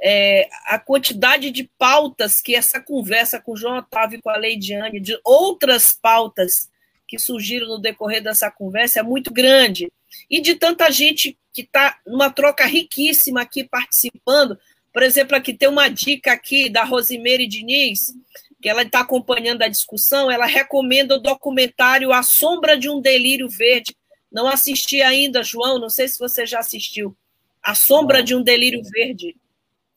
é, 0.03 0.49
a 0.66 0.78
quantidade 0.78 1.51
de 1.51 1.70
pautas 1.78 2.40
que 2.40 2.55
essa 2.55 2.80
conversa 2.80 3.40
com 3.40 3.53
o 3.53 3.57
João 3.57 3.78
Otávio 3.78 4.18
e 4.18 4.22
com 4.22 4.30
a 4.30 4.36
Leidiane, 4.36 5.01
de 5.01 5.18
outras 5.24 5.92
pautas 5.92 6.70
que 7.07 7.18
surgiram 7.18 7.68
no 7.68 7.78
decorrer 7.78 8.22
dessa 8.22 8.51
conversa 8.51 9.01
é 9.01 9.03
muito 9.03 9.32
grande. 9.32 9.90
E 10.28 10.40
de 10.40 10.55
tanta 10.55 10.90
gente 10.90 11.38
que 11.53 11.62
está 11.62 11.99
numa 12.07 12.30
troca 12.30 12.66
riquíssima 12.66 13.42
aqui 13.42 13.64
participando, 13.64 14.59
por 14.92 15.03
exemplo, 15.03 15.36
aqui 15.36 15.53
tem 15.53 15.68
uma 15.68 15.88
dica 15.88 16.32
aqui 16.32 16.68
da 16.68 16.82
Rosimeire 16.82 17.47
Diniz, 17.47 18.14
que 18.61 18.68
ela 18.68 18.82
está 18.82 19.01
acompanhando 19.01 19.62
a 19.62 19.68
discussão, 19.68 20.30
ela 20.30 20.47
recomenda 20.47 21.14
o 21.16 21.20
documentário 21.20 22.12
A 22.12 22.22
Sombra 22.22 22.76
de 22.76 22.88
um 22.88 23.01
Delírio 23.01 23.49
Verde. 23.49 23.94
Não 24.32 24.49
assisti 24.49 25.03
ainda, 25.03 25.42
João, 25.42 25.78
não 25.78 25.90
sei 25.90 26.09
se 26.09 26.18
você 26.18 26.47
já 26.47 26.59
assistiu. 26.59 27.16
A 27.62 27.74
Sombra 27.74 28.22
de 28.22 28.34
um 28.34 28.42
Delírio 28.42 28.82
Verde, 28.82 29.36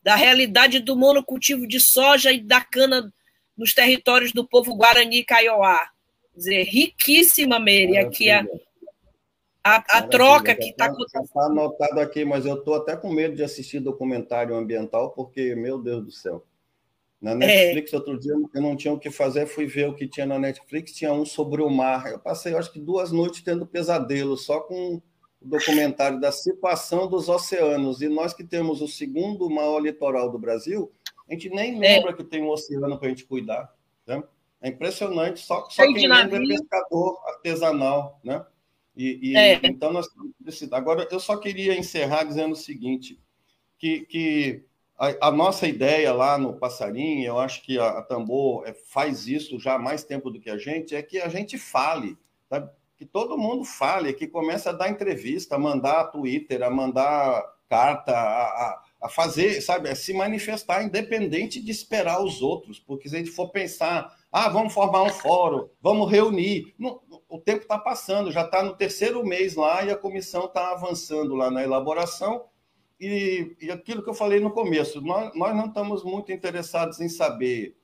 da 0.02 0.16
realidade 0.16 0.80
do 0.80 0.95
monocultivo 0.95 1.68
de 1.68 1.80
soja 1.80 2.32
e 2.32 2.41
da 2.41 2.62
cana 2.62 3.12
nos 3.58 3.74
territórios 3.74 4.32
do 4.32 4.47
povo 4.47 4.76
Guarani 4.76 5.24
Kaiowá. 5.24 5.89
Quer 6.34 6.38
dizer, 6.38 6.64
riquíssima, 6.64 7.60
Meire, 7.60 7.97
aqui 7.97 8.30
a, 8.30 8.45
a, 9.64 9.76
a 9.97 10.02
troca 10.02 10.56
que 10.56 10.70
está 10.70 10.86
acontecendo. 10.86 11.26
Está 11.26 11.45
anotado 11.45 12.00
aqui, 12.00 12.24
mas 12.24 12.45
eu 12.45 12.56
estou 12.56 12.76
até 12.76 12.95
com 12.95 13.12
medo 13.12 13.36
de 13.36 13.43
assistir 13.43 13.80
documentário 13.80 14.56
ambiental, 14.56 15.12
porque, 15.12 15.56
meu 15.56 15.78
Deus 15.78 16.06
do 16.06 16.12
céu. 16.12 16.45
Na 17.22 17.32
é. 17.32 17.36
Netflix, 17.36 17.91
é. 17.91 17.97
outro 17.97 18.18
dia, 18.18 18.32
eu 18.32 18.62
não 18.62 18.78
tinha 18.78 18.93
o 18.93 19.00
que 19.00 19.12
fazer, 19.12 19.45
fui 19.45 19.66
ver 19.66 19.89
o 19.89 19.93
que 19.93 20.08
tinha 20.08 20.26
na 20.26 20.39
Netflix, 20.39 20.93
tinha 20.93 21.12
um 21.12 21.26
sobre 21.26 21.62
o 21.62 21.70
mar. 21.70 22.10
Eu 22.10 22.20
passei, 22.20 22.56
acho 22.56 22.72
que, 22.72 22.80
duas 22.80 23.12
noites 23.12 23.41
tendo 23.41 23.68
pesadelo, 23.68 24.38
só 24.38 24.62
com 24.62 25.02
o 25.42 25.48
documentário 25.48 26.20
da 26.20 26.32
situação 26.32 27.08
dos 27.08 27.30
oceanos. 27.30 28.02
E 28.02 28.10
nós 28.10 28.34
que 28.34 28.44
temos 28.44 28.82
o 28.82 28.88
segundo 28.88 29.50
maior 29.50 29.80
litoral 29.80 30.30
do 30.30 30.40
Brasil, 30.40 30.92
a 31.28 31.34
gente 31.34 31.50
nem 31.50 31.76
é. 31.76 31.80
lembra 31.80 32.12
é. 32.12 32.14
que 32.14 32.24
tem 32.24 32.42
um 32.42 32.50
oceano 32.50 32.98
para 32.98 33.08
a 33.08 33.10
gente 33.10 33.26
cuidar. 33.26 33.74
Né? 34.06 34.24
É 34.62 34.70
impressionante, 34.70 35.40
só, 35.40 35.70
só 35.70 35.84
quem 35.84 36.08
lembra 36.08 36.38
é 36.38 36.48
pescador 36.48 37.22
artesanal, 37.28 38.20
né? 38.24 38.46
E, 38.96 39.32
e 39.32 39.38
é. 39.38 39.60
então 39.64 39.94
nós 39.94 40.08
precisamos. 40.44 40.78
Agora, 40.78 41.08
eu 41.10 41.20
só 41.20 41.38
queria 41.38 41.78
encerrar 41.78 42.26
dizendo 42.26 42.52
o 42.52 42.58
seguinte: 42.58 43.18
que, 43.78 44.02
que 44.02 44.66
a, 44.98 45.30
a, 45.30 45.32
nossa 45.32 45.66
ideia 45.66 46.12
lá 46.12 46.38
no 46.38 46.58
Passarinho, 46.58 47.26
eu 47.26 47.40
acho 47.40 47.64
que 47.64 47.80
a, 47.80 48.00
a 48.00 48.02
Tambor 48.02 48.68
é, 48.68 48.74
faz 48.74 49.26
isso 49.26 49.58
já 49.58 49.76
há 49.76 49.80
mais 49.80 50.04
tempo 50.04 50.30
do 50.30 50.42
que 50.42 50.50
a 50.50 50.58
gente, 50.58 50.94
é 50.94 51.02
que 51.02 51.20
a 51.20 51.30
gente 51.30 51.58
fale, 51.58 52.18
sabe? 52.50 52.70
Que 53.00 53.06
todo 53.06 53.38
mundo 53.38 53.64
fale, 53.64 54.12
que 54.12 54.28
comece 54.28 54.68
a 54.68 54.74
dar 54.74 54.89
entrevista, 54.89 55.56
a 55.56 55.58
mandar 55.58 56.12
Twitter, 56.12 56.62
a 56.62 56.70
mandar 56.70 57.41
carta, 57.70 58.12
a, 58.12 58.43
a, 58.43 58.82
a 59.04 59.10
fazer, 59.10 59.62
sabe, 59.62 59.88
a 59.88 59.95
se 59.95 60.14
manifestar 60.14 60.84
independente 60.84 61.62
de 61.62 61.72
esperar 61.72 62.22
os 62.22 62.41
outros, 62.41 62.78
porque 62.78 63.08
se 63.08 63.16
a 63.16 63.20
gente 63.20 63.32
for 63.32 63.52
pensar, 63.52 64.14
ah, 64.30 64.50
vamos 64.50 64.74
formar 64.74 65.04
um 65.04 65.10
fórum, 65.10 65.70
vamos 65.82 66.12
reunir, 66.12 66.76
não, 66.78 67.00
o 67.30 67.39
tempo 67.39 67.62
está 67.62 67.78
passando, 67.78 68.34
já 68.34 68.41
está 68.41 68.62
no 68.62 68.76
terceiro 68.76 69.26
mês 69.26 69.56
lá 69.56 69.82
e 69.86 69.91
a 69.91 69.97
comissão 69.97 70.45
está 70.45 70.74
avançando 70.74 71.36
lá 71.36 71.50
na 71.50 71.64
elaboração. 71.64 72.47
E, 73.00 73.56
e, 73.62 73.72
aquilo 73.72 74.04
que 74.04 74.10
eu 74.10 74.14
falei 74.14 74.41
no 74.41 74.52
começo, 74.52 75.00
nós, 75.00 75.34
nós 75.36 75.56
não 75.56 75.68
estamos 75.68 76.04
muito 76.04 76.34
interessados 76.34 77.00
em 77.00 77.08
saber 77.08 77.78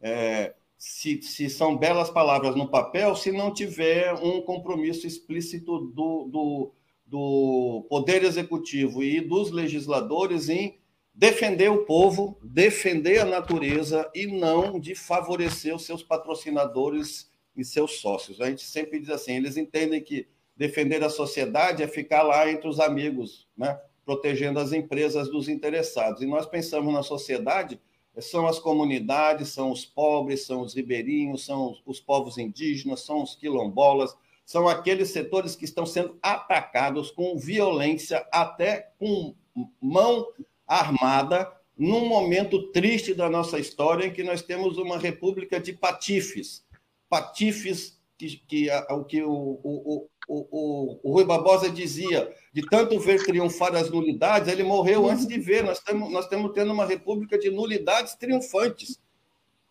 é, 0.00 0.54
se, 0.80 1.20
se, 1.20 1.50
são 1.50 1.76
belas 1.76 2.08
palavras 2.08 2.56
no 2.56 2.66
papel, 2.66 3.14
se 3.14 3.30
não 3.30 3.52
tiver 3.52 4.14
um 4.14 4.40
compromisso 4.40 5.06
explícito 5.06 5.78
do, 5.78 6.24
do, 6.24 6.72
do 7.04 7.86
Poder 7.86 8.24
Executivo 8.24 9.02
e 9.02 9.20
dos 9.20 9.50
legisladores 9.50 10.48
em 10.48 10.78
defender 11.14 11.70
o 11.70 11.84
povo, 11.84 12.38
defender 12.42 13.18
a 13.18 13.26
natureza 13.26 14.10
e 14.14 14.26
não 14.26 14.80
de 14.80 14.94
favorecer 14.94 15.76
os 15.76 15.84
seus 15.84 16.02
patrocinadores 16.02 17.30
e 17.54 17.62
seus 17.62 18.00
sócios. 18.00 18.40
A 18.40 18.48
gente 18.48 18.64
sempre 18.64 18.98
diz 19.00 19.10
assim, 19.10 19.34
eles 19.36 19.58
entendem 19.58 20.02
que 20.02 20.28
defender 20.56 21.04
a 21.04 21.10
sociedade 21.10 21.82
é 21.82 21.88
ficar 21.88 22.22
lá 22.22 22.50
entre 22.50 22.66
os 22.66 22.80
amigos, 22.80 23.46
né? 23.54 23.78
protegendo 24.02 24.58
as 24.58 24.72
empresas 24.72 25.30
dos 25.30 25.46
interessados. 25.46 26.22
E 26.22 26.26
nós 26.26 26.46
pensamos 26.46 26.90
na 26.90 27.02
sociedade, 27.02 27.78
são 28.20 28.46
as 28.46 28.58
comunidades, 28.58 29.50
são 29.50 29.70
os 29.70 29.84
pobres, 29.84 30.46
são 30.46 30.62
os 30.62 30.74
ribeirinhos, 30.74 31.44
são 31.44 31.76
os 31.86 32.00
povos 32.00 32.38
indígenas, 32.38 33.00
são 33.00 33.22
os 33.22 33.34
quilombolas, 33.34 34.16
são 34.44 34.68
aqueles 34.68 35.10
setores 35.10 35.54
que 35.54 35.64
estão 35.64 35.86
sendo 35.86 36.18
atacados 36.22 37.10
com 37.10 37.38
violência, 37.38 38.26
até 38.32 38.92
com 38.98 39.34
mão 39.80 40.26
armada 40.66 41.50
num 41.76 42.06
momento 42.06 42.70
triste 42.72 43.14
da 43.14 43.30
nossa 43.30 43.58
história 43.58 44.06
em 44.06 44.12
que 44.12 44.22
nós 44.22 44.42
temos 44.42 44.76
uma 44.76 44.98
república 44.98 45.60
de 45.60 45.72
patifes, 45.72 46.64
patifes 47.08 47.99
que, 48.20 48.36
que, 48.46 48.68
que 49.08 49.22
o, 49.22 49.32
o, 49.32 50.08
o, 50.28 51.00
o, 51.02 51.12
Rui 51.12 51.24
Barbosa 51.24 51.70
dizia, 51.70 52.30
de 52.52 52.60
tanto 52.68 53.00
ver 53.00 53.24
triunfar 53.24 53.74
as 53.74 53.90
nulidades, 53.90 54.52
ele 54.52 54.62
morreu 54.62 55.08
antes 55.08 55.26
de 55.26 55.38
ver. 55.38 55.64
Nós 55.64 55.78
estamos, 55.78 56.12
nós 56.12 56.24
estamos 56.24 56.52
tendo 56.52 56.70
uma 56.70 56.84
república 56.84 57.38
de 57.38 57.50
nulidades 57.50 58.14
triunfantes, 58.14 59.00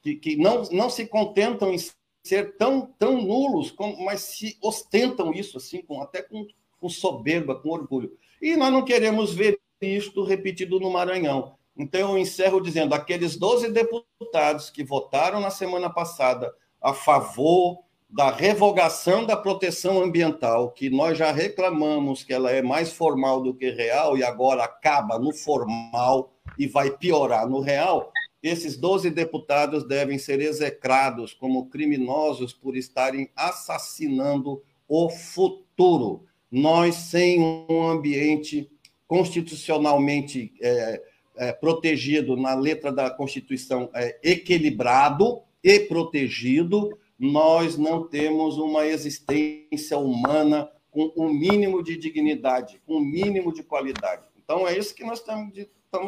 que, 0.02 0.16
que 0.16 0.36
não, 0.36 0.64
não 0.72 0.90
se 0.90 1.06
contentam 1.06 1.72
em 1.72 1.78
ser 2.24 2.56
tão, 2.58 2.92
tão 2.98 3.22
nulos, 3.22 3.70
como, 3.70 4.04
mas 4.04 4.22
se 4.22 4.58
ostentam 4.64 5.32
isso, 5.32 5.58
assim, 5.58 5.84
com, 5.84 6.02
até 6.02 6.24
com, 6.24 6.48
com 6.82 6.90
soberba, 6.90 7.54
com 7.54 7.70
orgulho. 7.70 8.18
E 8.42 8.56
nós 8.56 8.74
não 8.74 8.84
queremos 8.84 9.32
ver 9.32 9.60
isto 9.80 10.24
repetido 10.24 10.80
no 10.80 10.90
Maranhão. 10.90 11.56
Então, 11.78 12.12
eu 12.12 12.18
encerro 12.18 12.60
dizendo: 12.60 12.96
aqueles 12.96 13.38
12 13.38 13.72
deputados 13.72 14.72
que 14.72 14.84
votaram 14.84 15.40
na 15.40 15.52
semana 15.52 15.90
passada 15.90 16.52
a 16.82 16.94
favor 16.94 17.84
da 18.10 18.32
revogação 18.32 19.24
da 19.24 19.38
proteção 19.38 20.02
ambiental, 20.02 20.72
que 20.72 20.90
nós 20.90 21.18
já 21.18 21.32
reclamamos 21.32 22.24
que 22.24 22.34
ela 22.34 22.50
é 22.50 22.62
mais 22.62 22.92
formal 22.92 23.42
do 23.42 23.54
que 23.54 23.70
real 23.70 24.18
e 24.18 24.24
agora 24.24 24.64
acaba 24.64 25.20
no 25.20 25.32
formal 25.32 26.34
e 26.58 26.66
vai 26.66 26.90
piorar 26.90 27.48
no 27.48 27.60
real, 27.60 28.12
esses 28.42 28.78
12 28.78 29.12
deputados 29.12 29.84
devem 29.84 30.18
ser 30.18 30.42
execrados 30.42 31.34
como 31.34 31.70
criminosos 31.70 32.52
por 32.52 32.76
estarem 32.76 33.30
assassinando 33.36 34.64
o 34.88 35.10
futuro. 35.10 36.26
Nós, 36.52 36.96
sem 36.96 37.40
um 37.40 37.88
ambiente 37.88 38.72
constitucionalmente 39.08 40.54
é, 40.62 41.02
é, 41.36 41.52
protegido 41.52 42.36
na 42.36 42.56
letra 42.56 42.92
da 42.92 43.10
Constituição, 43.10 43.90
é, 43.94 44.20
equilibrado 44.24 45.42
e 45.64 45.80
protegido, 45.80 46.98
nós 47.20 47.78
não 47.78 48.08
temos 48.08 48.58
uma 48.58 48.86
existência 48.86 49.98
humana 49.98 50.72
com 50.90 51.12
um 51.18 51.30
mínimo 51.32 51.84
de 51.84 51.98
dignidade, 51.98 52.82
com 52.86 52.96
um 52.96 53.02
mínimo 53.02 53.54
de 53.54 53.62
qualidade. 53.62 54.24
Então, 54.42 54.68
é 54.68 54.78
isso 54.78 54.96
que 54.96 55.04
nós 55.04 55.20
estamos, 55.20 55.54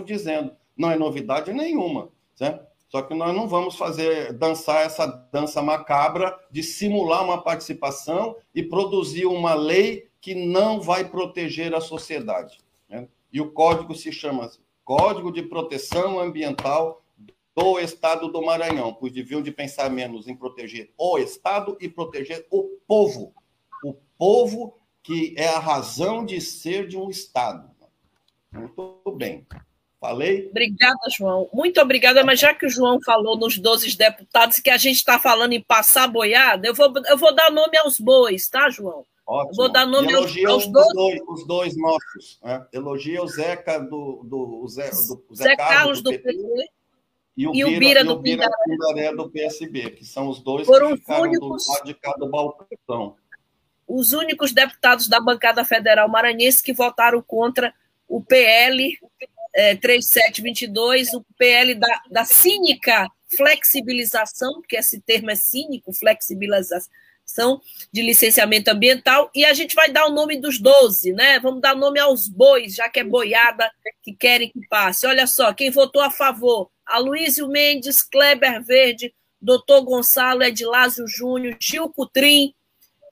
dizendo. 0.06 0.56
Não 0.76 0.90
é 0.90 0.98
novidade 0.98 1.52
nenhuma. 1.54 2.10
Certo? 2.34 2.66
Só 2.90 3.02
que 3.02 3.14
nós 3.14 3.36
não 3.36 3.48
vamos 3.48 3.76
fazer 3.76 4.34
dançar 4.34 4.86
essa 4.86 5.06
dança 5.06 5.62
macabra 5.62 6.38
de 6.50 6.64
simular 6.64 7.24
uma 7.24 7.42
participação 7.42 8.36
e 8.54 8.64
produzir 8.64 9.26
uma 9.26 9.54
lei 9.54 10.10
que 10.20 10.34
não 10.34 10.82
vai 10.82 11.08
proteger 11.08 11.74
a 11.74 11.82
sociedade. 11.82 12.60
Né? 12.90 13.08
E 13.32 13.40
o 13.40 13.52
código 13.52 13.96
se 13.96 14.12
chama 14.12 14.50
Código 14.84 15.32
de 15.32 15.44
Proteção 15.44 16.20
Ambiental 16.20 17.01
do 17.56 17.80
Estado 17.80 18.28
do 18.30 18.42
Maranhão, 18.42 18.94
pois 18.94 19.12
deviam 19.12 19.42
de 19.42 19.52
pensar 19.52 19.90
menos 19.90 20.28
em 20.28 20.36
proteger 20.36 20.92
o 20.98 21.18
Estado 21.18 21.78
e 21.80 21.90
proteger 21.90 22.46
o 22.50 22.64
povo. 22.88 23.34
O 23.84 23.94
povo 24.18 24.78
que 25.04 25.34
é 25.38 25.48
a 25.48 25.60
razão 25.60 26.26
de 26.26 26.40
ser 26.40 26.88
de 26.88 26.98
um 26.98 27.10
Estado. 27.10 27.70
Muito 28.52 29.02
bem. 29.16 29.46
Falei? 30.00 30.48
Obrigada, 30.50 31.00
João. 31.16 31.48
Muito 31.54 31.80
obrigada, 31.80 32.24
mas 32.24 32.40
já 32.40 32.56
que 32.56 32.66
o 32.66 32.70
João 32.70 33.00
falou 33.04 33.38
nos 33.38 33.58
12 33.58 33.96
deputados 33.96 34.60
que 34.60 34.70
a 34.70 34.78
gente 34.78 34.98
está 34.98 35.20
falando 35.20 35.54
em 35.54 35.62
passar 35.62 36.08
boiada, 36.08 36.68
eu 36.68 36.74
vou, 36.74 36.92
eu 37.08 37.18
vou 37.18 37.36
dar 37.36 37.52
nome 37.52 37.78
aos 37.78 38.00
bois, 38.00 38.50
tá, 38.50 38.70
João? 38.70 39.06
Ótimo. 39.28 39.56
Vou 39.56 39.72
dar 39.72 39.86
nome 39.86 40.12
aos, 40.14 40.36
aos 40.46 40.68
dois. 40.68 40.94
dois. 40.94 41.22
Os 41.28 41.48
dois 41.48 41.78
nossos. 41.78 42.40
Né? 42.44 42.66
Elogia 42.74 43.22
o 43.22 43.28
Zeca 43.28 43.80
do, 43.80 44.24
do, 44.24 44.68
Zé, 44.68 44.90
do 44.90 45.36
Zé, 45.36 45.44
Zé 45.44 45.56
Carlos, 45.56 46.02
do, 46.02 46.12
do 46.12 46.20
PT, 46.20 46.72
e 47.36 47.48
o, 47.48 47.56
e 47.56 47.64
o 47.64 47.80
Bira, 47.80 48.04
do, 48.04 48.20
Bira 48.20 48.50
Pindaré 48.66 49.14
do 49.16 49.30
PSB, 49.30 49.92
que 49.92 50.06
são 50.06 50.28
os 50.28 50.42
dois 50.42 50.68
Foram 50.68 50.92
que 50.92 50.98
ficaram 50.98 51.24
únicos, 51.24 51.66
do 51.66 51.72
lado 51.72 51.86
de 51.86 51.94
cada 51.94 52.26
balcão. 52.28 53.16
Os 53.88 54.12
únicos 54.12 54.52
deputados 54.52 55.08
da 55.08 55.20
bancada 55.20 55.64
federal 55.64 56.10
maranhense 56.10 56.62
que 56.62 56.74
votaram 56.74 57.22
contra 57.22 57.74
o 58.08 58.22
PL 58.22 58.98
é, 59.54 59.76
3722, 59.76 61.14
o 61.14 61.26
PL 61.38 61.76
da, 61.76 62.02
da 62.10 62.26
cínica 62.26 63.08
flexibilização, 63.28 64.54
porque 64.56 64.76
esse 64.76 65.00
termo 65.02 65.32
é 65.32 65.36
cínico, 65.36 65.94
flexibilização 65.94 66.92
de 67.92 68.02
licenciamento 68.02 68.70
ambiental, 68.70 69.30
e 69.34 69.46
a 69.46 69.54
gente 69.54 69.76
vai 69.76 69.92
dar 69.92 70.06
o 70.06 70.12
nome 70.12 70.40
dos 70.40 70.60
12, 70.60 71.14
né? 71.14 71.40
Vamos 71.40 71.62
dar 71.62 71.76
nome 71.76 72.00
aos 72.00 72.28
bois, 72.28 72.76
já 72.76 72.90
que 72.90 73.00
é 73.00 73.04
boiada 73.04 73.72
que 74.04 74.14
querem 74.14 74.50
que 74.50 74.68
passe. 74.68 75.06
Olha 75.06 75.28
só, 75.28 75.54
quem 75.54 75.70
votou 75.70 76.02
a 76.02 76.10
favor: 76.10 76.70
Aloysio 76.86 77.48
Mendes, 77.48 78.02
Kleber 78.02 78.64
Verde, 78.64 79.14
Doutor 79.42 79.82
Gonçalo, 79.82 80.44
Edilásio 80.44 81.08
Júnior, 81.08 81.56
Gil 81.60 81.90
Cutrim, 81.90 82.54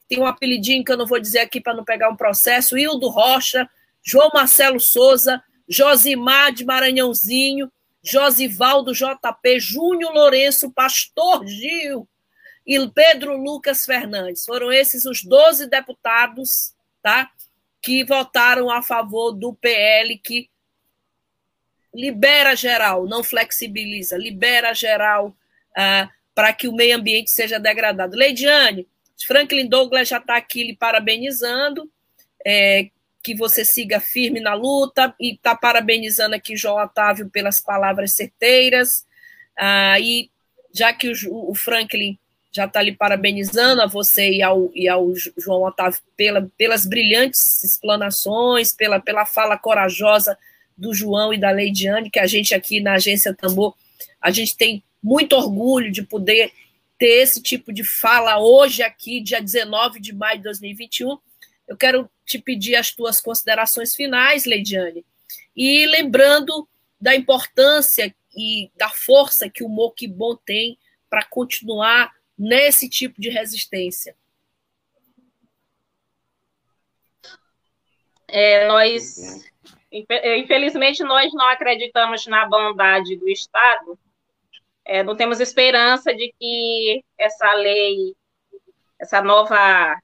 tem 0.07 0.19
um 0.19 0.25
apelidinho 0.25 0.83
que 0.83 0.91
eu 0.91 0.97
não 0.97 1.05
vou 1.05 1.19
dizer 1.19 1.39
aqui 1.39 1.61
para 1.61 1.75
não 1.75 1.83
pegar 1.83 2.09
um 2.09 2.15
processo, 2.15 2.77
Hildo 2.77 3.09
Rocha, 3.09 3.69
João 4.03 4.31
Marcelo 4.33 4.79
Souza, 4.79 5.41
Josimar 5.67 6.51
de 6.51 6.65
Maranhãozinho, 6.65 7.71
Josivaldo 8.01 8.93
JP, 8.93 9.59
Júnior 9.59 10.11
Lourenço, 10.13 10.71
Pastor 10.71 11.45
Gil 11.45 12.07
e 12.69 12.87
Pedro 12.87 13.35
Lucas 13.35 13.83
Fernandes. 13.83 14.45
Foram 14.45 14.71
esses 14.71 15.03
os 15.03 15.23
12 15.23 15.67
deputados 15.67 16.75
tá, 17.01 17.31
que 17.81 18.03
votaram 18.03 18.69
a 18.69 18.83
favor 18.83 19.31
do 19.31 19.55
PL 19.55 20.15
que 20.19 20.47
libera 21.91 22.55
geral, 22.55 23.07
não 23.07 23.23
flexibiliza, 23.23 24.15
libera 24.15 24.71
geral 24.75 25.35
ah, 25.75 26.07
para 26.35 26.53
que 26.53 26.67
o 26.67 26.75
meio 26.75 26.95
ambiente 26.95 27.31
seja 27.31 27.59
degradado. 27.59 28.15
Leidiane, 28.15 28.87
Franklin 29.25 29.67
Douglas 29.67 30.07
já 30.07 30.19
está 30.19 30.37
aqui 30.37 30.63
lhe 30.63 30.75
parabenizando. 30.75 31.91
É, 32.45 32.91
que 33.21 33.35
você 33.35 33.65
siga 33.65 33.99
firme 33.99 34.39
na 34.39 34.53
luta 34.53 35.13
e 35.19 35.33
está 35.33 35.53
parabenizando 35.53 36.35
aqui 36.35 36.55
João 36.55 36.81
Otávio 36.81 37.29
pelas 37.29 37.59
palavras 37.59 38.13
certeiras. 38.13 39.05
Ah, 39.57 39.99
e 39.99 40.29
já 40.71 40.93
que 40.93 41.09
o, 41.09 41.49
o 41.49 41.55
Franklin 41.55 42.17
já 42.51 42.65
está 42.65 42.81
lhe 42.81 42.95
parabenizando 42.95 43.81
a 43.81 43.87
você 43.87 44.29
e 44.31 44.41
ao, 44.41 44.71
e 44.73 44.87
ao 44.87 45.13
João 45.37 45.63
Otávio 45.63 45.99
pela, 46.17 46.49
pelas 46.57 46.85
brilhantes 46.85 47.63
explanações, 47.63 48.73
pela, 48.73 48.99
pela 48.99 49.25
fala 49.25 49.57
corajosa 49.57 50.37
do 50.77 50.93
João 50.93 51.33
e 51.33 51.37
da 51.37 51.51
Leidiane, 51.51 52.09
que 52.09 52.19
a 52.19 52.25
gente 52.25 52.55
aqui 52.55 52.79
na 52.79 52.93
Agência 52.93 53.33
Tambor, 53.33 53.75
a 54.21 54.31
gente 54.31 54.55
tem 54.55 54.83
muito 55.01 55.33
orgulho 55.33 55.91
de 55.91 56.01
poder 56.01 56.51
ter 56.97 57.21
esse 57.21 57.41
tipo 57.41 57.71
de 57.71 57.83
fala 57.83 58.39
hoje 58.39 58.81
aqui, 58.81 59.21
dia 59.21 59.41
19 59.41 59.99
de 59.99 60.13
maio 60.13 60.37
de 60.37 60.43
2021, 60.43 61.17
eu 61.67 61.77
quero 61.77 62.09
te 62.25 62.39
pedir 62.39 62.75
as 62.75 62.91
tuas 62.91 63.21
considerações 63.21 63.95
finais, 63.95 64.45
Leidiane, 64.45 65.05
e 65.55 65.85
lembrando 65.85 66.67
da 66.99 67.15
importância 67.15 68.13
e 68.35 68.69
da 68.75 68.89
força 68.89 69.49
que 69.49 69.63
o 69.63 69.69
Moquibon 69.69 70.35
tem 70.45 70.77
para 71.09 71.23
continuar 71.23 72.11
nesse 72.39 72.89
tipo 72.89 73.19
de 73.19 73.29
resistência. 73.29 74.15
É, 78.29 78.67
nós, 78.67 79.17
infelizmente, 79.91 81.03
nós 81.03 81.33
não 81.33 81.47
acreditamos 81.49 82.25
na 82.27 82.47
bondade 82.47 83.17
do 83.17 83.27
Estado. 83.27 83.99
É, 84.85 85.03
não 85.03 85.15
temos 85.15 85.41
esperança 85.41 86.13
de 86.15 86.33
que 86.39 87.03
essa 87.17 87.53
lei, 87.55 88.15
essa 88.97 89.21
nova 89.21 89.99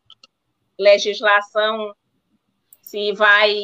legislação 0.78 1.96
se 2.82 3.14
vai 3.14 3.56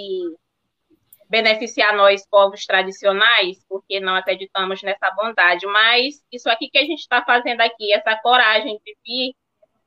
beneficiar 1.32 1.96
nós, 1.96 2.28
povos 2.28 2.66
tradicionais, 2.66 3.64
porque 3.70 4.02
não 4.02 4.16
acreditamos 4.16 4.84
nessa 4.84 5.10
bondade. 5.12 5.66
Mas 5.66 6.22
isso 6.30 6.50
aqui 6.50 6.70
que 6.70 6.78
a 6.78 6.82
gente 6.82 7.00
está 7.00 7.24
fazendo 7.24 7.62
aqui, 7.62 7.94
essa 7.94 8.18
coragem 8.18 8.78
de 8.86 8.98
vir 9.06 9.34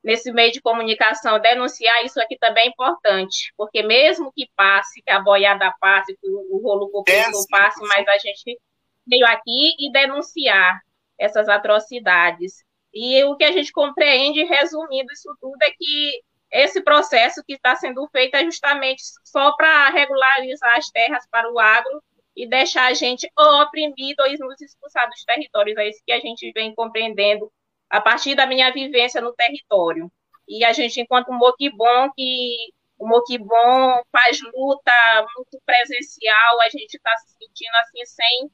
nesse 0.02 0.32
meio 0.32 0.50
de 0.52 0.62
comunicação, 0.62 1.38
denunciar 1.38 2.02
isso 2.02 2.18
aqui 2.20 2.38
também 2.38 2.64
é 2.64 2.68
importante, 2.68 3.52
porque 3.56 3.82
mesmo 3.82 4.32
que 4.34 4.48
passe, 4.56 5.02
que 5.02 5.10
a 5.10 5.20
boiada 5.20 5.72
passe, 5.80 6.16
que 6.16 6.28
o 6.28 6.60
rolo 6.62 6.90
compressor 6.90 7.46
passe, 7.50 7.80
mas 7.86 8.08
a 8.08 8.18
gente 8.18 8.58
veio 9.06 9.26
aqui 9.26 9.74
e 9.78 9.92
denunciar 9.92 10.80
essas 11.18 11.48
atrocidades. 11.48 12.64
E 12.92 13.22
o 13.24 13.36
que 13.36 13.44
a 13.44 13.52
gente 13.52 13.72
compreende, 13.72 14.44
resumindo 14.44 15.12
isso 15.12 15.34
tudo, 15.40 15.58
é 15.62 15.70
que 15.70 16.22
esse 16.54 16.80
processo 16.80 17.42
que 17.44 17.54
está 17.54 17.74
sendo 17.74 18.08
feito 18.12 18.36
é 18.36 18.44
justamente 18.44 19.02
só 19.24 19.56
para 19.56 19.90
regularizar 19.90 20.78
as 20.78 20.88
terras 20.88 21.26
para 21.28 21.52
o 21.52 21.58
agro 21.58 22.00
e 22.36 22.48
deixar 22.48 22.86
a 22.86 22.94
gente 22.94 23.28
oprimido 23.36 24.20
ou 24.20 24.48
nos 24.48 24.60
expulsar 24.60 25.10
dos 25.10 25.24
territórios. 25.24 25.76
É 25.76 25.88
isso 25.88 26.00
que 26.06 26.12
a 26.12 26.20
gente 26.20 26.52
vem 26.52 26.72
compreendendo 26.72 27.50
a 27.90 28.00
partir 28.00 28.36
da 28.36 28.46
minha 28.46 28.72
vivência 28.72 29.20
no 29.20 29.32
território. 29.32 30.08
E 30.48 30.64
a 30.64 30.72
gente, 30.72 31.00
enquanto 31.00 31.32
Moquibom, 31.32 32.10
que 32.14 32.72
o 33.00 33.08
Moquibom 33.08 34.02
faz 34.12 34.40
luta 34.40 35.26
muito 35.36 35.60
presencial, 35.66 36.60
a 36.60 36.68
gente 36.70 36.94
está 36.94 37.16
se 37.16 37.34
sentindo 37.36 37.74
assim 37.78 38.04
sem 38.04 38.50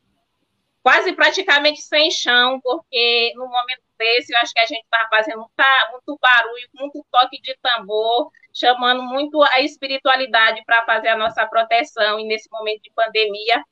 quase 0.83 1.13
praticamente 1.13 1.83
sem 1.83 2.11
chão, 2.11 2.61
porque 2.63 3.33
no 3.37 3.47
momento 3.47 3.83
desse 3.99 4.33
eu 4.33 4.39
acho 4.39 4.53
que 4.53 4.61
a 4.61 4.67
gente 4.67 4.83
está 4.83 5.07
fazendo 5.11 5.39
muito 5.39 6.19
barulho, 6.21 6.69
muito 6.75 7.05
toque 7.11 7.41
de 7.41 7.57
tambor, 7.61 8.31
chamando 8.53 9.03
muito 9.03 9.43
a 9.43 9.61
espiritualidade 9.61 10.63
para 10.65 10.85
fazer 10.85 11.09
a 11.09 11.17
nossa 11.17 11.47
proteção, 11.47 12.19
e 12.19 12.25
nesse 12.25 12.51
momento 12.51 12.83
de 12.83 12.91
pandemia, 12.93 13.65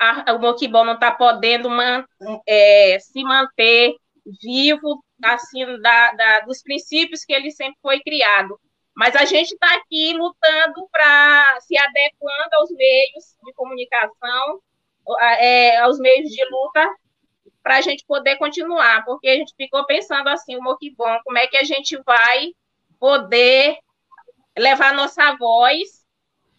a, 0.00 0.32
o 0.32 0.38
Moquibom 0.38 0.84
não 0.84 0.94
está 0.94 1.10
podendo 1.10 1.68
man, 1.68 2.04
é, 2.46 2.98
se 2.98 3.22
manter 3.22 3.94
vivo, 4.42 5.04
assim, 5.22 5.64
da, 5.80 6.12
da, 6.12 6.40
dos 6.40 6.62
princípios 6.62 7.24
que 7.24 7.32
ele 7.32 7.50
sempre 7.50 7.78
foi 7.80 8.00
criado. 8.00 8.58
Mas 8.94 9.14
a 9.14 9.26
gente 9.26 9.52
está 9.52 9.74
aqui 9.76 10.14
lutando 10.14 10.88
para 10.90 11.60
se 11.60 11.76
adequando 11.76 12.54
aos 12.54 12.70
meios 12.70 13.36
de 13.44 13.52
comunicação, 13.52 14.60
é, 15.20 15.78
aos 15.78 15.98
meios 15.98 16.30
de 16.30 16.44
luta, 16.44 16.88
para 17.62 17.78
a 17.78 17.80
gente 17.80 18.04
poder 18.06 18.36
continuar, 18.36 19.04
porque 19.04 19.28
a 19.28 19.34
gente 19.34 19.52
ficou 19.56 19.84
pensando 19.86 20.28
assim, 20.28 20.56
o 20.56 20.62
Moquibom, 20.62 21.18
como 21.24 21.38
é 21.38 21.46
que 21.46 21.56
a 21.56 21.64
gente 21.64 22.00
vai 22.04 22.52
poder 22.98 23.76
levar 24.56 24.94
nossa 24.94 25.34
voz, 25.36 26.06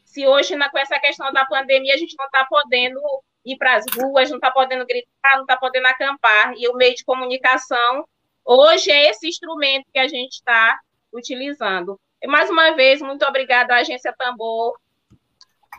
se 0.03 0.27
hoje, 0.27 0.55
na, 0.55 0.69
com 0.69 0.77
essa 0.77 0.99
questão 0.99 1.31
da 1.31 1.45
pandemia, 1.45 1.93
a 1.93 1.97
gente 1.97 2.15
não 2.17 2.25
está 2.25 2.45
podendo 2.45 2.99
ir 3.45 3.57
para 3.57 3.75
as 3.75 3.85
ruas, 3.95 4.29
não 4.29 4.37
está 4.37 4.51
podendo 4.51 4.85
gritar, 4.85 5.35
não 5.35 5.41
está 5.41 5.55
podendo 5.57 5.87
acampar. 5.87 6.53
E 6.57 6.67
o 6.67 6.75
meio 6.75 6.95
de 6.95 7.03
comunicação, 7.03 8.05
hoje, 8.43 8.91
é 8.91 9.09
esse 9.09 9.27
instrumento 9.27 9.85
que 9.93 9.99
a 9.99 10.07
gente 10.07 10.33
está 10.33 10.79
utilizando. 11.13 11.99
E, 12.21 12.27
mais 12.27 12.49
uma 12.49 12.71
vez, 12.71 13.01
muito 13.01 13.25
obrigada 13.25 13.75
à 13.75 13.77
Agência 13.77 14.13
Tambor, 14.17 14.77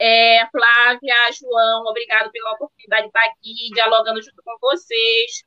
é, 0.01 0.47
Flávia, 0.51 1.15
João, 1.39 1.85
obrigado 1.87 2.31
pela 2.31 2.53
oportunidade 2.53 3.03
de 3.03 3.09
estar 3.09 3.25
aqui 3.25 3.71
dialogando 3.75 4.23
junto 4.23 4.43
com 4.45 4.57
vocês. 4.61 5.45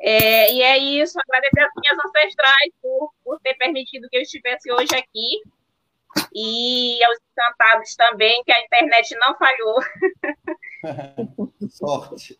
É, 0.00 0.52
e 0.52 0.62
é 0.62 0.78
isso, 0.78 1.18
agradecer 1.20 1.60
às 1.60 1.70
minhas 1.76 2.04
ancestrais 2.04 2.72
por, 2.80 3.12
por 3.24 3.40
ter 3.40 3.54
permitido 3.54 4.08
que 4.10 4.16
eu 4.16 4.22
estivesse 4.22 4.72
hoje 4.72 4.94
aqui. 4.94 5.42
E 6.34 7.02
aos 7.04 7.18
encantados 7.32 7.94
também, 7.96 8.42
que 8.44 8.52
a 8.52 8.60
internet 8.64 9.16
não 9.16 9.36
falhou. 9.36 9.80
Sorte. 11.70 12.38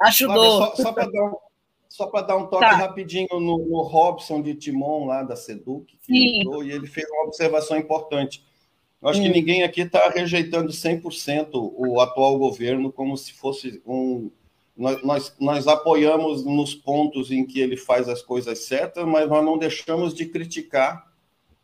Ajudou. 0.00 0.74
Só, 0.74 0.76
só 0.76 0.92
para 0.92 1.06
dar, 1.06 1.24
um, 1.24 2.26
dar 2.26 2.36
um 2.36 2.46
toque 2.46 2.64
tá. 2.64 2.72
rapidinho 2.72 3.28
no, 3.32 3.58
no, 3.58 3.82
Robson 3.82 4.42
de 4.42 4.54
Timon, 4.54 5.06
lá 5.06 5.22
da 5.22 5.36
Seduc, 5.36 5.96
que 5.98 6.40
entrou, 6.40 6.64
e 6.64 6.72
ele 6.72 6.86
fez 6.86 7.08
uma 7.10 7.24
observação 7.24 7.78
importante. 7.78 8.44
Eu 9.04 9.10
acho 9.10 9.20
hum. 9.20 9.24
que 9.24 9.28
ninguém 9.28 9.62
aqui 9.62 9.82
está 9.82 10.08
rejeitando 10.08 10.72
100% 10.72 11.50
o 11.52 12.00
atual 12.00 12.38
governo 12.38 12.90
como 12.90 13.14
se 13.18 13.34
fosse 13.34 13.82
um. 13.86 14.30
Nós, 14.74 15.36
nós, 15.38 15.68
apoiamos 15.68 16.44
nos 16.44 16.74
pontos 16.74 17.30
em 17.30 17.46
que 17.46 17.60
ele 17.60 17.76
faz 17.76 18.08
as 18.08 18.22
coisas 18.22 18.60
certas, 18.60 19.06
mas 19.06 19.28
nós 19.28 19.44
não 19.44 19.56
deixamos 19.56 20.14
de 20.14 20.26
criticar 20.26 21.06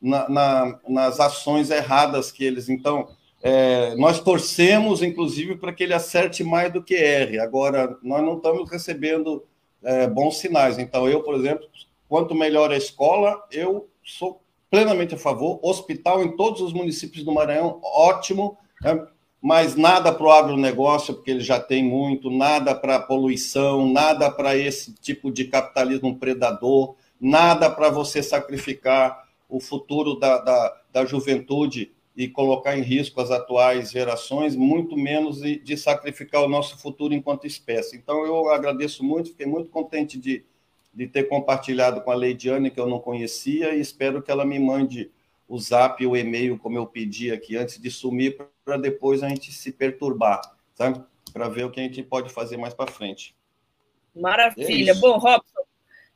na, 0.00 0.28
na, 0.28 0.80
nas 0.86 1.18
ações 1.18 1.70
erradas 1.70 2.30
que 2.30 2.44
eles. 2.44 2.68
Então, 2.68 3.08
é, 3.42 3.96
nós 3.96 4.20
torcemos, 4.20 5.02
inclusive, 5.02 5.56
para 5.56 5.72
que 5.72 5.82
ele 5.82 5.94
acerte 5.94 6.44
mais 6.44 6.72
do 6.72 6.82
que 6.82 6.94
erre. 6.94 7.40
Agora, 7.40 7.98
nós 8.02 8.22
não 8.22 8.36
estamos 8.36 8.70
recebendo 8.70 9.42
é, 9.82 10.06
bons 10.06 10.36
sinais. 10.36 10.78
Então, 10.78 11.08
eu, 11.08 11.22
por 11.22 11.34
exemplo, 11.34 11.66
quanto 12.06 12.34
melhor 12.34 12.70
a 12.70 12.76
escola, 12.76 13.42
eu 13.50 13.88
sou 14.04 14.39
plenamente 14.70 15.14
a 15.14 15.18
favor. 15.18 15.58
Hospital 15.62 16.22
em 16.22 16.36
todos 16.36 16.60
os 16.60 16.72
municípios 16.72 17.24
do 17.24 17.32
Maranhão, 17.32 17.80
ótimo. 17.82 18.56
Né? 18.80 19.04
Mas 19.42 19.74
nada 19.74 20.12
para 20.12 20.26
o 20.26 20.30
agronegócio, 20.30 21.14
porque 21.14 21.30
ele 21.30 21.40
já 21.40 21.58
tem 21.58 21.82
muito, 21.82 22.30
nada 22.30 22.74
para 22.74 22.96
a 22.96 23.02
poluição, 23.02 23.90
nada 23.90 24.30
para 24.30 24.56
esse 24.56 24.94
tipo 24.94 25.30
de 25.30 25.46
capitalismo 25.46 26.18
predador, 26.18 26.94
nada 27.18 27.70
para 27.70 27.88
você 27.88 28.22
sacrificar 28.22 29.24
o 29.48 29.58
futuro 29.58 30.18
da, 30.18 30.38
da, 30.38 30.80
da 30.92 31.06
juventude 31.06 31.90
e 32.14 32.28
colocar 32.28 32.76
em 32.76 32.82
risco 32.82 33.20
as 33.20 33.30
atuais 33.30 33.90
gerações, 33.90 34.54
muito 34.54 34.94
menos 34.96 35.40
de, 35.40 35.58
de, 35.58 35.76
sacrificar 35.76 36.42
o 36.42 36.48
nosso 36.48 36.78
futuro 36.78 37.14
enquanto 37.14 37.46
espécie. 37.46 37.96
Então, 37.96 38.26
eu 38.26 38.50
agradeço 38.50 39.02
muito, 39.02 39.30
fiquei 39.30 39.46
muito 39.46 39.70
contente 39.70 40.18
de, 40.18 40.44
de 40.92 41.06
ter 41.06 41.24
compartilhado 41.24 42.00
com 42.00 42.10
a 42.10 42.14
Leidiane, 42.14 42.70
que 42.70 42.80
eu 42.80 42.86
não 42.86 42.98
conhecia, 42.98 43.74
e 43.74 43.80
espero 43.80 44.22
que 44.22 44.30
ela 44.30 44.44
me 44.44 44.58
mande 44.58 45.10
o 45.48 45.58
zap 45.58 46.04
o 46.06 46.16
e-mail, 46.16 46.58
como 46.58 46.78
eu 46.78 46.86
pedi 46.86 47.32
aqui, 47.32 47.56
antes 47.56 47.80
de 47.80 47.90
sumir, 47.90 48.38
para 48.64 48.76
depois 48.76 49.22
a 49.22 49.28
gente 49.28 49.52
se 49.52 49.72
perturbar, 49.72 50.40
sabe? 50.74 51.02
Para 51.32 51.48
ver 51.48 51.64
o 51.64 51.70
que 51.70 51.80
a 51.80 51.82
gente 51.82 52.02
pode 52.02 52.32
fazer 52.32 52.56
mais 52.56 52.72
para 52.72 52.90
frente. 52.90 53.34
Maravilha. 54.14 54.92
É 54.92 54.94
Bom, 54.94 55.18
Robson, 55.18 55.60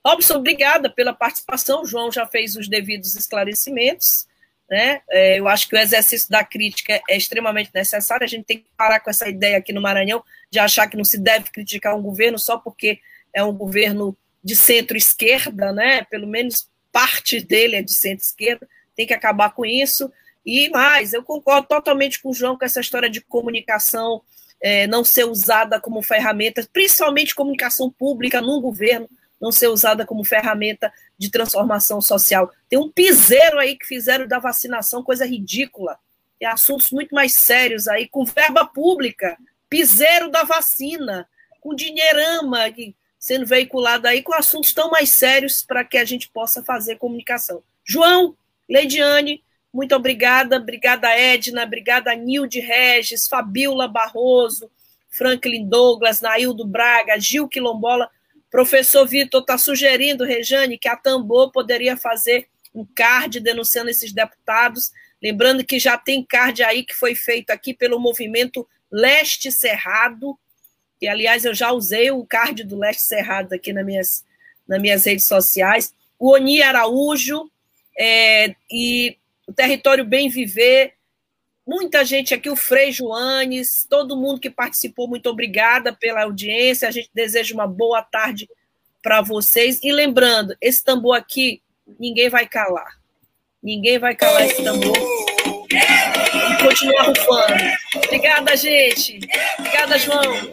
Robson, 0.07 0.35
obrigada 0.35 0.91
pela 0.91 1.13
participação. 1.13 1.83
O 1.83 1.87
João 1.87 2.13
já 2.13 2.27
fez 2.27 2.57
os 2.57 2.69
devidos 2.69 3.17
esclarecimentos. 3.17 4.29
Né? 4.69 5.03
É, 5.11 5.39
eu 5.39 5.49
acho 5.49 5.69
que 5.69 5.77
o 5.77 5.79
exercício 5.79 6.31
da 6.31 6.45
crítica 6.45 7.01
é 7.09 7.17
extremamente 7.17 7.71
necessário. 7.75 8.25
A 8.25 8.29
gente 8.29 8.45
tem 8.45 8.59
que 8.59 8.67
parar 8.77 9.01
com 9.01 9.11
essa 9.11 9.29
ideia 9.29 9.59
aqui 9.59 9.73
no 9.73 9.81
Maranhão 9.81 10.23
de 10.51 10.59
achar 10.59 10.89
que 10.89 10.97
não 10.97 11.05
se 11.05 11.19
deve 11.19 11.51
criticar 11.51 11.97
um 11.97 12.03
governo 12.03 12.39
só 12.39 12.59
porque 12.59 13.01
é 13.33 13.43
um 13.43 13.53
governo 13.53 14.17
de 14.45 14.55
centro-esquerda, 14.55 15.73
né? 15.73 16.05
Pelo 16.05 16.27
menos 16.27 16.69
parte 16.93 17.41
dele 17.41 17.77
é 17.77 17.83
de 17.83 17.95
centro-esquerda. 17.95 18.69
Tem 18.95 19.07
que 19.07 19.15
acabar 19.15 19.51
com 19.55 19.65
isso. 19.65 20.13
E 20.45 20.69
mais, 20.69 21.15
eu 21.15 21.23
concordo 21.23 21.67
totalmente 21.67 22.21
com 22.21 22.31
o 22.31 22.35
João 22.35 22.59
com 22.59 22.65
essa 22.65 22.81
história 22.81 23.09
de 23.09 23.23
comunicação 23.23 24.23
é, 24.61 24.87
não 24.87 25.05
ser 25.05 25.25
usada 25.25 25.81
como 25.81 26.03
ferramenta, 26.03 26.67
principalmente 26.73 27.35
comunicação 27.35 27.91
pública 27.91 28.41
num 28.41 28.61
governo, 28.61 29.09
não 29.41 29.53
ser 29.53 29.69
usada 29.69 30.07
como 30.07 30.25
ferramenta 30.25 30.93
de 31.19 31.31
transformação 31.31 32.01
social. 32.01 32.51
Tem 32.69 32.79
um 32.79 32.91
piseiro 32.91 33.59
aí 33.59 33.77
que 33.77 33.87
fizeram 33.87 34.27
da 34.27 34.39
vacinação, 34.39 35.03
coisa 35.03 35.27
ridícula. 35.27 35.99
Tem 36.39 36.49
assuntos 36.49 36.91
muito 36.91 37.15
mais 37.15 37.35
sérios 37.35 37.89
aí, 37.89 38.09
com 38.09 38.25
verba 38.25 38.65
pública, 38.65 39.37
piseiro 39.69 40.31
da 40.31 40.45
vacina, 40.45 41.29
com 41.61 41.75
dinheirama 41.75 42.71
sendo 43.25 43.47
veiculado 43.47 44.07
aí, 44.07 44.23
com 44.23 44.35
assuntos 44.35 44.75
tão 44.75 44.91
mais 44.91 45.09
sérios 45.09 45.63
para 45.63 45.83
que 45.83 45.97
a 45.97 46.05
gente 46.05 46.29
possa 46.29 46.63
fazer 46.63 46.97
comunicação. 46.97 47.63
João, 47.83 48.37
Leidiane, 48.69 49.43
muito 49.73 49.97
obrigada. 49.97 50.59
Obrigada, 50.59 51.09
Edna. 51.09 51.65
Obrigada, 51.65 52.15
Nilde 52.15 52.61
Regis, 52.61 53.27
Fabiola 53.27 53.89
Barroso, 53.89 54.71
Franklin 55.09 55.67
Douglas, 55.67 56.21
Naildo 56.21 56.67
Braga, 56.67 57.19
Gil 57.19 57.49
Quilombola. 57.49 58.11
Professor 58.51 59.07
Vitor 59.07 59.41
está 59.41 59.57
sugerindo, 59.57 60.23
Rejane, 60.23 60.77
que 60.77 60.87
a 60.87 60.95
Tambor 60.95 61.51
poderia 61.51 61.97
fazer 61.97 62.47
um 62.75 62.85
card 62.85 63.41
denunciando 63.41 63.89
esses 63.89 64.13
deputados. 64.13 64.93
Lembrando 65.23 65.65
que 65.65 65.79
já 65.79 65.97
tem 65.97 66.23
card 66.23 66.63
aí 66.63 66.85
que 66.85 66.93
foi 66.93 67.15
feito 67.15 67.53
aqui 67.53 67.73
pelo 67.73 67.99
movimento 67.99 68.69
Leste 68.93 69.51
Cerrado, 69.51 70.39
aliás 71.09 71.45
eu 71.45 71.55
já 71.55 71.73
usei 71.73 72.11
o 72.11 72.25
card 72.25 72.65
do 72.65 72.79
Leste 72.79 73.03
Cerrado 73.03 73.53
aqui 73.53 73.73
nas 73.73 73.85
minhas, 73.85 74.25
nas 74.67 74.81
minhas 74.81 75.05
redes 75.05 75.27
sociais. 75.27 75.93
O 76.19 76.33
Oni 76.33 76.63
Araújo 76.63 77.51
é, 77.99 78.55
e 78.71 79.17
o 79.47 79.53
Território 79.53 80.05
Bem 80.05 80.29
Viver 80.29 80.95
Muita 81.67 82.05
gente 82.05 82.35
aqui, 82.35 82.51
o 82.51 82.57
Frei 82.57 82.93
Joanes, 82.93 83.87
todo 83.89 84.17
mundo 84.17 84.39
que 84.39 84.51
participou, 84.51 85.09
muito 85.09 85.31
obrigada 85.31 85.95
pela 85.95 86.25
audiência. 86.25 86.87
A 86.87 86.91
gente 86.91 87.09
deseja 87.15 87.55
uma 87.55 87.67
boa 87.67 88.03
tarde 88.03 88.47
para 89.03 89.23
vocês. 89.23 89.81
E 89.83 89.91
lembrando, 89.91 90.55
esse 90.61 90.85
tambor 90.85 91.17
aqui, 91.17 91.63
ninguém 91.99 92.29
vai 92.29 92.47
calar. 92.47 93.01
Ninguém 93.63 93.99
vai 93.99 94.15
calar 94.15 94.45
esse 94.45 94.63
tambor. 94.63 94.95
E 96.51 96.63
continuar 96.63 97.03
rufando. 97.05 97.65
Obrigada, 97.97 98.57
gente. 98.57 99.19
Obrigada, 99.59 99.99
João. 99.99 100.53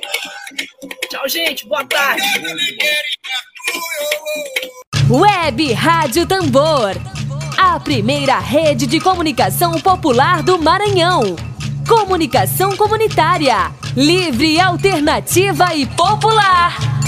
Tchau, 1.10 1.28
gente. 1.30 1.68
Boa 1.68 1.86
tarde. 1.86 2.24
Web 5.10 5.74
Rádio 5.74 6.26
Tambor. 6.26 6.96
A 7.58 7.80
primeira 7.80 8.40
rede 8.40 8.88
de 8.88 9.00
comunicação 9.00 9.74
popular 9.80 10.42
do 10.42 10.58
Maranhão. 10.58 11.36
Comunicação 11.88 12.76
comunitária. 12.76 13.72
Livre, 13.96 14.60
alternativa 14.60 15.76
e 15.76 15.86
popular. 15.86 17.01